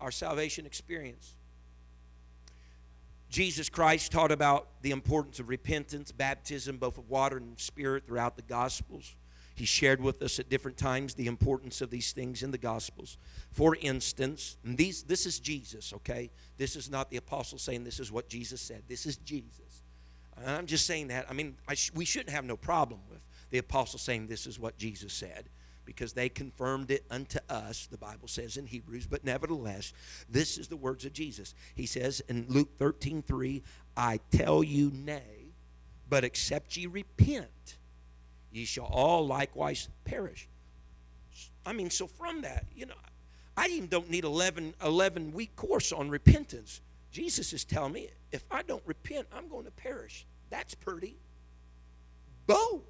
Our 0.00 0.10
salvation 0.10 0.66
experience. 0.66 1.34
Jesus 3.28 3.68
Christ 3.68 4.12
taught 4.12 4.32
about 4.32 4.82
the 4.82 4.90
importance 4.90 5.38
of 5.38 5.48
repentance, 5.48 6.12
baptism, 6.12 6.78
both 6.78 6.98
of 6.98 7.08
water 7.08 7.36
and 7.36 7.58
spirit, 7.58 8.06
throughout 8.06 8.36
the 8.36 8.42
Gospels. 8.42 9.16
He 9.54 9.64
shared 9.64 10.00
with 10.00 10.22
us 10.22 10.38
at 10.38 10.48
different 10.48 10.76
times 10.76 11.14
the 11.14 11.26
importance 11.26 11.80
of 11.80 11.90
these 11.90 12.12
things 12.12 12.42
in 12.42 12.52
the 12.52 12.58
Gospels. 12.58 13.18
For 13.50 13.76
instance, 13.80 14.56
these, 14.64 15.02
this 15.02 15.26
is 15.26 15.40
Jesus, 15.40 15.92
okay? 15.92 16.30
This 16.56 16.76
is 16.76 16.88
not 16.88 17.10
the 17.10 17.16
apostle 17.16 17.58
saying 17.58 17.84
this 17.84 18.00
is 18.00 18.12
what 18.12 18.28
Jesus 18.28 18.60
said. 18.60 18.84
This 18.86 19.04
is 19.04 19.16
Jesus. 19.16 19.82
And 20.36 20.48
I'm 20.48 20.66
just 20.66 20.86
saying 20.86 21.08
that. 21.08 21.26
I 21.28 21.32
mean, 21.32 21.56
I 21.66 21.74
sh- 21.74 21.90
we 21.92 22.04
shouldn't 22.04 22.30
have 22.30 22.44
no 22.44 22.56
problem 22.56 23.00
with 23.10 23.26
the 23.50 23.58
apostle 23.58 23.98
saying 23.98 24.28
this 24.28 24.46
is 24.46 24.58
what 24.60 24.78
Jesus 24.78 25.12
said 25.12 25.48
because 25.88 26.12
they 26.12 26.28
confirmed 26.28 26.90
it 26.90 27.02
unto 27.10 27.38
us, 27.48 27.86
the 27.90 27.96
Bible 27.96 28.28
says 28.28 28.58
in 28.58 28.66
Hebrews. 28.66 29.06
But 29.06 29.24
nevertheless, 29.24 29.94
this 30.28 30.58
is 30.58 30.68
the 30.68 30.76
words 30.76 31.06
of 31.06 31.14
Jesus. 31.14 31.54
He 31.74 31.86
says 31.86 32.20
in 32.28 32.44
Luke 32.50 32.76
13 32.76 33.22
3, 33.22 33.62
I 33.96 34.20
tell 34.30 34.62
you 34.62 34.92
nay, 34.92 35.46
but 36.06 36.24
except 36.24 36.76
ye 36.76 36.86
repent, 36.86 37.78
ye 38.52 38.66
shall 38.66 38.84
all 38.84 39.26
likewise 39.26 39.88
perish. 40.04 40.46
I 41.64 41.72
mean, 41.72 41.88
so 41.88 42.06
from 42.06 42.42
that, 42.42 42.66
you 42.76 42.84
know, 42.84 42.92
I 43.56 43.68
even 43.68 43.88
don't 43.88 44.10
need 44.10 44.24
11, 44.24 44.74
11 44.84 45.32
week 45.32 45.56
course 45.56 45.90
on 45.90 46.10
repentance. 46.10 46.82
Jesus 47.10 47.54
is 47.54 47.64
telling 47.64 47.94
me 47.94 48.10
if 48.30 48.44
I 48.50 48.60
don't 48.60 48.82
repent, 48.84 49.26
I'm 49.34 49.48
going 49.48 49.64
to 49.64 49.70
perish. 49.70 50.26
That's 50.50 50.74
pretty 50.74 51.16
bold 52.46 52.84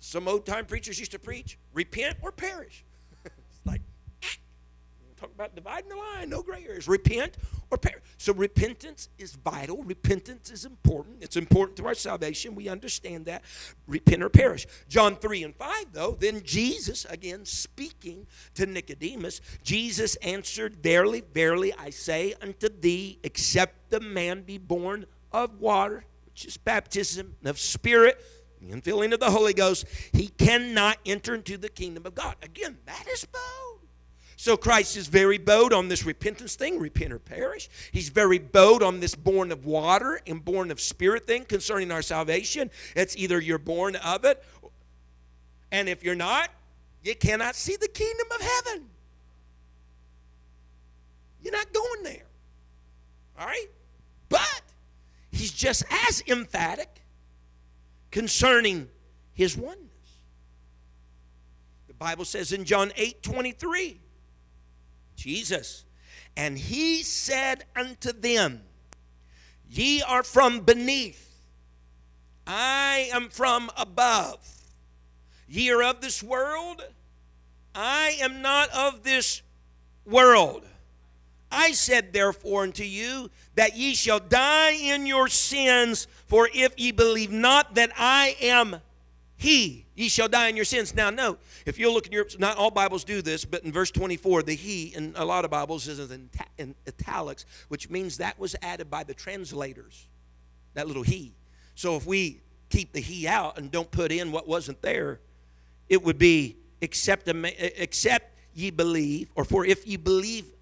some 0.00 0.28
old 0.28 0.46
time 0.46 0.66
preachers 0.66 0.98
used 0.98 1.12
to 1.12 1.18
preach 1.18 1.58
repent 1.72 2.16
or 2.22 2.32
perish. 2.32 2.84
it's 3.24 3.34
like, 3.64 3.82
talk 5.16 5.30
about 5.34 5.54
dividing 5.54 5.88
the 5.88 5.96
line, 5.96 6.30
no 6.30 6.42
gray 6.42 6.64
areas. 6.64 6.88
Repent 6.88 7.36
or 7.70 7.78
perish. 7.78 8.02
So 8.16 8.32
repentance 8.32 9.08
is 9.18 9.34
vital. 9.34 9.82
Repentance 9.82 10.50
is 10.50 10.64
important. 10.64 11.16
It's 11.20 11.36
important 11.36 11.76
to 11.78 11.86
our 11.86 11.94
salvation. 11.94 12.54
We 12.54 12.68
understand 12.68 13.26
that. 13.26 13.42
Repent 13.86 14.22
or 14.22 14.28
perish. 14.28 14.66
John 14.88 15.16
3 15.16 15.44
and 15.44 15.54
5, 15.54 15.92
though, 15.92 16.16
then 16.18 16.42
Jesus, 16.44 17.04
again 17.06 17.44
speaking 17.44 18.26
to 18.54 18.66
Nicodemus, 18.66 19.40
Jesus 19.62 20.16
answered, 20.16 20.76
Verily, 20.76 21.22
verily, 21.32 21.72
I 21.78 21.90
say 21.90 22.34
unto 22.40 22.68
thee, 22.68 23.18
except 23.22 23.90
the 23.90 24.00
man 24.00 24.42
be 24.42 24.58
born 24.58 25.06
of 25.32 25.60
water, 25.60 26.04
which 26.26 26.44
is 26.44 26.56
baptism, 26.56 27.34
of 27.44 27.58
spirit, 27.58 28.24
the 28.60 28.74
infilling 28.74 29.12
of 29.12 29.20
the 29.20 29.30
Holy 29.30 29.54
Ghost, 29.54 29.86
he 30.12 30.28
cannot 30.28 30.98
enter 31.06 31.34
into 31.34 31.56
the 31.56 31.68
kingdom 31.68 32.06
of 32.06 32.14
God. 32.14 32.36
Again, 32.42 32.78
that 32.86 33.06
is 33.08 33.24
bold. 33.24 33.80
So 34.36 34.56
Christ 34.56 34.96
is 34.96 35.08
very 35.08 35.36
bold 35.36 35.72
on 35.72 35.88
this 35.88 36.06
repentance 36.06 36.54
thing, 36.54 36.78
repent 36.78 37.12
or 37.12 37.18
perish. 37.18 37.68
He's 37.90 38.08
very 38.08 38.38
bold 38.38 38.84
on 38.84 39.00
this 39.00 39.16
born 39.16 39.50
of 39.50 39.64
water 39.64 40.20
and 40.28 40.44
born 40.44 40.70
of 40.70 40.80
spirit 40.80 41.26
thing 41.26 41.44
concerning 41.44 41.90
our 41.90 42.02
salvation. 42.02 42.70
It's 42.94 43.16
either 43.16 43.40
you're 43.40 43.58
born 43.58 43.96
of 43.96 44.24
it, 44.24 44.44
and 45.72 45.88
if 45.88 46.04
you're 46.04 46.14
not, 46.14 46.50
you 47.02 47.16
cannot 47.16 47.56
see 47.56 47.76
the 47.76 47.88
kingdom 47.88 48.26
of 48.32 48.40
heaven. 48.40 48.86
You're 51.42 51.52
not 51.52 51.72
going 51.72 52.02
there. 52.04 52.26
All 53.40 53.46
right? 53.46 53.66
But 54.28 54.62
he's 55.32 55.52
just 55.52 55.84
as 56.06 56.22
emphatic 56.28 57.02
concerning 58.10 58.88
his 59.32 59.56
oneness. 59.56 59.84
The 61.86 61.94
Bible 61.94 62.24
says 62.24 62.52
in 62.52 62.64
John 62.64 62.92
8 62.96 63.22
23, 63.22 64.00
Jesus, 65.16 65.84
and 66.36 66.58
he 66.58 67.02
said 67.02 67.64
unto 67.74 68.12
them, 68.12 68.62
Ye 69.68 70.02
are 70.02 70.22
from 70.22 70.60
beneath, 70.60 71.24
I 72.46 73.10
am 73.12 73.28
from 73.28 73.70
above. 73.76 74.38
Ye 75.48 75.70
are 75.70 75.82
of 75.82 76.00
this 76.00 76.22
world, 76.22 76.82
I 77.74 78.16
am 78.20 78.42
not 78.42 78.70
of 78.70 79.02
this 79.02 79.42
world. 80.04 80.64
I 81.50 81.72
said 81.72 82.12
therefore 82.12 82.64
unto 82.64 82.84
you 82.84 83.30
that 83.54 83.76
ye 83.76 83.94
shall 83.94 84.20
die 84.20 84.72
in 84.72 85.06
your 85.06 85.28
sins, 85.28 86.06
for 86.28 86.48
if 86.54 86.78
ye 86.78 86.92
believe 86.92 87.32
not 87.32 87.74
that 87.74 87.90
I 87.98 88.36
am 88.40 88.80
he, 89.36 89.86
ye 89.94 90.08
shall 90.08 90.28
die 90.28 90.48
in 90.48 90.56
your 90.56 90.64
sins. 90.64 90.94
Now, 90.94 91.10
note, 91.10 91.40
if 91.64 91.78
you 91.78 91.92
look 91.92 92.06
in 92.06 92.12
your, 92.12 92.26
not 92.38 92.56
all 92.56 92.70
Bibles 92.70 93.04
do 93.04 93.22
this, 93.22 93.44
but 93.44 93.64
in 93.64 93.72
verse 93.72 93.90
24, 93.90 94.42
the 94.42 94.54
he 94.54 94.94
in 94.94 95.12
a 95.16 95.24
lot 95.24 95.44
of 95.44 95.50
Bibles 95.50 95.86
is 95.88 96.10
in, 96.10 96.28
in 96.58 96.74
italics, 96.86 97.46
which 97.68 97.88
means 97.88 98.18
that 98.18 98.38
was 98.38 98.54
added 98.62 98.90
by 98.90 99.04
the 99.04 99.14
translators, 99.14 100.06
that 100.74 100.86
little 100.86 101.02
he. 101.02 101.34
So 101.74 101.96
if 101.96 102.06
we 102.06 102.40
keep 102.68 102.92
the 102.92 103.00
he 103.00 103.26
out 103.26 103.58
and 103.58 103.70
don't 103.70 103.90
put 103.90 104.12
in 104.12 104.32
what 104.32 104.46
wasn't 104.46 104.82
there, 104.82 105.20
it 105.88 106.02
would 106.02 106.18
be 106.18 106.56
except, 106.80 107.28
except 107.28 108.36
ye 108.54 108.70
believe, 108.70 109.30
or 109.34 109.44
for 109.44 109.64
if 109.64 109.86
ye 109.86 109.96
believe 109.96 110.52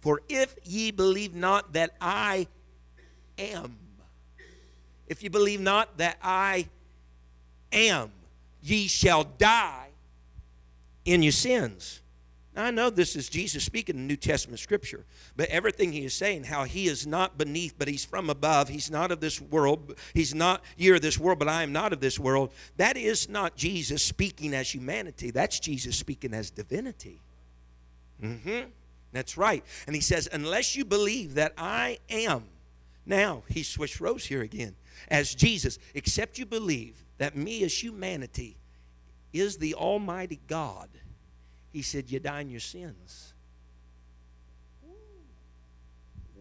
for 0.00 0.22
if 0.28 0.56
ye 0.64 0.90
believe 0.90 1.34
not 1.34 1.74
that 1.74 1.90
I 2.00 2.46
am, 3.38 3.76
if 5.10 5.24
you 5.24 5.28
believe 5.28 5.60
not 5.60 5.98
that 5.98 6.16
I 6.22 6.68
am, 7.72 8.12
ye 8.62 8.86
shall 8.86 9.24
die 9.24 9.88
in 11.04 11.22
your 11.22 11.32
sins. 11.32 12.00
Now, 12.54 12.66
I 12.66 12.70
know 12.70 12.90
this 12.90 13.16
is 13.16 13.28
Jesus 13.28 13.64
speaking 13.64 13.96
in 13.96 14.06
New 14.06 14.16
Testament 14.16 14.60
scripture, 14.60 15.04
but 15.36 15.48
everything 15.48 15.92
he 15.92 16.04
is 16.04 16.14
saying, 16.14 16.44
how 16.44 16.62
he 16.62 16.86
is 16.86 17.08
not 17.08 17.36
beneath, 17.36 17.74
but 17.76 17.88
he's 17.88 18.04
from 18.04 18.30
above, 18.30 18.68
he's 18.68 18.88
not 18.88 19.10
of 19.10 19.20
this 19.20 19.40
world, 19.40 19.96
he's 20.14 20.32
not, 20.32 20.62
you're 20.76 20.96
of 20.96 21.02
this 21.02 21.18
world, 21.18 21.40
but 21.40 21.48
I 21.48 21.64
am 21.64 21.72
not 21.72 21.92
of 21.92 22.00
this 22.00 22.18
world, 22.18 22.52
that 22.76 22.96
is 22.96 23.28
not 23.28 23.56
Jesus 23.56 24.04
speaking 24.04 24.54
as 24.54 24.72
humanity, 24.72 25.32
that's 25.32 25.58
Jesus 25.58 25.96
speaking 25.96 26.34
as 26.34 26.50
divinity. 26.50 27.18
Mm 28.22 28.40
hmm. 28.40 28.68
That's 29.12 29.36
right. 29.36 29.64
And 29.88 29.96
he 29.96 30.02
says, 30.02 30.28
unless 30.32 30.76
you 30.76 30.84
believe 30.84 31.34
that 31.34 31.52
I 31.58 31.98
am, 32.08 32.44
now 33.06 33.42
he 33.48 33.64
switched 33.64 34.00
roles 34.00 34.24
here 34.24 34.42
again, 34.42 34.76
as 35.08 35.34
Jesus, 35.34 35.78
except 35.94 36.38
you 36.38 36.46
believe 36.46 37.04
that 37.18 37.36
me 37.36 37.62
as 37.64 37.82
humanity 37.82 38.56
is 39.32 39.58
the 39.58 39.74
Almighty 39.74 40.40
God, 40.46 40.88
he 41.72 41.82
said, 41.82 42.10
you 42.10 42.18
die 42.18 42.40
in 42.40 42.50
your 42.50 42.60
sins. 42.60 43.34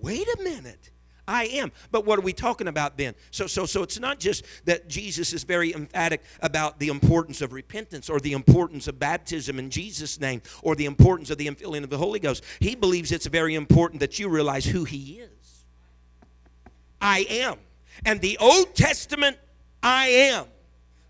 Wait 0.01 0.28
a 0.28 0.41
minute. 0.41 0.91
I 1.30 1.45
am. 1.45 1.72
But 1.91 2.05
what 2.05 2.18
are 2.18 2.24
we 2.24 2.34
talking 2.34 2.68
about 2.68 2.97
then? 2.97 3.14
So, 3.30 3.45
so, 3.45 3.68
so 3.68 3.84
it's 3.84 3.99
not 3.99 4.20
just 4.20 4.43
that 4.66 4.89
Jesus 4.89 5.32
is 5.32 5.43
very 5.43 5.74
emphatic 5.76 6.24
about 6.41 6.80
the 6.80 6.88
importance 6.88 7.41
of 7.41 7.53
repentance 7.53 8.10
or 8.10 8.20
the 8.20 8.34
importance 8.34 8.88
of 8.88 8.97
baptism 8.97 9.60
in 9.60 9.70
Jesus' 9.70 10.20
name 10.20 10.41
or 10.64 10.76
the 10.76 10.86
importance 10.86 11.30
of 11.30 11.38
the 11.38 11.47
infilling 11.47 11.84
of 11.84 11.91
the 11.91 11.99
Holy 11.99 12.20
Ghost. 12.20 12.43
He 12.60 12.74
believes 12.74 13.12
it's 13.12 13.28
very 13.28 13.53
important 13.53 13.99
that 13.99 14.18
you 14.18 14.28
realize 14.28 14.66
who 14.66 14.86
He 14.86 15.20
is. 15.20 15.66
I 16.99 17.28
am. 17.30 17.57
And 18.06 18.22
the 18.22 18.38
Old 18.38 18.76
Testament, 18.76 19.38
I 19.82 20.08
am. 20.08 20.45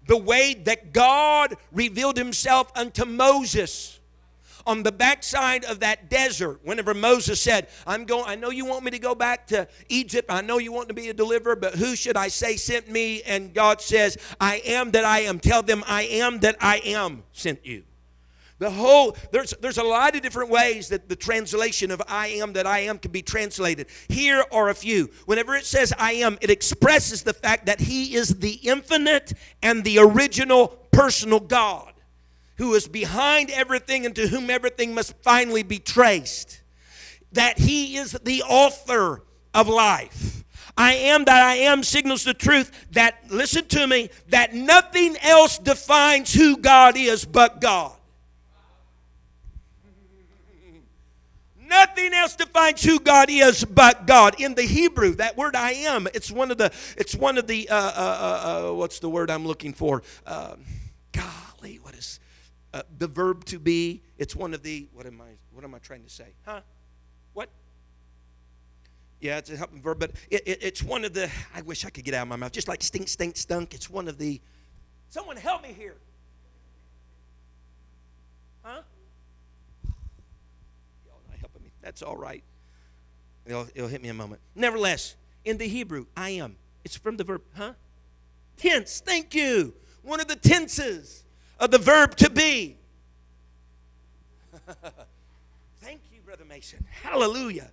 The 0.07 0.17
way 0.17 0.55
that 0.65 0.91
God 0.91 1.55
revealed 1.71 2.17
Himself 2.17 2.71
unto 2.75 3.05
Moses 3.05 3.99
on 4.65 4.83
the 4.83 4.91
backside 4.91 5.65
of 5.65 5.79
that 5.79 6.09
desert, 6.09 6.59
whenever 6.63 6.93
Moses 6.93 7.41
said, 7.41 7.67
I'm 7.87 8.05
going, 8.05 8.25
I 8.27 8.35
know 8.35 8.51
you 8.51 8.65
want 8.65 8.83
me 8.83 8.91
to 8.91 8.99
go 8.99 9.15
back 9.15 9.47
to 9.47 9.67
Egypt. 9.87 10.31
I 10.31 10.41
know 10.41 10.57
you 10.57 10.71
want 10.71 10.89
to 10.89 10.93
be 10.93 11.09
a 11.09 11.13
deliverer, 11.13 11.55
but 11.55 11.75
who 11.75 11.95
should 11.95 12.17
I 12.17 12.27
say 12.27 12.55
sent 12.55 12.89
me? 12.89 13.21
And 13.23 13.53
God 13.53 13.81
says, 13.81 14.17
I 14.39 14.61
am 14.65 14.91
that 14.91 15.05
I 15.05 15.21
am. 15.21 15.39
Tell 15.39 15.63
them 15.63 15.83
I 15.87 16.03
am 16.03 16.39
that 16.39 16.57
I 16.59 16.77
am 16.85 17.23
sent 17.31 17.65
you. 17.65 17.83
The 18.59 18.69
whole, 18.69 19.15
there's, 19.31 19.53
there's 19.61 19.77
a 19.77 19.83
lot 19.83 20.15
of 20.15 20.21
different 20.21 20.49
ways 20.49 20.89
that 20.89 21.09
the 21.09 21.15
translation 21.15 21.91
of 21.91 22.01
I 22.07 22.27
am 22.27 22.53
that 22.53 22.67
I 22.67 22.79
am 22.79 22.99
can 22.99 23.11
be 23.11 23.21
translated. 23.21 23.87
Here 24.09 24.43
are 24.51 24.69
a 24.69 24.75
few. 24.75 25.09
Whenever 25.25 25.55
it 25.55 25.65
says 25.65 25.93
I 25.97 26.13
am, 26.13 26.37
it 26.41 26.49
expresses 26.49 27.23
the 27.23 27.33
fact 27.33 27.65
that 27.67 27.79
He 27.79 28.15
is 28.15 28.39
the 28.39 28.59
infinite 28.63 29.33
and 29.63 29.83
the 29.83 29.99
original 29.99 30.67
personal 30.91 31.39
God 31.39 31.93
who 32.59 32.73
is 32.73 32.89
behind 32.89 33.49
everything 33.49 34.05
and 34.05 34.13
to 34.13 34.27
whom 34.27 34.49
everything 34.49 34.93
must 34.93 35.13
finally 35.23 35.63
be 35.63 35.79
traced. 35.79 36.61
That 37.31 37.57
he 37.57 37.95
is 37.95 38.11
the 38.11 38.43
author 38.43 39.23
of 39.53 39.69
life. 39.69 40.43
I 40.77 40.93
am 40.93 41.23
that 41.25 41.41
I 41.41 41.55
am 41.55 41.83
signals 41.83 42.25
the 42.25 42.33
truth 42.33 42.87
that, 42.91 43.15
listen 43.29 43.65
to 43.69 43.87
me, 43.87 44.09
that 44.27 44.53
nothing 44.53 45.15
else 45.21 45.57
defines 45.57 46.33
who 46.33 46.57
God 46.57 46.97
is 46.97 47.23
but 47.23 47.61
God. 47.61 47.95
Nothing 51.69 52.13
else 52.13 52.35
defines 52.35 52.83
who 52.83 52.99
God 52.99 53.29
is 53.29 53.63
but 53.63 54.07
God. 54.07 54.41
In 54.41 54.55
the 54.55 54.63
Hebrew, 54.63 55.13
that 55.15 55.37
word 55.37 55.55
"I 55.55 55.71
am," 55.71 56.07
it's 56.13 56.31
one 56.31 56.49
of 56.49 56.57
the, 56.57 56.71
it's 56.97 57.15
one 57.15 57.37
of 57.37 57.45
the, 57.45 57.69
uh, 57.69 57.75
uh, 57.75 57.79
uh, 57.79 58.69
uh 58.69 58.73
what's 58.73 58.99
the 58.99 59.09
word 59.09 59.29
I'm 59.29 59.45
looking 59.45 59.73
for? 59.73 60.01
Uh, 60.25 60.55
golly, 61.11 61.77
what 61.77 61.93
is 61.93 62.19
uh, 62.73 62.81
the 62.97 63.07
verb 63.07 63.45
to 63.45 63.59
be? 63.59 64.01
It's 64.17 64.35
one 64.35 64.53
of 64.53 64.63
the, 64.63 64.87
what 64.93 65.05
am 65.05 65.21
I, 65.21 65.35
what 65.53 65.63
am 65.63 65.75
I 65.75 65.79
trying 65.79 66.03
to 66.03 66.09
say? 66.09 66.33
Huh? 66.43 66.61
What? 67.33 67.49
Yeah, 69.21 69.37
it's 69.37 69.51
a 69.51 69.57
helping 69.57 69.81
verb, 69.81 69.99
but 69.99 70.11
it, 70.31 70.47
it, 70.47 70.59
it's 70.63 70.81
one 70.81 71.05
of 71.05 71.13
the, 71.13 71.29
I 71.53 71.61
wish 71.61 71.85
I 71.85 71.91
could 71.91 72.03
get 72.03 72.15
out 72.15 72.23
of 72.23 72.27
my 72.29 72.35
mouth, 72.35 72.51
just 72.51 72.67
like 72.67 72.81
stink, 72.81 73.07
stink, 73.07 73.37
stunk. 73.37 73.75
It's 73.75 73.89
one 73.89 74.07
of 74.07 74.17
the, 74.17 74.41
someone 75.09 75.37
help 75.37 75.61
me 75.61 75.73
here. 75.77 75.97
Huh? 78.63 78.81
That's 81.89 82.03
all 82.03 82.17
right. 82.17 82.43
It'll, 83.47 83.65
it'll 83.73 83.87
hit 83.87 84.03
me 84.03 84.09
a 84.09 84.13
moment. 84.13 84.41
Nevertheless, 84.53 85.15
in 85.43 85.57
the 85.57 85.67
Hebrew, 85.67 86.05
I 86.15 86.29
am. 86.29 86.55
It's 86.85 86.95
from 86.95 87.17
the 87.17 87.23
verb, 87.23 87.41
huh? 87.55 87.73
Tense. 88.57 89.01
Thank 89.03 89.33
you. 89.33 89.73
One 90.03 90.19
of 90.19 90.27
the 90.27 90.35
tenses 90.35 91.23
of 91.59 91.71
the 91.71 91.79
verb 91.79 92.15
to 92.17 92.29
be. 92.29 92.77
Thank 95.81 96.01
you, 96.13 96.21
Brother 96.23 96.45
Mason. 96.45 96.85
Hallelujah. 96.91 97.71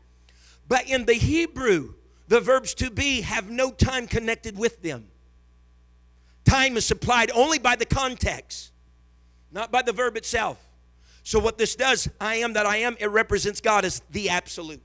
But 0.66 0.88
in 0.88 1.04
the 1.04 1.12
Hebrew, 1.12 1.92
the 2.26 2.40
verbs 2.40 2.72
to 2.76 2.90
be 2.90 3.20
have 3.20 3.50
no 3.50 3.70
time 3.70 4.06
connected 4.06 4.56
with 4.56 4.80
them. 4.80 5.08
Time 6.46 6.78
is 6.78 6.86
supplied 6.86 7.30
only 7.32 7.58
by 7.58 7.76
the 7.76 7.84
context, 7.84 8.72
not 9.52 9.70
by 9.70 9.82
the 9.82 9.92
verb 9.92 10.16
itself. 10.16 10.65
So, 11.26 11.40
what 11.40 11.58
this 11.58 11.74
does, 11.74 12.08
I 12.20 12.36
am 12.36 12.52
that 12.52 12.66
I 12.66 12.76
am, 12.76 12.96
it 13.00 13.10
represents 13.10 13.60
God 13.60 13.84
as 13.84 14.00
the 14.12 14.30
absolute. 14.30 14.80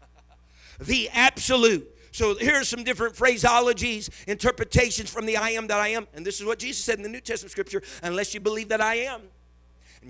the 0.80 1.10
absolute. 1.10 1.86
So 2.10 2.36
here 2.36 2.54
are 2.54 2.64
some 2.64 2.84
different 2.84 3.16
phraseologies, 3.16 4.08
interpretations 4.26 5.10
from 5.10 5.26
the 5.26 5.36
I 5.36 5.50
am 5.50 5.66
that 5.66 5.78
I 5.78 5.88
am. 5.88 6.06
And 6.14 6.24
this 6.24 6.40
is 6.40 6.46
what 6.46 6.58
Jesus 6.58 6.82
said 6.82 6.96
in 6.96 7.02
the 7.02 7.10
New 7.10 7.20
Testament 7.20 7.50
scripture 7.50 7.82
unless 8.02 8.32
you 8.32 8.40
believe 8.40 8.70
that 8.70 8.80
I 8.80 8.94
am, 8.94 9.20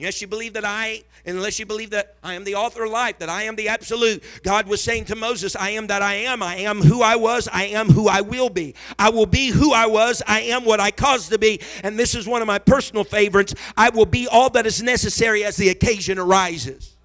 yes, 0.01 0.20
you 0.20 0.26
believe 0.26 0.53
that 0.55 0.64
I, 0.64 1.03
unless 1.24 1.59
you 1.59 1.66
believe 1.66 1.90
that 1.90 2.16
I 2.22 2.34
am 2.34 2.44
the 2.44 2.55
author 2.55 2.84
of 2.84 2.90
life, 2.90 3.18
that 3.18 3.28
I 3.28 3.44
am 3.44 3.57
the 3.57 3.68
absolute. 3.68 4.22
God 4.42 4.66
was 4.66 4.82
saying 4.82 5.07
to 5.07 5.16
Moses, 5.16 5.57
I 5.57 5.70
am 5.70 5.86
that 5.88 6.03
I 6.03 6.14
am. 6.14 6.42
I 6.42 6.57
am 6.57 6.80
who 6.80 7.03
I 7.03 7.16
was. 7.16 7.49
I 7.53 7.64
am 7.64 7.88
who 7.88 8.09
I 8.09 8.20
will 8.20 8.51
be. 8.51 8.74
I 8.99 9.11
will 9.11 9.26
be 9.26 9.49
who 9.49 9.72
I 9.72 9.86
was. 9.86 10.22
I 10.26 10.40
am 10.42 10.64
what 10.64 10.80
I 10.80 10.90
caused 10.90 11.30
to 11.30 11.38
be. 11.38 11.61
And 11.82 11.99
this 11.99 12.14
is 12.14 12.26
one 12.26 12.42
of 12.42 12.47
my 12.47 12.59
personal 12.59 13.05
favorites. 13.05 13.55
I 13.76 13.90
will 13.90 14.07
be 14.07 14.28
all 14.28 14.51
that 14.51 14.66
is 14.66 14.82
necessary 14.82 15.44
as 15.44 15.57
the 15.57 15.68
occasion 15.68 16.18
arises. 16.18 16.92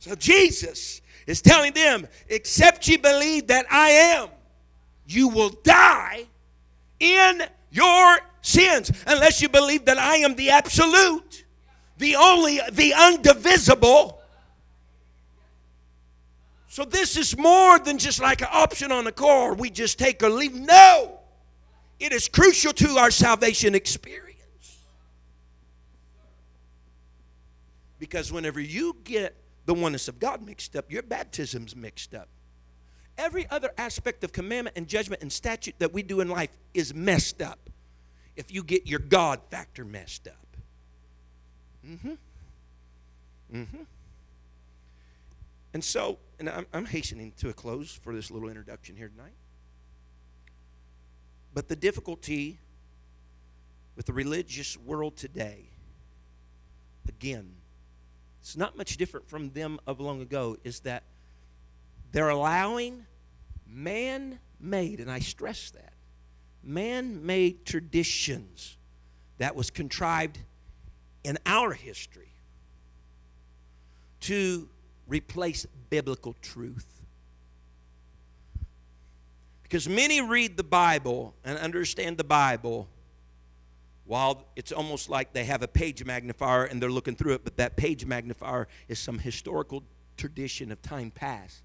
So 0.00 0.14
Jesus 0.14 1.00
is 1.26 1.40
telling 1.40 1.72
them, 1.72 2.06
except 2.28 2.86
you 2.88 2.98
believe 2.98 3.46
that 3.46 3.64
I 3.70 3.88
am, 3.88 4.28
you 5.06 5.28
will 5.28 5.48
die 5.48 6.26
in 7.00 7.42
your 7.70 8.18
sins 8.44 8.92
unless 9.06 9.40
you 9.40 9.48
believe 9.48 9.86
that 9.86 9.98
I 9.98 10.16
am 10.16 10.36
the 10.36 10.50
absolute, 10.50 11.44
the 11.96 12.16
only, 12.16 12.60
the 12.70 12.92
undivisible. 12.92 14.18
So 16.68 16.84
this 16.84 17.16
is 17.16 17.36
more 17.38 17.78
than 17.78 17.98
just 17.98 18.20
like 18.20 18.42
an 18.42 18.48
option 18.52 18.92
on 18.92 19.06
a 19.06 19.12
car 19.12 19.54
we 19.54 19.70
just 19.70 19.98
take 19.98 20.22
or 20.22 20.28
leave. 20.28 20.54
No, 20.54 21.20
it 21.98 22.12
is 22.12 22.28
crucial 22.28 22.72
to 22.74 22.98
our 22.98 23.10
salvation 23.10 23.74
experience. 23.74 24.32
Because 27.98 28.30
whenever 28.32 28.60
you 28.60 28.96
get 29.04 29.34
the 29.64 29.72
oneness 29.72 30.08
of 30.08 30.18
God 30.18 30.44
mixed 30.44 30.76
up, 30.76 30.92
your 30.92 31.02
baptism's 31.02 31.74
mixed 31.74 32.14
up. 32.14 32.28
Every 33.16 33.48
other 33.48 33.70
aspect 33.78 34.24
of 34.24 34.32
commandment 34.32 34.76
and 34.76 34.86
judgment 34.86 35.22
and 35.22 35.32
statute 35.32 35.76
that 35.78 35.94
we 35.94 36.02
do 36.02 36.20
in 36.20 36.28
life 36.28 36.50
is 36.74 36.92
messed 36.92 37.40
up 37.40 37.63
if 38.36 38.52
you 38.52 38.62
get 38.62 38.86
your 38.86 38.98
God 38.98 39.40
factor 39.50 39.84
messed 39.84 40.28
up. 40.28 40.56
Mm-hmm. 41.86 42.12
Mm-hmm. 43.54 43.82
And 45.72 45.84
so, 45.84 46.18
and 46.38 46.48
I'm, 46.48 46.66
I'm 46.72 46.86
hastening 46.86 47.32
to 47.38 47.48
a 47.48 47.52
close 47.52 47.92
for 47.92 48.14
this 48.14 48.30
little 48.30 48.48
introduction 48.48 48.96
here 48.96 49.08
tonight. 49.08 49.34
But 51.52 51.68
the 51.68 51.76
difficulty 51.76 52.58
with 53.96 54.06
the 54.06 54.12
religious 54.12 54.76
world 54.76 55.16
today, 55.16 55.68
again, 57.08 57.54
it's 58.40 58.56
not 58.56 58.76
much 58.76 58.96
different 58.96 59.28
from 59.28 59.50
them 59.50 59.80
of 59.86 60.00
long 60.00 60.20
ago, 60.20 60.58
is 60.64 60.80
that 60.80 61.02
they're 62.12 62.28
allowing 62.28 63.06
man 63.66 64.38
made, 64.60 65.00
and 65.00 65.10
I 65.10 65.18
stress 65.18 65.70
that, 65.70 65.93
man 66.66 67.24
made 67.24 67.64
traditions 67.64 68.76
that 69.38 69.54
was 69.56 69.70
contrived 69.70 70.38
in 71.22 71.38
our 71.46 71.72
history 71.72 72.34
to 74.20 74.68
replace 75.06 75.66
biblical 75.90 76.34
truth. 76.40 77.02
Because 79.62 79.88
many 79.88 80.20
read 80.20 80.56
the 80.56 80.64
Bible 80.64 81.34
and 81.44 81.58
understand 81.58 82.16
the 82.16 82.24
Bible 82.24 82.88
while 84.06 84.44
it's 84.54 84.70
almost 84.70 85.08
like 85.08 85.32
they 85.32 85.44
have 85.44 85.62
a 85.62 85.68
page 85.68 86.04
magnifier 86.04 86.64
and 86.64 86.80
they're 86.80 86.90
looking 86.90 87.16
through 87.16 87.32
it, 87.34 87.44
but 87.44 87.56
that 87.56 87.76
page 87.76 88.04
magnifier 88.04 88.68
is 88.88 88.98
some 88.98 89.18
historical 89.18 89.82
tradition 90.16 90.70
of 90.70 90.80
time 90.82 91.10
past. 91.10 91.62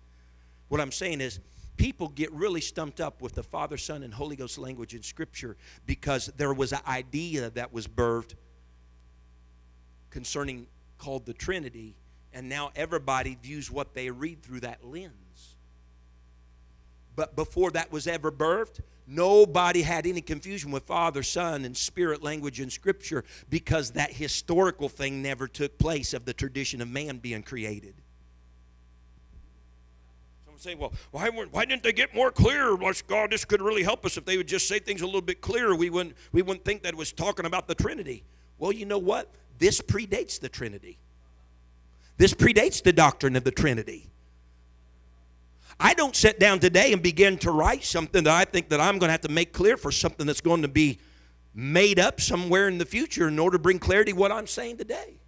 What 0.70 0.80
I'm 0.80 0.91
saying 0.91 1.22
is, 1.22 1.39
people 1.80 2.10
get 2.10 2.30
really 2.34 2.60
stumped 2.60 3.00
up 3.00 3.22
with 3.22 3.34
the 3.34 3.42
Father, 3.42 3.78
Son, 3.78 4.04
and 4.04 4.14
Holy 4.14 4.36
Ghost 4.36 4.58
language 4.58 4.94
in 4.94 5.02
Scripture 5.02 5.56
because 5.86 6.28
there 6.36 6.54
was 6.54 6.74
an 6.74 6.82
idea 6.86 7.50
that 7.52 7.72
was 7.72 7.88
birthed 7.88 8.36
concerning 10.10 10.68
called 10.98 11.26
the 11.26 11.34
Trinity, 11.34 11.96
and 12.34 12.50
now 12.50 12.72
everybody 12.76 13.38
views 13.42 13.72
what 13.72 13.94
they 13.94 14.12
read 14.12 14.44
through 14.44 14.60
that 14.60 14.84
lens. 14.86 15.56
But 17.16 17.38
before 17.38 17.72
that 17.72 17.94
was 17.94 18.08
ever 18.08 18.30
birthed, 18.30 18.82
nobody 19.08 19.82
had 19.82 20.06
any 20.06 20.22
confusion 20.22 20.72
with 20.72 20.84
Father, 20.84 21.24
Son, 21.24 21.64
and 21.64 21.78
Spirit 21.78 22.22
language 22.22 22.60
in 22.60 22.70
Scripture 22.70 23.24
because 23.50 23.92
that 23.92 24.12
historical 24.12 24.90
thing 24.90 25.22
never 25.22 25.48
took 25.48 25.78
place 25.78 26.14
of 26.14 26.26
the 26.26 26.34
tradition 26.34 26.82
of 26.82 26.90
man 26.90 27.20
being 27.20 27.42
created 27.42 27.96
say, 30.62 30.76
well, 30.76 30.93
why, 31.12 31.30
why 31.30 31.66
didn't 31.66 31.84
they 31.84 31.93
get 31.93 32.14
more 32.14 32.32
clear? 32.32 32.78
God, 33.07 33.32
this 33.32 33.45
could 33.45 33.62
really 33.62 33.84
help 33.84 34.05
us 34.05 34.18
if 34.18 34.26
they 34.26 34.38
would 34.38 34.47
just 34.47 34.68
say 34.68 34.80
things 34.80 35.01
a 35.01 35.05
little 35.05 35.22
bit 35.22 35.41
clearer. 35.41 35.76
We 35.76 35.89
wouldn't, 35.89 36.16
we 36.32 36.41
wouldn't 36.41 36.66
think 36.66 36.84
that 36.84 36.95
was 36.95 37.12
talking 37.12 37.45
about 37.45 37.68
the 37.68 37.76
Trinity. 37.76 38.24
Well, 38.57 38.72
you 38.72 38.86
know 38.86 38.97
what? 38.97 39.30
This 39.57 39.82
predates 39.82 40.39
the 40.39 40.49
Trinity. 40.49 40.97
This 42.18 42.34
predates 42.34 42.84
the 42.84 42.93
doctrine 42.93 43.36
of 43.36 43.43
the 43.43 43.51
Trinity. 43.51 44.10
I 45.80 45.93
don't 45.93 46.16
sit 46.16 46.39
down 46.39 46.60
today 46.60 46.91
and 46.91 47.01
begin 47.01 47.38
to 47.39 47.51
write 47.51 47.86
something 47.86 48.26
that 48.26 48.34
I 48.34 48.43
think 48.43 48.70
that 48.70 48.82
I'm 48.82 48.99
going 48.99 49.07
to 49.07 49.12
have 49.14 49.22
to 49.22 49.32
make 49.32 49.53
clear 49.53 49.78
for 49.78 49.91
something 49.91 50.28
that's 50.28 50.41
going 50.41 50.62
to 50.64 50.68
be 50.68 50.99
made 51.53 51.99
up 51.99 52.20
somewhere 52.20 52.68
in 52.68 52.78
the 52.78 52.86
future 52.86 53.28
in 53.30 53.39
order 53.39 53.57
to 53.57 53.62
bring 53.62 53.80
clarity 53.80 54.12
what 54.12 54.32
I'm 54.32 54.47
saying 54.47 54.78
today. 54.78 55.18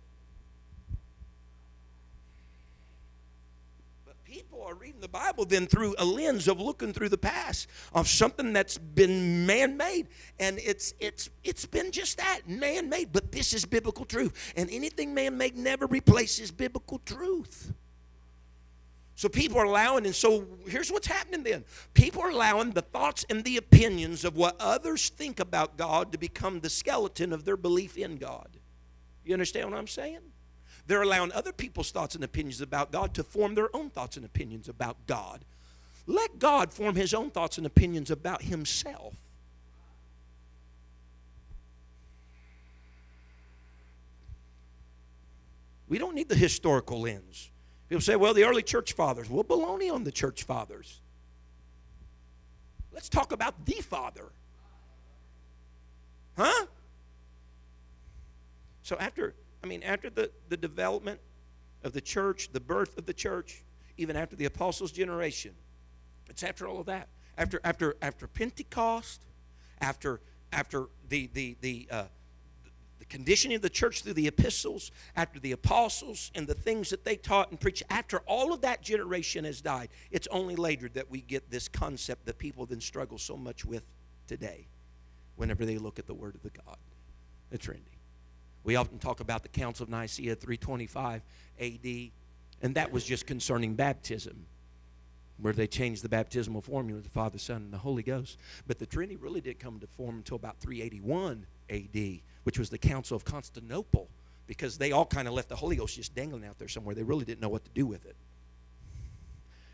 Are 4.71 4.75
reading 4.75 5.01
the 5.01 5.07
Bible 5.09 5.43
then 5.43 5.67
through 5.67 5.95
a 5.97 6.05
lens 6.05 6.47
of 6.47 6.61
looking 6.61 6.93
through 6.93 7.09
the 7.09 7.17
past 7.17 7.67
of 7.93 8.07
something 8.07 8.53
that's 8.53 8.77
been 8.77 9.45
man-made, 9.45 10.07
and 10.39 10.59
it's 10.59 10.93
it's 10.99 11.29
it's 11.43 11.65
been 11.65 11.91
just 11.91 12.17
that 12.17 12.47
man-made. 12.47 13.11
But 13.11 13.33
this 13.33 13.53
is 13.53 13.65
biblical 13.65 14.05
truth, 14.05 14.53
and 14.55 14.69
anything 14.71 15.13
man-made 15.13 15.57
never 15.57 15.87
replaces 15.87 16.51
biblical 16.51 16.99
truth. 16.99 17.73
So 19.15 19.27
people 19.27 19.59
are 19.59 19.65
allowing, 19.65 20.05
and 20.05 20.15
so 20.15 20.47
here's 20.65 20.89
what's 20.89 21.07
happening 21.07 21.43
then. 21.43 21.65
People 21.93 22.21
are 22.21 22.29
allowing 22.29 22.71
the 22.71 22.81
thoughts 22.81 23.25
and 23.29 23.43
the 23.43 23.57
opinions 23.57 24.23
of 24.23 24.37
what 24.37 24.55
others 24.57 25.09
think 25.09 25.41
about 25.41 25.75
God 25.77 26.13
to 26.13 26.17
become 26.17 26.61
the 26.61 26.69
skeleton 26.69 27.33
of 27.33 27.43
their 27.43 27.57
belief 27.57 27.97
in 27.97 28.15
God. 28.15 28.47
You 29.25 29.33
understand 29.33 29.69
what 29.69 29.77
I'm 29.77 29.87
saying? 29.87 30.21
They're 30.87 31.01
allowing 31.01 31.31
other 31.31 31.51
people's 31.51 31.91
thoughts 31.91 32.15
and 32.15 32.23
opinions 32.23 32.61
about 32.61 32.91
God 32.91 33.13
to 33.13 33.23
form 33.23 33.55
their 33.55 33.75
own 33.75 33.89
thoughts 33.89 34.17
and 34.17 34.25
opinions 34.25 34.67
about 34.67 34.97
God. 35.07 35.45
Let 36.07 36.39
God 36.39 36.73
form 36.73 36.95
his 36.95 37.13
own 37.13 37.31
thoughts 37.31 37.57
and 37.57 37.65
opinions 37.65 38.11
about 38.11 38.41
himself. 38.41 39.13
We 45.87 45.97
don't 45.97 46.15
need 46.15 46.29
the 46.29 46.35
historical 46.35 47.01
lens 47.01 47.51
People 47.91 48.01
say, 48.01 48.15
well, 48.15 48.33
the 48.33 48.45
early 48.45 48.63
church 48.63 48.93
fathers. 48.93 49.29
Well, 49.29 49.43
baloney 49.43 49.93
on 49.93 50.05
the 50.05 50.13
church 50.13 50.43
fathers. 50.43 51.01
Let's 52.93 53.09
talk 53.09 53.33
about 53.33 53.65
the 53.65 53.81
Father. 53.81 54.31
Huh? 56.37 56.67
So 58.81 58.95
after, 58.97 59.33
I 59.63 59.67
mean, 59.67 59.83
after 59.83 60.09
the, 60.09 60.31
the 60.49 60.57
development 60.57 61.19
of 61.83 61.93
the 61.93 62.01
church, 62.01 62.49
the 62.51 62.59
birth 62.59 62.97
of 62.97 63.05
the 63.05 63.13
church, 63.13 63.63
even 63.97 64.15
after 64.15 64.35
the 64.35 64.45
apostles' 64.45 64.91
generation, 64.91 65.53
it's 66.29 66.43
after 66.43 66.67
all 66.67 66.79
of 66.79 66.85
that. 66.87 67.09
After 67.37 67.59
after 67.63 67.95
after 68.01 68.27
Pentecost, 68.27 69.23
after 69.79 70.21
after 70.51 70.87
the 71.09 71.29
the 71.33 71.55
the 71.61 71.87
uh, 71.89 72.03
the 72.99 73.05
conditioning 73.05 73.55
of 73.55 73.61
the 73.61 73.69
church 73.69 74.03
through 74.03 74.13
the 74.13 74.27
epistles, 74.27 74.91
after 75.15 75.39
the 75.39 75.51
apostles 75.51 76.31
and 76.35 76.47
the 76.47 76.53
things 76.53 76.89
that 76.89 77.03
they 77.03 77.15
taught 77.15 77.49
and 77.49 77.59
preached, 77.59 77.83
after 77.89 78.19
all 78.19 78.53
of 78.53 78.61
that 78.61 78.81
generation 78.81 79.45
has 79.45 79.61
died, 79.61 79.89
it's 80.11 80.27
only 80.27 80.55
later 80.55 80.89
that 80.89 81.09
we 81.09 81.21
get 81.21 81.49
this 81.49 81.67
concept 81.67 82.25
that 82.25 82.37
people 82.37 82.65
then 82.65 82.81
struggle 82.81 83.17
so 83.17 83.35
much 83.35 83.65
with 83.65 83.83
today 84.27 84.67
whenever 85.35 85.65
they 85.65 85.77
look 85.77 85.97
at 85.97 86.05
the 86.05 86.13
Word 86.13 86.35
of 86.35 86.43
the 86.43 86.51
God, 86.51 86.77
the 87.49 87.57
Trinity. 87.57 87.90
We 88.63 88.75
often 88.75 88.99
talk 88.99 89.19
about 89.19 89.43
the 89.43 89.49
Council 89.49 89.83
of 89.83 89.89
Nicaea 89.89 90.35
325 90.35 91.21
AD, 91.59 92.11
and 92.61 92.75
that 92.75 92.91
was 92.91 93.03
just 93.03 93.25
concerning 93.25 93.75
baptism, 93.75 94.45
where 95.37 95.53
they 95.53 95.67
changed 95.67 96.03
the 96.03 96.09
baptismal 96.09 96.61
formula 96.61 97.01
to 97.01 97.09
Father, 97.09 97.39
Son, 97.39 97.57
and 97.57 97.73
the 97.73 97.79
Holy 97.79 98.03
Ghost. 98.03 98.37
But 98.67 98.77
the 98.77 98.85
Trinity 98.85 99.15
really 99.15 99.41
didn't 99.41 99.59
come 99.59 99.79
to 99.79 99.87
form 99.87 100.17
until 100.17 100.35
about 100.35 100.59
381 100.59 101.45
AD, 101.69 102.19
which 102.43 102.59
was 102.59 102.69
the 102.69 102.77
Council 102.77 103.15
of 103.15 103.25
Constantinople, 103.25 104.09
because 104.45 104.77
they 104.77 104.91
all 104.91 105.05
kind 105.05 105.27
of 105.27 105.33
left 105.33 105.49
the 105.49 105.55
Holy 105.55 105.75
Ghost 105.75 105.95
just 105.95 106.13
dangling 106.13 106.45
out 106.45 106.59
there 106.59 106.67
somewhere. 106.67 106.93
They 106.93 107.03
really 107.03 107.25
didn't 107.25 107.41
know 107.41 107.49
what 107.49 107.65
to 107.65 107.71
do 107.71 107.87
with 107.87 108.05
it. 108.05 108.15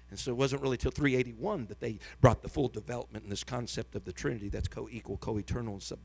And 0.10 0.18
so 0.18 0.32
it 0.32 0.38
wasn't 0.38 0.62
really 0.62 0.78
till 0.78 0.92
381 0.92 1.66
that 1.66 1.82
they 1.82 2.00
brought 2.22 2.42
the 2.42 2.48
full 2.48 2.70
development 2.70 3.26
in 3.26 3.30
this 3.30 3.44
concept 3.44 3.96
of 3.96 4.06
the 4.06 4.14
Trinity 4.14 4.48
that's 4.48 4.70
co 4.70 4.88
equal, 4.90 5.18
co 5.18 5.38
eternal, 5.38 5.74
and 5.74 5.84
sub. 5.84 6.00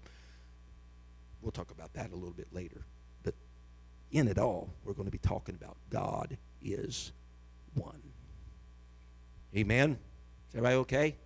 We'll 1.43 1.53
talk 1.53 1.71
about 1.71 1.93
that 1.95 2.13
a 2.13 2.15
little 2.15 2.35
bit 2.35 2.49
later. 2.53 2.85
But 3.23 3.35
in 4.11 4.29
it 4.29 4.39
all, 4.39 4.71
we're 4.85 4.95
going 4.95 5.07
to 5.07 5.13
be 5.13 5.19
talking 5.19 5.57
about 5.57 5.77
God 5.91 6.39
is 6.63 7.13
one. 7.75 8.03
Amen? 9.57 9.99
Is 10.49 10.55
everybody 10.55 10.77
okay? 10.77 11.17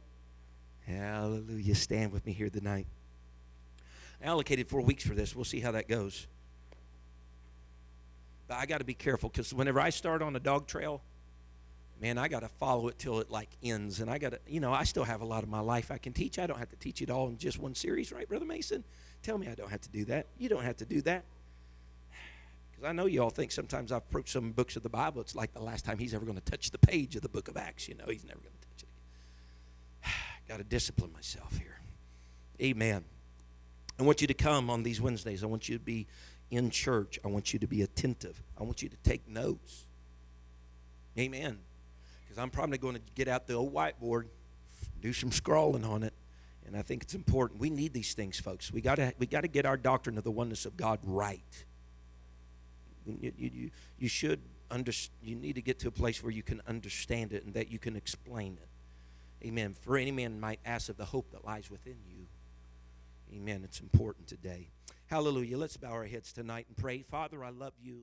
Hallelujah. 0.87 1.75
Stand 1.75 2.13
with 2.13 2.25
me 2.25 2.33
here 2.33 2.49
tonight. 2.49 2.87
I 4.23 4.27
allocated 4.27 4.69
four 4.69 4.81
weeks 4.81 5.07
for 5.07 5.15
this. 5.15 5.37
We'll 5.37 5.45
see 5.45 5.61
how 5.61 5.73
that 5.73 5.89
goes. 5.89 6.27
But 8.49 8.59
I 8.59 8.67
got 8.67 8.79
to 8.79 8.85
be 8.85 8.95
careful 8.95 9.29
because 9.29 9.53
whenever 9.53 9.81
I 9.81 9.91
start 9.91 10.23
on 10.23 10.35
a 10.35 10.41
dog 10.41 10.67
trail, 10.67 11.03
man, 12.01 12.19
I 12.19 12.29
got 12.29 12.41
to 12.41 12.49
follow 12.49 12.89
it 12.89 12.99
till 12.99 13.21
it 13.21 13.31
like 13.31 13.51
ends. 13.63 14.01
And 14.01 14.11
I 14.11 14.19
got 14.19 14.33
to, 14.33 14.41
you 14.47 14.61
know, 14.61 14.73
I 14.73 14.85
still 14.85 15.05
have 15.05 15.21
a 15.21 15.25
lot 15.25 15.43
of 15.43 15.49
my 15.49 15.61
life 15.61 15.91
I 15.91 15.99
can 15.99 16.13
teach. 16.13 16.39
I 16.39 16.47
don't 16.47 16.59
have 16.59 16.71
to 16.71 16.77
teach 16.77 17.03
it 17.03 17.11
all 17.11 17.29
in 17.29 17.39
just 17.39 17.59
one 17.59 17.75
series, 17.75 18.13
right, 18.13 18.29
Brother 18.29 18.45
Mason? 18.45 18.85
Tell 19.27 19.39
me 19.39 19.49
I 19.49 19.57
don't 19.57 19.71
have 19.71 19.81
to 19.81 19.89
do 19.89 20.05
that. 20.05 20.27
You 20.39 20.49
don't 20.49 20.63
have 20.63 20.77
to 20.79 20.85
do 20.85 21.03
that. 21.03 21.25
Because 22.71 22.91
I 22.91 22.93
know 22.93 23.07
you 23.07 23.23
all 23.23 23.31
think 23.31 23.53
sometimes 23.53 23.91
I've 23.91 24.03
approached 24.03 24.29
some 24.29 24.53
books 24.53 24.77
of 24.77 24.83
the 24.83 24.91
Bible, 24.91 25.23
it's 25.23 25.35
like 25.35 25.55
the 25.55 25.63
last 25.63 25.87
time 25.87 25.97
he's 25.97 26.13
ever 26.13 26.27
going 26.27 26.37
to 26.37 26.45
touch 26.45 26.71
the 26.71 26.79
page 26.79 27.17
of 27.17 27.23
the 27.23 27.29
book 27.31 27.49
of 27.49 27.57
Acts. 27.57 27.89
You 27.89 27.95
know, 27.95 28.05
he's 28.07 28.23
never 28.23 28.39
going 28.39 28.53
to 28.53 28.69
touch 28.69 28.83
it. 28.83 30.09
got 30.49 30.59
to 30.59 30.65
discipline 30.65 31.11
myself 31.13 31.57
here. 31.57 31.81
Amen. 32.61 33.03
I 33.99 34.03
want 34.03 34.21
you 34.21 34.27
to 34.27 34.35
come 34.35 34.69
on 34.69 34.83
these 34.83 35.01
Wednesdays. 35.01 35.43
I 35.43 35.47
want 35.47 35.71
you 35.71 35.79
to 35.79 35.83
be 35.83 36.07
in 36.51 36.69
church. 36.69 37.19
I 37.25 37.29
want 37.29 37.55
you 37.55 37.59
to 37.61 37.67
be 37.67 37.81
attentive. 37.81 38.43
I 38.61 38.63
want 38.63 38.83
you 38.83 38.91
to 38.91 38.97
take 38.99 39.27
notes. 39.27 39.87
Amen 41.19 41.59
because 42.37 42.43
I'm 42.43 42.51
probably 42.51 42.77
going 42.77 42.97
to 42.97 43.01
get 43.15 43.29
out 43.29 43.47
the 43.47 43.55
old 43.55 43.73
whiteboard, 43.73 44.25
do 45.01 45.13
some 45.13 45.33
scrawling 45.33 45.85
on 45.85 46.03
it, 46.03 46.13
and 46.67 46.77
I 46.77 46.83
think 46.83 47.03
it's 47.03 47.15
important. 47.15 47.61
We 47.61 47.71
need 47.71 47.93
these 47.93 48.15
things, 48.15 48.41
folks. 48.41 48.73
We 48.73 48.81
got 48.81 48.97
to 48.97 49.13
we 49.19 49.27
got 49.27 49.43
to 49.43 49.49
get 49.49 49.67
our 49.67 49.77
doctrine 49.77 50.19
of 50.19 50.25
the 50.25 50.31
oneness 50.31 50.67
of 50.67 50.77
God 50.77 50.99
right. 51.05 51.65
You, 53.07 53.33
you, 53.39 53.71
you, 53.99 54.09
should 54.09 54.41
under, 54.69 54.91
you 55.23 55.37
need 55.37 55.55
to 55.55 55.63
get 55.63 55.79
to 55.81 55.89
a 55.89 55.93
place 55.93 56.25
where 56.25 56.33
you 56.33 56.43
can 56.43 56.61
understand 56.67 57.33
it 57.33 57.45
and 57.45 57.55
that 57.55 57.71
you 57.71 57.79
can 57.79 57.95
explain 57.95 58.59
it. 58.61 59.47
Amen. 59.47 59.77
For 59.81 59.97
any 59.97 60.11
man 60.11 60.41
might 60.41 60.59
ask 60.67 60.89
of 60.89 60.97
the 60.97 61.05
hope 61.05 61.31
that 61.31 61.45
lies 61.45 61.71
within 61.71 61.99
you. 62.09 62.27
Amen. 63.33 63.63
It's 63.63 63.79
important 63.79 64.27
today. 64.27 64.71
Hallelujah. 65.07 65.57
Let's 65.57 65.77
bow 65.77 65.93
our 65.93 66.05
heads 66.05 66.33
tonight 66.33 66.67
and 66.69 66.77
pray. 66.77 67.03
Father, 67.03 67.45
I 67.45 67.51
love 67.51 67.75
you. 67.81 68.03